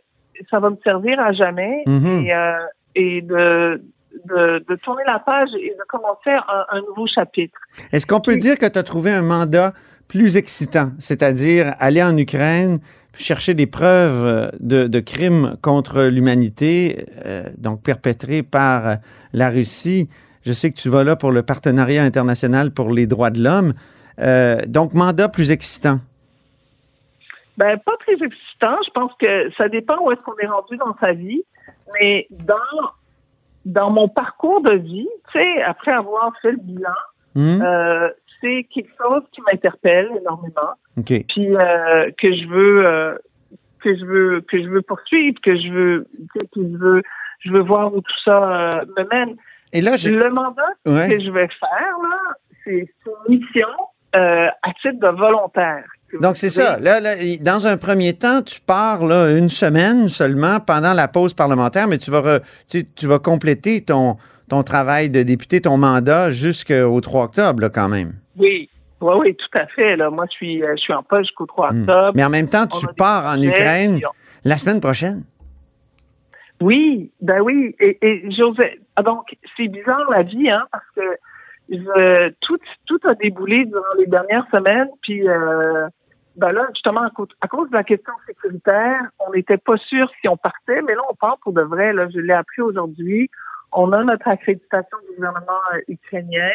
ça 0.49 0.59
va 0.59 0.69
me 0.69 0.77
servir 0.83 1.19
à 1.19 1.31
jamais 1.33 1.83
Mhm. 1.85 2.25
et, 2.25 2.33
euh, 2.33 2.57
et 2.95 3.21
de, 3.21 3.81
de 4.25 4.63
de 4.67 4.75
tourner 4.75 5.03
la 5.05 5.19
page 5.19 5.49
et 5.59 5.69
de 5.69 5.83
commencer 5.87 6.31
un, 6.31 6.65
un 6.69 6.81
nouveau 6.81 7.07
chapitre. 7.07 7.57
Est-ce 7.91 8.05
qu'on 8.07 8.19
peut 8.21 8.37
dire 8.37 8.57
que 8.57 8.65
tu 8.65 8.77
as 8.79 8.83
trouvé 8.83 9.11
un 9.11 9.21
mandat 9.21 9.73
plus 10.07 10.37
excitant, 10.37 10.91
c'est-à-dire 10.99 11.73
aller 11.79 12.01
en 12.01 12.15
Ukraine, 12.17 12.79
chercher 13.17 13.53
des 13.53 13.67
preuves 13.67 14.25
euh, 14.25 14.49
de, 14.59 14.87
de 14.87 14.99
crimes 14.99 15.57
contre 15.61 16.03
l'humanité, 16.03 17.05
euh, 17.25 17.43
donc 17.57 17.81
perpétrés 17.83 18.43
par 18.43 18.87
euh, 18.87 18.95
la 19.33 19.49
Russie? 19.49 20.09
Je 20.45 20.53
sais 20.53 20.69
que 20.71 20.77
tu 20.77 20.89
vas 20.89 21.03
là 21.03 21.15
pour 21.15 21.31
le 21.31 21.43
partenariat 21.43 22.03
international 22.03 22.71
pour 22.71 22.91
les 22.91 23.07
droits 23.07 23.31
de 23.31 23.41
l'homme. 23.43 23.73
Euh, 24.19 24.61
donc, 24.67 24.93
mandat 24.93 25.29
plus 25.29 25.51
excitant. 25.51 25.99
Ben, 27.57 27.77
pas 27.79 27.97
très 27.99 28.13
excitant. 28.13 28.77
Je 28.85 28.91
pense 28.91 29.11
que 29.19 29.51
ça 29.57 29.67
dépend 29.67 29.97
où 30.03 30.11
est-ce 30.11 30.21
qu'on 30.21 30.37
est 30.37 30.47
rendu 30.47 30.77
dans 30.77 30.95
sa 31.01 31.13
vie. 31.13 31.43
Mais 31.99 32.27
dans, 32.29 32.55
dans 33.65 33.89
mon 33.89 34.07
parcours 34.07 34.61
de 34.61 34.73
vie, 34.73 35.09
tu 35.31 35.39
sais, 35.39 35.61
après 35.63 35.91
avoir 35.91 36.31
fait 36.41 36.51
le 36.51 36.59
bilan, 36.59 36.89
Hmm? 37.35 37.61
euh, 37.61 38.09
c'est 38.41 38.67
quelque 38.73 38.89
chose 39.01 39.23
qui 39.33 39.41
m'interpelle 39.41 40.09
énormément. 40.19 40.73
Puis 41.05 41.25
euh, 41.55 42.11
que 42.21 42.33
je 42.33 42.47
veux 42.47 42.85
euh, 42.85 43.15
que 43.83 43.95
je 43.95 44.05
veux 44.05 44.41
que 44.49 44.61
je 44.61 44.67
veux 44.69 44.81
poursuivre, 44.81 45.37
que 45.43 45.55
je 45.55 45.69
veux 45.71 46.07
que 46.33 46.41
je 46.55 46.77
veux 46.77 47.01
je 47.45 47.51
veux 47.51 47.61
voir 47.61 47.93
où 47.93 48.01
tout 48.01 48.19
ça 48.25 48.37
euh, 48.79 48.85
me 48.97 49.03
mène. 49.09 49.35
Et 49.73 49.81
là, 49.81 49.97
je... 49.97 50.09
Le 50.11 50.29
mandat 50.29 50.61
Ouais. 50.85 51.09
que 51.09 51.19
je 51.23 51.29
vais 51.29 51.47
faire 51.47 51.97
là, 52.09 52.35
c'est 52.63 52.89
une 53.05 53.37
mission 53.37 53.67
à 54.13 54.71
titre 54.81 54.99
de 54.99 55.15
volontaire. 55.15 55.83
Donc, 56.21 56.37
c'est 56.37 56.49
ça. 56.49 56.79
Là, 56.79 56.99
là, 57.01 57.15
dans 57.41 57.67
un 57.67 57.75
premier 57.77 58.13
temps, 58.13 58.41
tu 58.41 58.61
pars 58.61 59.05
là, 59.05 59.29
une 59.37 59.49
semaine 59.49 60.07
seulement 60.07 60.59
pendant 60.59 60.93
la 60.93 61.07
pause 61.09 61.33
parlementaire, 61.33 61.87
mais 61.87 61.97
tu 61.97 62.09
vas, 62.09 62.21
re- 62.21 62.41
tu, 62.67 62.85
tu 62.95 63.05
vas 63.07 63.19
compléter 63.19 63.83
ton, 63.83 64.15
ton 64.49 64.63
travail 64.63 65.09
de 65.09 65.21
député, 65.21 65.59
ton 65.61 65.77
mandat 65.77 66.31
jusqu'au 66.31 66.99
3 67.01 67.25
octobre, 67.25 67.61
là, 67.61 67.69
quand 67.69 67.89
même. 67.89 68.13
Oui, 68.37 68.69
oui, 69.01 69.13
oui, 69.19 69.35
tout 69.35 69.57
à 69.57 69.67
fait. 69.67 69.95
Là. 69.95 70.09
Moi, 70.09 70.25
je 70.29 70.35
suis, 70.35 70.63
euh, 70.63 70.73
je 70.75 70.81
suis 70.81 70.93
en 70.93 71.03
poste 71.03 71.25
jusqu'au 71.29 71.45
3 71.45 71.71
Hmm. 71.71 71.81
octobre. 71.81 72.11
Mais 72.15 72.23
en 72.23 72.29
même 72.29 72.47
temps, 72.49 72.67
tu 72.67 72.85
pars 72.97 73.25
en 73.37 73.41
Ukraine 73.41 73.99
on- 74.03 74.09
la 74.45 74.57
semaine 74.57 74.79
prochaine. 74.81 75.23
Oui, 76.61 77.11
ben 77.21 77.39
oui. 77.41 77.75
Et, 77.79 77.97
et 78.01 78.31
José, 78.31 78.79
ah, 78.95 79.03
donc 79.03 79.25
c'est 79.55 79.67
bizarre 79.67 80.09
la 80.09 80.23
vie, 80.23 80.49
hein, 80.49 80.65
parce 80.71 80.85
que 80.95 81.01
je, 81.69 82.29
tout, 82.41 82.57
tout 82.87 82.99
a 83.07 83.13
déboulé 83.15 83.65
durant 83.65 83.83
les 83.99 84.07
dernières 84.07 84.47
semaines, 84.51 84.89
puis 85.03 85.27
euh, 85.27 85.87
ben 86.35 86.51
là, 86.53 86.65
justement, 86.73 87.01
à 87.03 87.09
cause, 87.11 87.27
à 87.41 87.47
cause 87.47 87.69
de 87.69 87.75
la 87.75 87.83
question 87.83 88.13
sécuritaire, 88.25 89.01
on 89.19 89.31
n'était 89.33 89.57
pas 89.57 89.77
sûr 89.77 90.09
si 90.19 90.27
on 90.27 90.37
partait, 90.37 90.81
mais 90.81 90.95
là, 90.95 91.01
on 91.11 91.13
part 91.15 91.37
pour 91.43 91.53
de 91.53 91.61
vrai. 91.61 91.93
Là, 91.93 92.07
je 92.11 92.19
l'ai 92.19 92.33
appris 92.33 92.61
aujourd'hui. 92.61 93.29
On 93.71 93.91
a 93.91 94.03
notre 94.03 94.27
accréditation 94.27 94.97
du 95.09 95.15
gouvernement 95.15 95.59
euh, 95.75 95.79
ukrainien 95.89 96.49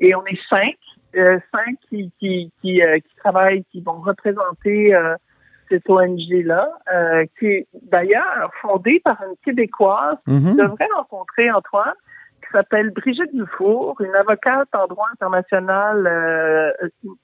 et 0.00 0.14
on 0.14 0.24
est 0.26 0.38
cinq, 0.50 0.76
cinq 1.14 1.76
qui 1.88 2.10
qui 2.18 2.52
qui, 2.60 2.82
euh, 2.82 2.98
qui 2.98 3.14
travaillent, 3.16 3.64
qui 3.72 3.80
vont 3.80 4.00
représenter 4.00 4.94
euh, 4.94 5.14
cette 5.68 5.88
ONG-là, 5.88 6.68
euh, 6.92 7.24
qui 7.38 7.46
est 7.46 7.66
d'ailleurs 7.82 8.50
fondée 8.62 9.00
par 9.04 9.18
une 9.22 9.36
Québécoise 9.44 10.16
Mhm. 10.26 10.52
tu 10.52 10.62
devrais 10.62 10.88
rencontrer 10.94 11.50
Antoine, 11.50 11.94
qui 12.42 12.48
s'appelle 12.52 12.90
Brigitte 12.90 13.34
Dufour, 13.34 14.00
une 14.00 14.14
avocate 14.14 14.68
en 14.74 14.86
droit 14.86 15.08
international, 15.12 16.06
euh, 16.06 16.72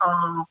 en, 0.01 0.45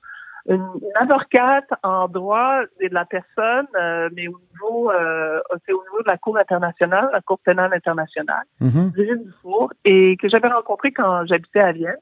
une, 0.47 0.55
une 0.81 0.97
avocate 0.99 1.69
en 1.83 2.07
droit 2.07 2.61
de 2.81 2.87
la 2.91 3.05
personne, 3.05 3.67
euh, 3.75 4.09
mais 4.15 4.27
au 4.27 4.39
niveau, 4.51 4.91
euh, 4.91 5.39
c'est 5.65 5.71
au 5.73 5.81
niveau 5.83 6.01
de 6.01 6.07
la 6.07 6.17
Cour 6.17 6.37
internationale, 6.37 7.09
la 7.13 7.21
Cour 7.21 7.39
pénale 7.39 7.73
internationale. 7.73 8.43
Mhm. 8.59 8.89
Brigitte 8.89 9.23
Dufour, 9.23 9.71
et 9.85 10.17
que 10.17 10.27
j'avais 10.29 10.47
rencontré 10.49 10.91
quand 10.91 11.25
j'habitais 11.27 11.61
à 11.61 11.71
Vienne. 11.71 11.97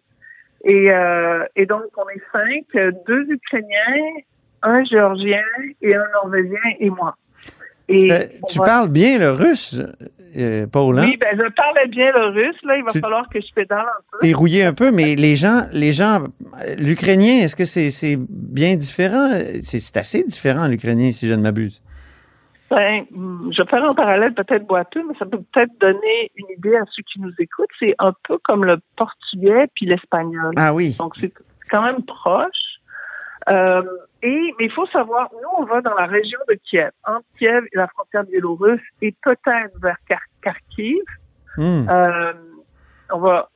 Et, 0.63 0.91
euh, 0.91 1.43
et 1.55 1.65
donc, 1.65 1.83
on 1.97 2.07
est 2.09 2.21
cinq, 2.31 2.93
deux 3.07 3.25
Ukrainiens, 3.29 4.21
un 4.61 4.83
Géorgien 4.83 5.41
et 5.81 5.95
un 5.95 6.03
Norvégien 6.13 6.59
et 6.79 6.89
moi. 6.89 7.15
Et 7.89 8.11
Euh, 8.11 8.19
tu 8.47 8.59
va- 8.59 8.65
parles 8.65 8.89
bien 8.89 9.17
le 9.17 9.31
russe, 9.31 9.81
euh, 10.37 10.65
Paul, 10.67 10.97
hein? 10.99 11.03
oui, 11.07 11.17
ben 11.17 11.29
je 11.35 11.51
parlais 11.53 11.87
bien 11.87 12.11
le 12.13 12.27
russe. 12.27 12.55
Là, 12.63 12.77
il 12.77 12.83
va 12.83 12.91
Tu- 12.91 12.99
falloir 12.99 13.27
que 13.27 13.41
je 13.41 13.53
pédale 13.53 13.79
un 13.79 14.01
peu. 14.11 14.17
T'es 14.21 14.33
rouillé 14.33 14.63
un 14.63 14.73
peu, 14.73 14.91
mais 14.91 15.15
les 15.15 15.35
gens, 15.35 15.63
les 15.73 15.91
gens, 15.91 16.23
l'ukrainien, 16.77 17.39
est-ce 17.41 17.55
que 17.55 17.65
c'est 17.65 17.89
c'est 17.89 18.15
bien 18.19 18.75
différent? 18.75 19.29
C'est 19.61 19.97
assez 19.97 20.23
différent, 20.23 20.67
l'ukrainien, 20.67 21.11
si 21.11 21.27
je 21.27 21.33
ne 21.33 21.41
m'abuse. 21.41 21.81
Ben, 22.71 23.05
hum, 23.13 23.51
je 23.51 23.61
vais 23.61 23.69
faire 23.69 23.83
un 23.83 23.93
parallèle 23.93 24.33
peut-être 24.33 24.65
boiteux, 24.65 25.03
mais 25.05 25.13
ça 25.19 25.25
peut 25.25 25.41
peut-être 25.51 25.77
donner 25.81 26.31
une 26.37 26.49
idée 26.57 26.77
à 26.77 26.85
ceux 26.89 27.03
qui 27.03 27.19
nous 27.19 27.33
écoutent. 27.37 27.69
C'est 27.77 27.95
un 27.99 28.13
peu 28.23 28.37
comme 28.37 28.63
le 28.63 28.77
portugais 28.95 29.67
puis 29.75 29.85
l'espagnol. 29.85 30.53
Ah 30.55 30.73
oui. 30.73 30.95
Donc, 30.97 31.13
c'est 31.19 31.33
quand 31.69 31.81
même 31.81 32.01
proche. 32.05 32.79
Euh, 33.49 33.83
et, 34.21 34.53
mais 34.57 34.65
il 34.65 34.71
faut 34.71 34.85
savoir, 34.87 35.29
nous, 35.33 35.49
on 35.57 35.65
va 35.65 35.81
dans 35.81 35.95
la 35.95 36.05
région 36.05 36.39
de 36.47 36.57
Kiev, 36.63 36.91
entre 37.05 37.25
Kiev 37.37 37.65
et 37.73 37.77
la 37.77 37.87
frontière 37.87 38.23
biélorusse, 38.23 38.79
et 39.01 39.13
peut-être 39.21 39.77
vers 39.81 39.97
Khar- 40.07 40.19
Kharkiv. 40.41 41.03
Hmm. 41.57 41.89
Euh, 41.89 42.33
on 43.11 43.19
va 43.19 43.49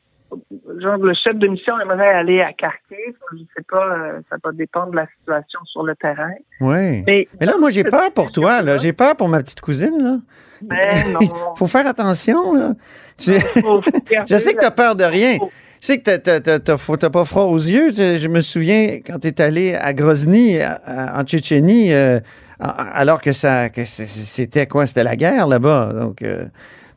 genre 0.81 0.97
le 0.97 1.13
chef 1.13 1.35
de 1.35 1.47
mission 1.47 1.73
aimerait 1.79 2.09
aller 2.09 2.41
à 2.41 2.53
Kharkiv. 2.53 3.15
Je 3.33 3.37
sais 3.55 3.63
pas, 3.69 3.85
euh, 3.97 4.19
ça 4.29 4.37
va 4.43 4.51
dépendre 4.51 4.91
de 4.91 4.95
la 4.97 5.07
situation 5.19 5.59
sur 5.65 5.83
le 5.83 5.95
terrain. 5.95 6.31
Oui. 6.61 7.03
Mais, 7.07 7.27
Mais 7.39 7.45
là, 7.45 7.53
moi, 7.59 7.69
j'ai 7.69 7.83
peur 7.83 8.11
pour 8.13 8.31
toi. 8.31 8.61
là. 8.61 8.77
J'ai 8.77 8.93
peur 8.93 9.15
pour 9.15 9.27
ma 9.29 9.41
petite 9.41 9.61
cousine. 9.61 9.97
Là. 10.01 10.17
Ben, 10.61 10.77
non. 11.13 11.55
faut 11.55 11.67
faire 11.67 11.87
attention. 11.87 12.53
Là. 12.53 12.73
Tu- 13.17 13.31
garder 14.11 14.25
Je 14.29 14.37
sais 14.37 14.53
que 14.53 14.59
tu 14.59 14.61
la- 14.61 14.67
as 14.67 14.71
peur 14.71 14.95
de 14.95 15.03
rien. 15.03 15.37
Je 15.81 15.87
sais 15.87 15.97
que 15.99 16.03
t'as- 16.03 16.17
t'as- 16.17 16.39
t'as- 16.39 16.59
t'as 16.59 16.77
t'as 16.97 17.09
pas 17.09 17.25
froid 17.25 17.43
aux 17.43 17.57
yeux. 17.57 17.89
Je, 17.95 18.17
je 18.17 18.27
me 18.27 18.41
souviens 18.41 18.99
quand 19.05 19.19
tu 19.19 19.27
es 19.27 19.41
allé 19.41 19.75
à 19.75 19.93
Grozny, 19.93 20.59
à- 20.61 20.81
à- 20.85 21.19
en 21.19 21.23
Tchétchénie, 21.23 21.93
euh, 21.93 22.19
alors 22.59 23.21
que 23.21 23.33
ça 23.33 23.69
que 23.69 23.83
c'était 23.85 24.65
quoi? 24.65 24.87
C'était 24.87 25.03
la 25.03 25.15
guerre 25.15 25.47
là-bas. 25.47 25.91
Donc, 25.93 26.21
euh, 26.21 26.45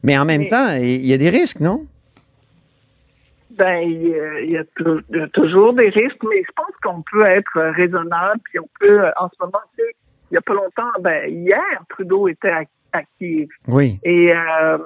mais 0.03 0.17
en 0.17 0.25
même 0.25 0.43
Mais- 0.43 0.47
temps, 0.49 0.69
il 0.81 1.05
y 1.07 1.13
a 1.13 1.19
des 1.19 1.29
risques, 1.31 1.61
non? 1.61 1.85
Ben, 3.59 3.81
il 3.83 4.09
y 4.09 4.15
a, 4.15 4.41
il 4.41 4.51
y 4.53 5.31
toujours 5.31 5.73
des 5.75 5.89
risques, 5.89 6.23
mais 6.31 6.43
je 6.47 6.53
pense 6.55 6.75
qu'on 6.83 7.03
peut 7.03 7.27
être 7.27 7.61
raisonnable, 7.81 8.41
puis 8.45 8.61
on 8.61 8.69
peut, 8.79 9.01
euh, 9.05 9.11
en 9.17 9.29
ce 9.29 9.35
moment, 9.41 9.59
tu 9.77 9.83
sais, 9.85 9.91
il 10.31 10.35
y 10.35 10.37
a 10.37 10.41
pas 10.41 10.55
longtemps, 10.55 10.93
ben, 11.01 11.29
hier, 11.29 11.83
Trudeau 11.89 12.29
était 12.29 12.53
Kiev. 13.19 13.49
Oui. 13.67 13.99
Et, 14.05 14.33
euh, 14.33 14.79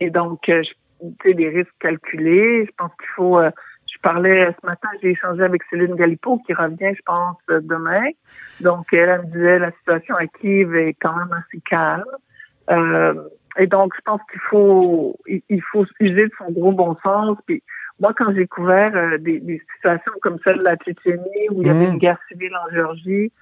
et 0.00 0.10
donc, 0.10 0.48
euh, 0.48 0.62
tu 1.00 1.14
sais, 1.22 1.34
des 1.34 1.48
risques 1.48 1.74
calculés. 1.80 2.66
Je 2.66 2.72
pense 2.76 2.92
qu'il 2.98 3.08
faut. 3.16 3.38
euh, 3.38 3.50
je 3.92 3.98
parlais 4.00 4.54
ce 4.60 4.66
matin, 4.66 4.88
j'ai 5.02 5.10
échangé 5.10 5.42
avec 5.42 5.62
Céline 5.68 5.94
Galipo 5.96 6.38
qui 6.46 6.54
revient, 6.54 6.94
je 6.96 7.02
pense, 7.04 7.36
euh, 7.50 7.60
demain. 7.62 8.08
Donc, 8.60 8.86
elle, 8.92 9.10
elle 9.12 9.20
me 9.20 9.26
disait 9.26 9.58
la 9.58 9.70
situation 9.72 10.16
à 10.16 10.26
Kiev 10.26 10.74
est 10.74 10.96
quand 11.00 11.14
même 11.14 11.32
assez 11.32 11.60
calme. 11.68 12.04
Euh, 12.70 13.14
et 13.58 13.66
donc, 13.66 13.92
je 13.96 14.00
pense 14.04 14.20
qu'il 14.30 14.40
faut 14.48 15.16
il 15.26 15.62
faut 15.70 15.84
user 16.00 16.26
de 16.26 16.32
son 16.38 16.50
gros 16.52 16.72
bon 16.72 16.96
sens. 17.02 17.36
Puis 17.46 17.62
moi, 18.00 18.12
quand 18.16 18.32
j'ai 18.34 18.46
couvert 18.46 18.90
euh, 18.94 19.18
des, 19.18 19.38
des 19.40 19.60
situations 19.76 20.12
comme 20.22 20.38
celle 20.44 20.58
de 20.58 20.62
la 20.64 20.76
Tchétchénie 20.76 21.48
où 21.50 21.60
il 21.62 21.66
y 21.66 21.70
avait 21.70 21.86
Mm. 21.86 21.92
une 21.92 21.98
guerre 21.98 22.18
civile 22.28 22.52
en 22.56 22.70
Géorgie, 22.74 23.32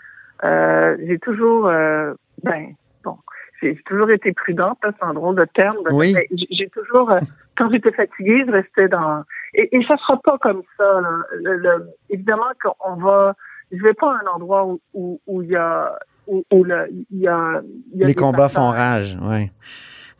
euh, 0.44 0.96
j'ai 1.06 1.18
toujours 1.18 1.66
euh, 1.68 2.14
ben 2.42 2.68
bon, 3.04 3.16
j'ai 3.62 3.76
toujours 3.86 4.10
été 4.10 4.32
prudente, 4.32 4.78
là, 4.82 4.90
c'est 4.98 5.04
un 5.06 5.14
drôle 5.14 5.36
de 5.36 5.44
terme. 5.54 5.76
Oui. 5.90 6.12
mais 6.14 6.26
j'ai- 6.50 6.68
toujours, 6.70 7.10
euh, 7.10 7.20
quand 7.58 7.70
j'étais 7.70 7.92
fatiguée, 7.92 8.44
je 8.46 8.52
restais 8.52 8.88
dans. 8.88 9.22
Et, 9.54 9.74
et 9.76 9.84
ça 9.86 9.96
sera 9.98 10.18
pas 10.22 10.38
comme 10.38 10.62
ça. 10.78 11.00
Là. 11.02 11.10
Le- 11.42 11.56
le- 11.56 11.88
évidemment 12.08 12.50
qu'on 12.62 12.94
va. 12.96 13.34
Je 13.72 13.82
vais 13.82 13.94
pas 13.94 14.12
à 14.14 14.20
un 14.24 14.34
endroit 14.34 14.64
où 14.66 14.80
où 14.94 15.20
où 15.26 15.42
il 15.42 15.50
y 15.50 15.56
a 15.56 15.94
où, 16.26 16.42
où 16.52 16.64
le- 16.64 16.88
il 16.90 17.06
y 17.18 17.28
a, 17.28 17.60
il 17.92 17.98
y 17.98 18.04
a 18.04 18.06
Les 18.06 18.14
combats 18.14 18.48
font 18.48 18.68
rage. 18.70 19.16
Oui. 19.20 19.50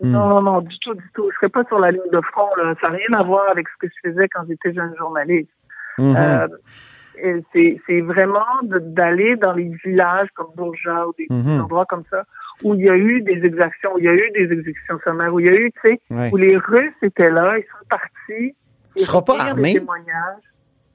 Mm. 0.03 0.11
Non, 0.13 0.29
non, 0.29 0.43
non, 0.43 0.61
du 0.63 0.79
tout, 0.81 0.95
du 0.95 1.05
tout. 1.15 1.29
Je 1.31 1.37
serais 1.37 1.49
pas 1.51 1.65
sur 1.65 1.79
la 1.79 1.91
ligne 1.91 2.11
de 2.13 2.21
front. 2.33 2.49
Là. 2.57 2.75
Ça 2.81 2.89
n'a 2.89 2.97
rien 2.97 3.19
à 3.19 3.23
voir 3.23 3.45
avec 3.51 3.67
ce 3.69 3.87
que 3.87 3.93
je 3.93 4.09
faisais 4.11 4.29
quand 4.29 4.43
j'étais 4.49 4.73
jeune 4.73 4.95
journaliste. 4.97 5.51
Mhm. 5.99 6.17
Euh, 6.17 7.41
c'est 7.53 8.01
vraiment 8.01 8.47
d'aller 8.63 9.37
dans 9.37 9.53
les 9.53 9.71
villages 9.85 10.29
comme 10.35 10.47
Bourja 10.57 11.07
ou 11.09 11.13
des 11.19 11.27
Mhm. 11.29 11.61
endroits 11.63 11.85
comme 11.87 12.05
ça 12.11 12.25
où 12.65 12.75
il 12.75 12.81
y 12.83 12.89
a 12.89 12.97
eu 12.97 13.21
des 13.23 13.45
exactions, 13.45 13.91
où 13.95 13.99
il 13.99 14.05
y 14.05 14.09
a 14.09 14.15
eu 14.15 14.31
des 14.33 14.53
exécutions 14.53 14.99
sommaires, 15.05 15.33
où 15.35 15.41
il 15.41 15.47
y 15.47 15.49
a 15.49 15.55
eu, 15.55 15.71
tu 15.83 15.91
sais, 15.91 16.01
où 16.33 16.37
les 16.37 16.57
Russes 16.57 16.95
étaient 17.03 17.31
là, 17.31 17.59
ils 17.59 17.63
sont 17.65 17.87
partis. 17.91 18.55
Tu 18.97 19.05
seras 19.05 19.23
pas 19.23 19.39
armé? 19.39 19.75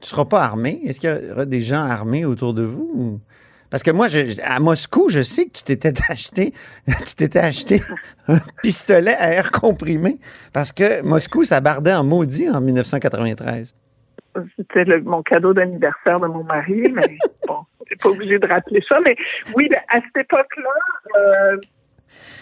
Tu 0.02 0.10
seras 0.10 0.26
pas 0.26 0.42
armé? 0.44 0.80
Est-ce 0.84 1.00
qu'il 1.00 1.10
y 1.28 1.32
aura 1.32 1.46
des 1.46 1.62
gens 1.62 1.84
armés 1.84 2.26
autour 2.26 2.54
de 2.54 2.64
vous? 2.64 2.92
ou- 2.96 3.20
Parce 3.70 3.84
que 3.84 3.92
moi, 3.92 4.08
je- 4.08 4.42
à 4.44 4.60
Moscou, 4.60 5.10
je 5.10 5.22
sais 5.22 5.46
que 5.46 5.54
tu 5.54 5.64
t'étais 5.64 5.90
acheté, 6.10 6.54
tu 6.88 7.16
t'étais 7.16 7.40
acheté 7.40 7.82
un 8.28 8.38
pistolet 8.62 9.16
à 9.16 9.32
air 9.34 9.52
comprimé 9.52 10.18
parce 10.54 10.72
que 10.72 11.02
Moscou, 11.02 11.44
ça 11.44 11.62
bardait 11.62 11.94
en 11.94 12.04
maudit 12.04 12.50
en 12.50 12.62
1993. 12.62 13.74
C'était 14.58 14.86
mon 15.00 15.24
cadeau 15.24 15.54
d'anniversaire 15.54 16.20
de 16.20 16.28
mon 16.28 16.44
mari, 16.44 16.84
mais 16.94 17.18
bon, 17.48 17.60
pas 18.02 18.10
obligé 18.10 18.38
de 18.38 18.48
rappeler 18.48 18.84
ça. 18.88 19.00
Mais 19.06 19.16
oui, 19.56 19.68
à 19.90 20.02
cette 20.02 20.26
époque-là, 20.26 21.20
euh, 21.20 21.58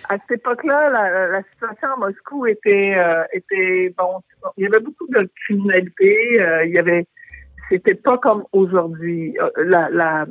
à 0.10 0.18
cette 0.18 0.40
époque-là, 0.40 0.90
la 1.30 1.44
situation 1.52 1.88
à 1.94 1.98
Moscou 1.98 2.48
était, 2.48 2.96
euh, 2.98 3.24
était 3.32 3.94
bon. 3.98 4.22
Il 4.58 4.64
y 4.64 4.68
avait 4.68 4.80
beaucoup 4.80 5.08
de 5.10 5.30
criminalité. 5.46 6.42
euh, 6.42 6.66
il 6.66 6.72
y 6.74 6.80
avait, 6.80 7.06
c'était 7.70 7.96
pas 7.96 8.18
comme 8.18 8.44
aujourd'hui. 8.52 9.36
Euh, 9.40 9.50
La, 9.58 9.90
la, 9.90 10.26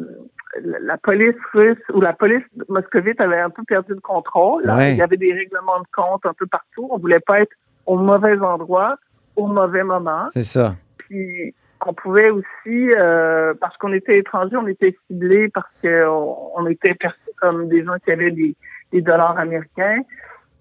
la, 0.63 0.99
police 0.99 1.37
russe 1.55 1.79
ou 1.95 2.01
la 2.01 2.13
police 2.13 2.45
moscovite 2.69 3.21
avait 3.21 3.41
un 3.41 3.51
peu 3.51 3.63
perdu 3.65 3.95
le 3.95 4.01
contrôle. 4.01 4.69
Ouais. 4.69 4.93
Il 4.93 4.99
y 4.99 5.03
avait 5.03 5.17
des 5.17 5.33
règlements 5.33 5.81
de 5.81 5.87
compte 5.95 6.27
un 6.27 6.35
peu 6.35 6.47
partout. 6.47 6.89
On 6.91 6.99
voulait 6.99 7.21
pas 7.21 7.41
être 7.41 7.55
au 7.87 7.97
mauvais 7.97 8.39
endroit 8.39 8.97
au 9.37 9.47
mauvais 9.47 9.83
moment. 9.83 10.29
C'est 10.33 10.45
ça. 10.45 10.75
Puis 10.99 11.55
on 11.87 11.95
pouvait 11.95 12.31
aussi, 12.31 12.47
euh, 12.93 13.55
parce 13.61 13.77
qu'on 13.79 13.93
était 13.93 14.19
étrangers, 14.19 14.57
on 14.57 14.67
était 14.67 14.97
ciblés 15.07 15.49
parce 15.49 15.71
qu'on 15.83 16.37
on 16.55 16.67
était 16.67 16.95
perçus 16.95 17.19
comme 17.41 17.69
des 17.69 17.83
gens 17.85 17.97
qui 18.05 18.13
avaient 18.13 18.31
des, 18.31 18.55
des 18.93 19.01
dollars 19.01 19.39
américains. 19.39 20.03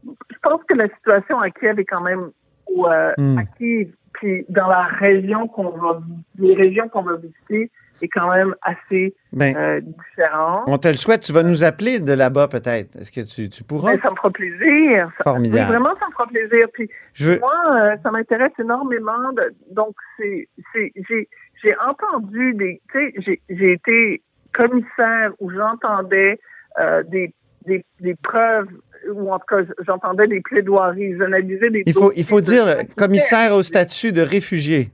Je 0.06 0.38
pense 0.42 0.64
que 0.64 0.74
la 0.74 0.88
situation 0.90 1.40
à 1.40 1.50
Kiev 1.52 1.80
est 1.80 1.86
quand 1.86 2.02
même, 2.02 2.32
ou 2.74 2.88
euh, 2.88 3.14
Hmm. 3.18 3.38
à 3.38 3.44
Kiev, 3.46 3.92
puis 4.14 4.46
dans 4.50 4.68
la 4.68 4.84
région 4.84 5.48
qu'on 5.48 5.70
va, 5.70 6.02
les 6.40 6.56
régions 6.56 6.88
qu'on 6.90 7.04
va 7.04 7.16
visiter, 7.18 7.72
est 8.04 8.08
quand 8.08 8.32
même 8.34 8.56
assez 8.64 9.14
Ben, 9.32 9.56
euh, 9.56 9.80
différente. 9.80 10.64
on 10.66 10.78
te 10.80 10.88
le 10.88 10.96
souhaite. 10.96 11.22
Tu 11.22 11.32
vas 11.34 11.44
nous 11.44 11.64
appeler 11.64 12.00
de 12.00 12.14
là-bas 12.14 12.48
peut-être. 12.48 12.96
Est-ce 12.96 13.12
que 13.12 13.22
tu, 13.22 13.48
tu 13.48 13.64
pourras? 13.64 13.94
Mais 13.94 14.00
ça 14.02 14.10
me 14.10 14.16
fera 14.16 14.32
plaisir. 14.32 15.06
Oui, 15.06 15.24
Formidable. 15.24 15.68
vraiment, 15.70 15.94
ça 16.00 16.08
me 16.08 16.12
fera 16.14 16.26
plaisir. 16.26 16.66
Puis 16.74 16.90
Je 17.14 17.30
veux. 17.30 17.40
Moi, 17.40 17.54
euh, 17.76 17.96
ça 18.02 18.10
m'intéresse 18.10 18.54
énormément. 18.58 19.32
de- 19.34 19.54
donc, 19.70 19.94
c'est, 20.18 20.48
c'est, 20.74 20.92
j'ai, 21.08 21.30
j'ai 21.64 21.76
entendu 21.78 22.56
des, 22.56 22.82
tu 22.92 22.98
sais, 23.00 23.14
j'ai, 23.20 23.42
j'ai 23.56 23.74
été 23.74 24.24
commissaire 24.52 25.32
où 25.40 25.52
j'entendais 25.52 26.40
euh, 26.80 27.04
des, 27.04 27.34
des, 27.66 27.86
des 28.00 28.16
preuves 28.16 28.68
ou 29.10 29.32
en 29.32 29.40
tout 29.40 29.46
cas, 29.50 29.62
j'entendais 29.86 30.28
des 30.28 30.42
plaidoiries, 30.42 31.18
j'analysais 31.18 31.70
des. 31.70 31.84
Il 31.86 31.94
faut, 31.94 32.12
il 32.16 32.24
faut 32.24 32.42
dire, 32.42 32.66
commissaire 32.96 33.54
au 33.56 33.64
statut 33.64 34.12
de 34.12 34.22
réfugié. 34.22 34.92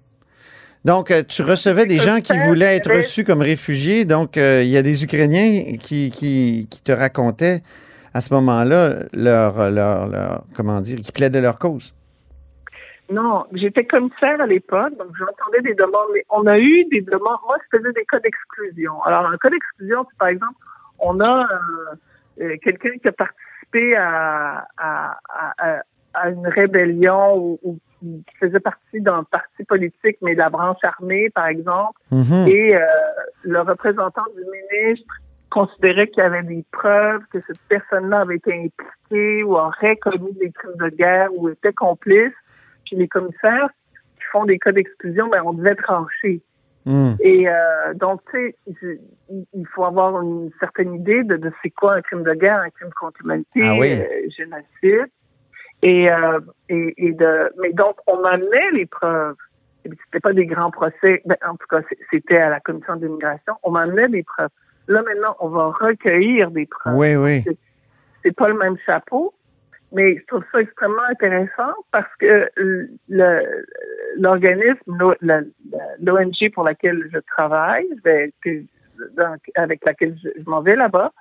Donc, 0.86 1.12
euh, 1.12 1.23
tu 1.27 1.41
recevais 1.41 1.86
des 1.86 1.97
gens 1.97 2.21
qui 2.21 2.38
voulaient 2.47 2.77
être 2.77 2.95
reçus 2.95 3.25
comme 3.25 3.41
réfugiés. 3.41 4.06
Donc, 4.06 4.38
euh, 4.38 4.62
il 4.63 4.69
y 4.69 4.77
a 4.77 4.82
des 4.84 5.03
Ukrainiens 5.03 5.75
qui, 5.80 6.12
qui, 6.12 6.67
qui 6.69 6.84
te 6.84 6.91
racontaient 6.93 7.62
à 8.13 8.21
ce 8.21 8.34
moment-là 8.36 9.03
leur, 9.13 9.69
leur, 9.69 10.08
leur, 10.08 10.43
comment 10.56 10.80
dire, 10.80 10.99
qui 10.99 11.12
plaidaient 11.12 11.41
leur 11.41 11.60
cause. 11.60 11.93
Non, 13.10 13.45
j'étais 13.53 13.86
commissaire 13.86 14.39
à 14.41 14.47
l'époque, 14.47 14.97
donc 14.97 15.08
j'entendais 15.17 15.62
des 15.62 15.73
demandes, 15.73 16.10
mais 16.13 16.25
on 16.30 16.45
a 16.45 16.58
eu 16.60 16.86
des 16.86 17.01
demandes. 17.01 17.39
Moi, 17.45 17.58
je 17.71 17.77
faisais 17.77 17.93
des 17.93 18.06
cas 18.06 18.19
d'exclusion. 18.19 19.01
Alors, 19.03 19.25
un 19.25 19.38
cas 19.38 19.49
d'exclusion, 19.49 20.06
c'est 20.10 20.17
par 20.17 20.27
exemple, 20.27 20.56
on 20.99 21.19
a 21.19 21.41
euh, 21.41 21.95
quelqu'un 22.63 22.97
qui 23.02 23.08
a 23.08 23.12
participé 23.12 23.95
à, 23.95 24.67
à, 24.78 25.19
à, 25.28 25.82
à 26.13 26.30
une 26.30 26.47
rébellion 26.47 27.38
ou, 27.38 27.60
ou 27.63 27.80
qui 28.02 28.38
faisait 28.39 28.60
partie 28.60 29.02
d'un 29.02 29.23
parti 29.23 29.63
politique, 29.63 30.17
mais 30.21 30.34
de 30.34 30.39
la 30.39 30.50
branche 30.50 30.78
armée, 30.84 31.30
par 31.32 31.47
exemple, 31.47 32.00
Mhm. 32.12 32.47
et 32.47 32.76
euh, 32.76 32.86
le 33.43 33.62
représentant 33.62 34.26
du 34.36 34.43
ministre 34.43 35.13
considérait 35.50 36.08
qu'il 36.08 36.21
y 36.23 36.26
avait 36.26 36.43
des 36.43 36.63
preuves 36.71 37.21
que 37.32 37.39
cette 37.47 37.60
personne-là 37.69 38.19
avait 38.21 38.36
été 38.36 38.54
impliquée 38.54 39.43
ou 39.43 39.56
aurait 39.56 39.95
commis 39.97 40.34
des 40.34 40.52
crimes 40.52 40.78
de 40.80 40.89
guerre 40.89 41.30
ou 41.36 41.50
était 41.50 41.73
complice. 41.73 42.34
Puis 42.86 42.95
les 42.97 43.08
commissaires 43.08 43.69
qui 44.17 44.23
font 44.32 44.45
des 44.45 44.60
cas 44.60 44.71
d'exclusion, 44.71 45.28
ben 45.30 45.41
on 45.45 45.54
devait 45.54 45.76
trancher. 45.76 46.41
Mhm. 46.88 47.17
Et 47.19 47.50
euh, 47.50 47.93
donc, 47.95 48.21
tu 48.32 48.56
sais, 48.82 49.00
il- 49.54 49.67
faut 49.76 49.84
avoir 49.84 50.21
une 50.21 50.50
certaine 50.60 50.95
idée 50.95 51.23
de, 51.23 51.36
de 51.36 51.52
c'est 51.62 51.69
quoi 51.69 51.95
un 51.95 52.02
crime 52.02 52.23
de 52.23 52.34
guerre, 52.34 52.62
un 52.62 52.69
crime 52.69 52.89
contre 53.00 53.17
l'humanité, 53.21 53.60
Ah 53.62 53.76
oui. 53.78 53.91
euh, 53.91 54.30
génocide. 54.36 55.12
Et, 55.84 56.10
euh, 56.10 56.39
et, 56.69 56.93
et 56.97 57.12
de, 57.12 57.52
mais 57.62 57.73
donc, 57.73 57.97
on 58.08 58.23
amenait 58.23 58.71
les 58.73 58.86
preuves. 58.86 59.36
C'était 59.84 60.19
pas 60.21 60.34
des 60.34 60.45
grands 60.45 60.71
procès. 60.71 61.21
Ben, 61.26 61.38
en 61.47 61.56
tout 61.56 61.67
cas, 61.69 61.82
c'était 62.10 62.38
à 62.38 62.50
la 62.50 62.60
commission 62.62 62.95
d'immigration. 62.95 63.54
On 63.63 63.71
m'amenait 63.71 64.08
des 64.08 64.23
preuves. 64.23 64.50
Là, 64.88 65.02
maintenant, 65.04 65.36
on 65.39 65.50
va 65.50 65.67
recueillir 65.80 66.52
des 66.52 66.65
preuves 66.65 66.95
Oui, 66.95 67.15
oui. 67.15 67.43
c'est 68.23 68.36
pas 68.36 68.47
le 68.47 68.58
même 68.58 68.78
chapeau, 68.86 69.34
mais 69.91 70.17
je 70.17 70.26
trouve 70.26 70.43
ça 70.52 70.60
extrêmement 70.60 71.04
intéressant 71.10 71.73
parce 71.91 72.13
que 72.19 72.50
le 73.08 73.65
l'organisme, 74.17 74.97
l'ONG 76.02 76.52
pour 76.54 76.63
laquelle 76.63 77.10
je 77.13 77.19
travaille, 77.19 77.88
ben, 78.04 78.31
que- 78.44 78.63
avec 79.56 79.85
laquelle 79.85 80.17
je, 80.23 80.29
je 80.42 80.50
m'en 80.50 80.62
vais 80.62 80.75
là-bas, 80.75 81.12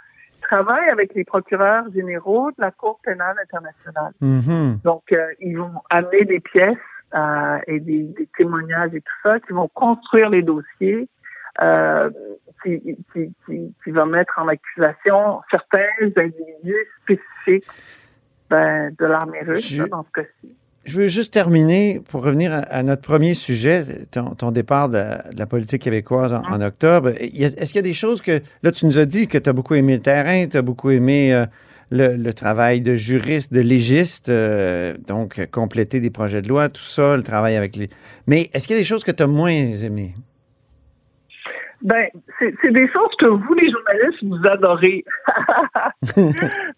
travaille 0.43 0.89
avec 0.89 1.15
les 1.15 1.25
procureurs 1.25 1.85
généraux 1.95 2.51
de 2.51 2.57
la 2.59 2.71
Cour 2.71 2.99
pénale 3.03 3.37
internationale. 3.43 4.13
Mhm. 4.21 4.79
Donc, 4.85 5.13
euh, 5.13 5.33
ils 5.41 5.59
vont 5.59 5.83
amener 5.91 6.25
des 6.25 6.41
pièces 6.41 6.77
euh, 7.15 7.59
et 7.67 7.81
des, 7.81 8.03
des 8.03 8.29
témoignages 8.37 8.95
et 8.95 9.01
tout 9.01 9.19
ça, 9.23 9.41
qui 9.41 9.53
vont 9.53 9.69
construire 9.69 10.31
les 10.31 10.43
dossiers, 10.43 11.09
euh, 11.63 12.11
qui, 12.63 12.81
qui, 13.13 13.33
qui, 13.45 13.75
qui 13.83 13.91
va 13.91 14.07
mettre 14.07 14.39
en 14.39 14.49
accusation 14.49 15.41
certains 15.51 15.87
individus 16.01 16.87
spécifiques 17.03 17.71
ben, 18.51 18.95
de 18.99 19.07
l'armée 19.07 19.41
russe, 19.47 19.69
Je- 19.73 19.83
là, 19.83 19.89
dans 19.89 20.05
ce 20.05 20.11
cas-ci. 20.23 20.53
je 20.85 21.01
veux 21.01 21.09
juste 21.09 21.33
terminer 21.33 22.01
pour 22.09 22.23
revenir 22.23 22.53
à, 22.53 22.59
à 22.59 22.83
notre 22.83 23.03
premier 23.03 23.35
sujet, 23.35 23.85
ton, 24.11 24.31
ton 24.35 24.51
départ 24.53 24.89
de, 24.89 24.99
de 25.33 25.39
la 25.39 25.47
politique 25.47 25.83
québécoise 25.83 26.33
en, 26.33 26.43
en 26.45 26.61
octobre. 26.61 27.11
Est-ce 27.21 27.67
qu'il 27.73 27.77
y 27.77 27.79
a 27.79 27.83
des 27.83 27.95
choses 27.95 28.23
que, 28.23 28.41
là, 28.63 28.71
tu 28.73 28.87
nous 28.87 28.99
as 28.99 29.05
dit 29.05 29.27
que 29.29 29.39
tu 29.39 29.51
as 29.51 29.53
beaucoup 29.53 29.75
aimé 29.75 29.95
le 29.97 30.03
terrain, 30.03 30.47
tu 30.47 30.57
as 30.57 30.63
beaucoup 30.63 30.91
aimé 30.91 31.35
euh, 31.35 31.47
le, 31.91 32.17
le 32.17 32.33
travail 32.35 32.81
de 32.81 32.95
juriste, 32.95 33.53
de 33.53 33.61
légiste, 33.61 34.29
euh, 34.29 34.97
donc 35.07 35.45
compléter 35.51 36.01
des 36.01 36.11
projets 36.11 36.43
de 36.43 36.49
loi, 36.49 36.69
tout 36.69 36.83
ça, 36.83 37.17
le 37.17 37.23
travail 37.23 37.57
avec 37.57 37.77
les. 37.77 37.89
Mais 38.27 38.51
est-ce 38.53 38.67
qu'il 38.67 38.75
y 38.77 38.79
a 38.79 38.81
des 38.81 38.87
choses 38.87 39.05
que 39.05 39.13
tu 39.13 39.23
as 39.23 39.27
moins 39.29 39.51
aimées? 39.51 40.15
Ben, 41.87 42.09
c'est 42.41 42.53
c'est 42.61 42.73
des 42.73 42.89
choses 42.89 43.15
que 43.17 43.27
vous, 43.27 43.55
les 43.55 43.71
journalistes, 43.71 44.25
vous 44.25 44.45
adorez. 44.47 45.05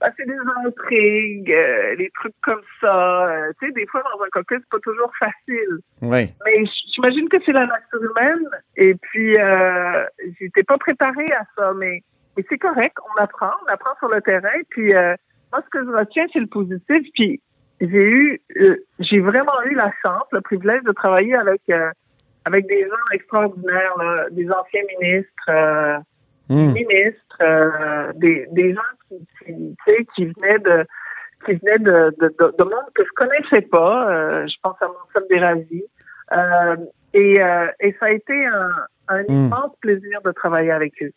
Ben, 0.00 0.12
c'est 0.16 0.26
des 0.26 0.38
intrigues, 0.64 1.50
euh, 1.50 1.96
des 1.96 2.10
trucs 2.14 2.34
comme 2.42 2.60
ça. 2.80 3.26
Euh, 3.26 3.52
tu 3.58 3.66
sais, 3.66 3.72
des 3.72 3.86
fois, 3.86 4.02
dans 4.02 4.22
un 4.22 4.28
caucus, 4.30 4.58
c'est 4.60 4.68
pas 4.70 4.78
toujours 4.80 5.10
facile. 5.18 5.78
Oui. 6.02 6.28
Mais 6.44 6.64
j'imagine 6.94 7.28
que 7.28 7.38
c'est 7.44 7.52
la 7.52 7.66
nature 7.66 8.00
humaine. 8.02 8.46
Et 8.76 8.94
puis, 8.94 9.36
euh, 9.38 10.04
j'étais 10.38 10.62
pas 10.62 10.76
préparée 10.78 11.32
à 11.32 11.42
ça, 11.56 11.72
mais, 11.74 12.02
mais 12.36 12.44
c'est 12.48 12.58
correct. 12.58 12.96
On 13.16 13.22
apprend, 13.22 13.50
on 13.66 13.72
apprend 13.72 13.96
sur 13.98 14.08
le 14.08 14.20
terrain. 14.20 14.60
Puis, 14.70 14.94
euh, 14.94 15.16
moi, 15.52 15.62
ce 15.64 15.70
que 15.70 15.84
je 15.84 15.90
retiens, 15.90 16.26
c'est 16.32 16.40
le 16.40 16.46
positif. 16.46 17.02
Puis, 17.14 17.40
j'ai 17.80 17.86
eu, 17.86 18.40
euh, 18.60 18.76
j'ai 19.00 19.20
vraiment 19.20 19.62
eu 19.64 19.74
la 19.74 19.90
chance, 20.02 20.26
le 20.32 20.42
privilège 20.42 20.82
de 20.82 20.92
travailler 20.92 21.34
avec 21.34 21.62
euh, 21.70 21.90
avec 22.48 22.66
des 22.66 22.82
gens 22.82 23.06
extraordinaires, 23.12 23.94
là, 23.98 24.26
des 24.30 24.48
anciens 24.50 24.82
ministres, 24.98 25.48
euh, 25.50 25.98
Hmm. 26.50 26.72
ministres, 26.72 27.36
euh, 27.42 28.10
des, 28.14 28.46
des 28.52 28.72
gens 28.72 28.90
qui, 29.06 29.18
qui, 29.44 29.52
tu 29.84 29.92
sais, 29.94 30.06
qui 30.14 30.24
venaient 30.32 30.58
de 30.58 30.86
qui 31.44 31.52
venaient 31.60 31.78
de, 31.78 31.96
de, 32.20 32.28
de, 32.40 32.46
de 32.58 32.64
monde 32.64 32.88
que 32.94 33.04
je 33.04 33.10
connaissais 33.14 33.60
pas. 33.68 34.10
Euh, 34.10 34.46
je 34.46 34.54
pense 34.62 34.76
à 34.80 34.86
mon 34.88 35.26
Dérasi. 35.28 35.84
Euh, 36.32 36.76
et, 37.12 37.34
et 37.80 37.96
ça 38.00 38.06
a 38.06 38.10
été 38.10 38.46
un, 38.46 38.70
un 39.08 39.22
Mm. 39.24 39.46
immense 39.46 39.76
plaisir 39.80 40.20
de 40.24 40.32
travailler 40.32 40.70
avec 40.70 40.94
eux. 41.02 41.12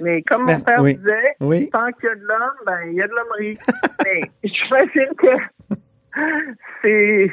Mais 0.00 0.22
comme 0.22 0.42
mon 0.42 0.46
Ben, 0.48 0.64
père 0.64 0.82
oui. 0.82 0.96
disait, 0.96 1.36
Oui. 1.40 1.70
tant 1.70 1.86
qu'il 1.92 2.08
y 2.08 2.12
a 2.12 2.14
de 2.16 2.24
l'homme, 2.26 2.58
ben 2.66 2.78
il 2.88 2.94
y 2.94 3.02
a 3.02 3.06
de 3.08 3.12
l'hommerie. 3.14 3.56
Mais 4.04 4.22
j'imagine 4.42 5.14
que 5.16 5.76
c'est 6.82 7.32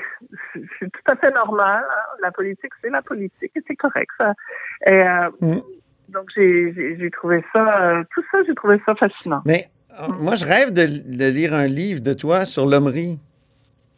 c'est 0.79 0.91
tout 0.91 1.11
à 1.11 1.15
fait 1.15 1.31
normal. 1.31 1.83
hein. 1.89 2.17
La 2.21 2.31
politique, 2.31 2.71
c'est 2.81 2.89
la 2.89 3.01
politique 3.01 3.51
et 3.55 3.61
c'est 3.67 3.75
correct 3.75 4.09
ça. 4.17 4.33
Et, 4.85 4.91
euh, 5.01 5.29
Mm. 5.41 5.61
Donc 6.09 6.25
j'ai 6.35 7.09
trouvé 7.11 7.43
ça, 7.53 7.81
euh, 7.81 8.03
tout 8.13 8.21
ça, 8.31 8.37
j'ai 8.45 8.53
trouvé 8.53 8.79
ça 8.85 8.93
fascinant. 8.95 9.41
Mais 9.45 9.69
euh, 9.99 10.07
moi, 10.09 10.35
je 10.35 10.45
rêve 10.45 10.71
de, 10.71 10.85
de 10.85 11.25
lire 11.29 11.53
un 11.53 11.65
livre 11.65 12.01
de 12.01 12.13
toi 12.13 12.45
sur 12.45 12.65
l'hommerie 12.67 13.19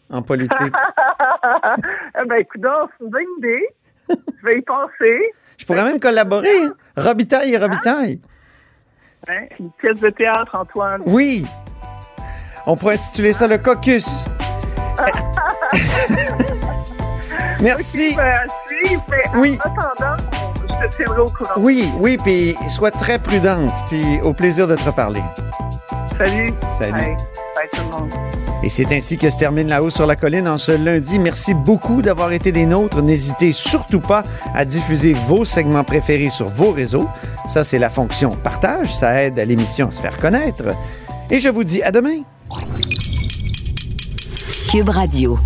en 0.09 0.21
politique. 0.21 0.55
eh 2.21 2.25
ben 2.27 2.35
écoute, 2.35 2.61
c'est 2.63 3.03
une 3.03 3.09
bonne 3.09 3.23
idée. 3.39 3.67
Je 4.09 4.45
vais 4.45 4.59
y 4.59 4.61
penser. 4.61 5.33
Je 5.57 5.65
pourrais 5.65 5.83
même 5.83 5.99
collaborer. 5.99 6.63
hein. 6.63 6.73
Robitaille 6.95 7.53
et 7.53 7.57
Robitaille. 7.57 8.21
Hein? 9.27 9.45
Une 9.59 9.71
pièce 9.71 9.99
de 9.99 10.09
théâtre, 10.11 10.55
Antoine. 10.57 11.01
Oui. 11.07 11.45
On 12.67 12.75
pourrait 12.75 12.95
intituler 12.95 13.33
ça 13.33 13.47
le 13.47 13.57
caucus. 13.57 14.25
Merci. 17.65 18.13
Ben, 18.15 18.47
Oui. 19.35 19.57
en 19.65 19.69
attendant, 19.69 20.23
je 20.61 20.87
te 20.87 20.95
tiendrai 20.97 21.21
au 21.21 21.25
courant. 21.25 21.53
Oui, 21.57 21.91
oui, 21.99 22.15
puis 22.23 22.55
sois 22.69 22.91
très 22.91 23.17
prudente, 23.17 23.73
puis 23.87 24.21
au 24.21 24.33
plaisir 24.35 24.67
de 24.67 24.75
te 24.75 24.83
reparler. 24.83 25.23
Salut. 26.15 26.53
Salut. 26.79 26.91
Bye. 26.91 27.15
Bye 27.55 27.69
tout 27.71 27.81
le 27.91 27.97
monde. 28.01 28.13
Et 28.61 28.69
c'est 28.69 28.91
ainsi 28.93 29.17
que 29.17 29.31
se 29.31 29.37
termine 29.39 29.67
La 29.67 29.81
Haut 29.81 29.89
sur 29.89 30.05
la 30.05 30.15
Colline 30.15 30.47
en 30.47 30.59
ce 30.59 30.73
lundi. 30.73 31.17
Merci 31.17 31.55
beaucoup 31.55 32.03
d'avoir 32.03 32.33
été 32.33 32.51
des 32.51 32.67
nôtres. 32.67 33.01
N'hésitez 33.01 33.51
surtout 33.51 33.99
pas 33.99 34.23
à 34.53 34.63
diffuser 34.63 35.13
vos 35.27 35.43
segments 35.43 35.83
préférés 35.83 36.29
sur 36.29 36.47
vos 36.49 36.69
réseaux. 36.69 37.09
Ça, 37.47 37.63
c'est 37.63 37.79
la 37.79 37.89
fonction 37.89 38.29
partage. 38.29 38.95
Ça 38.95 39.23
aide 39.23 39.39
à 39.39 39.45
l'émission 39.45 39.87
à 39.87 39.91
se 39.91 40.01
faire 40.03 40.19
connaître. 40.19 40.65
Et 41.31 41.39
je 41.39 41.49
vous 41.49 41.63
dis 41.63 41.81
à 41.81 41.89
demain. 41.89 42.21
Cube 44.71 44.89
Radio. 44.89 45.39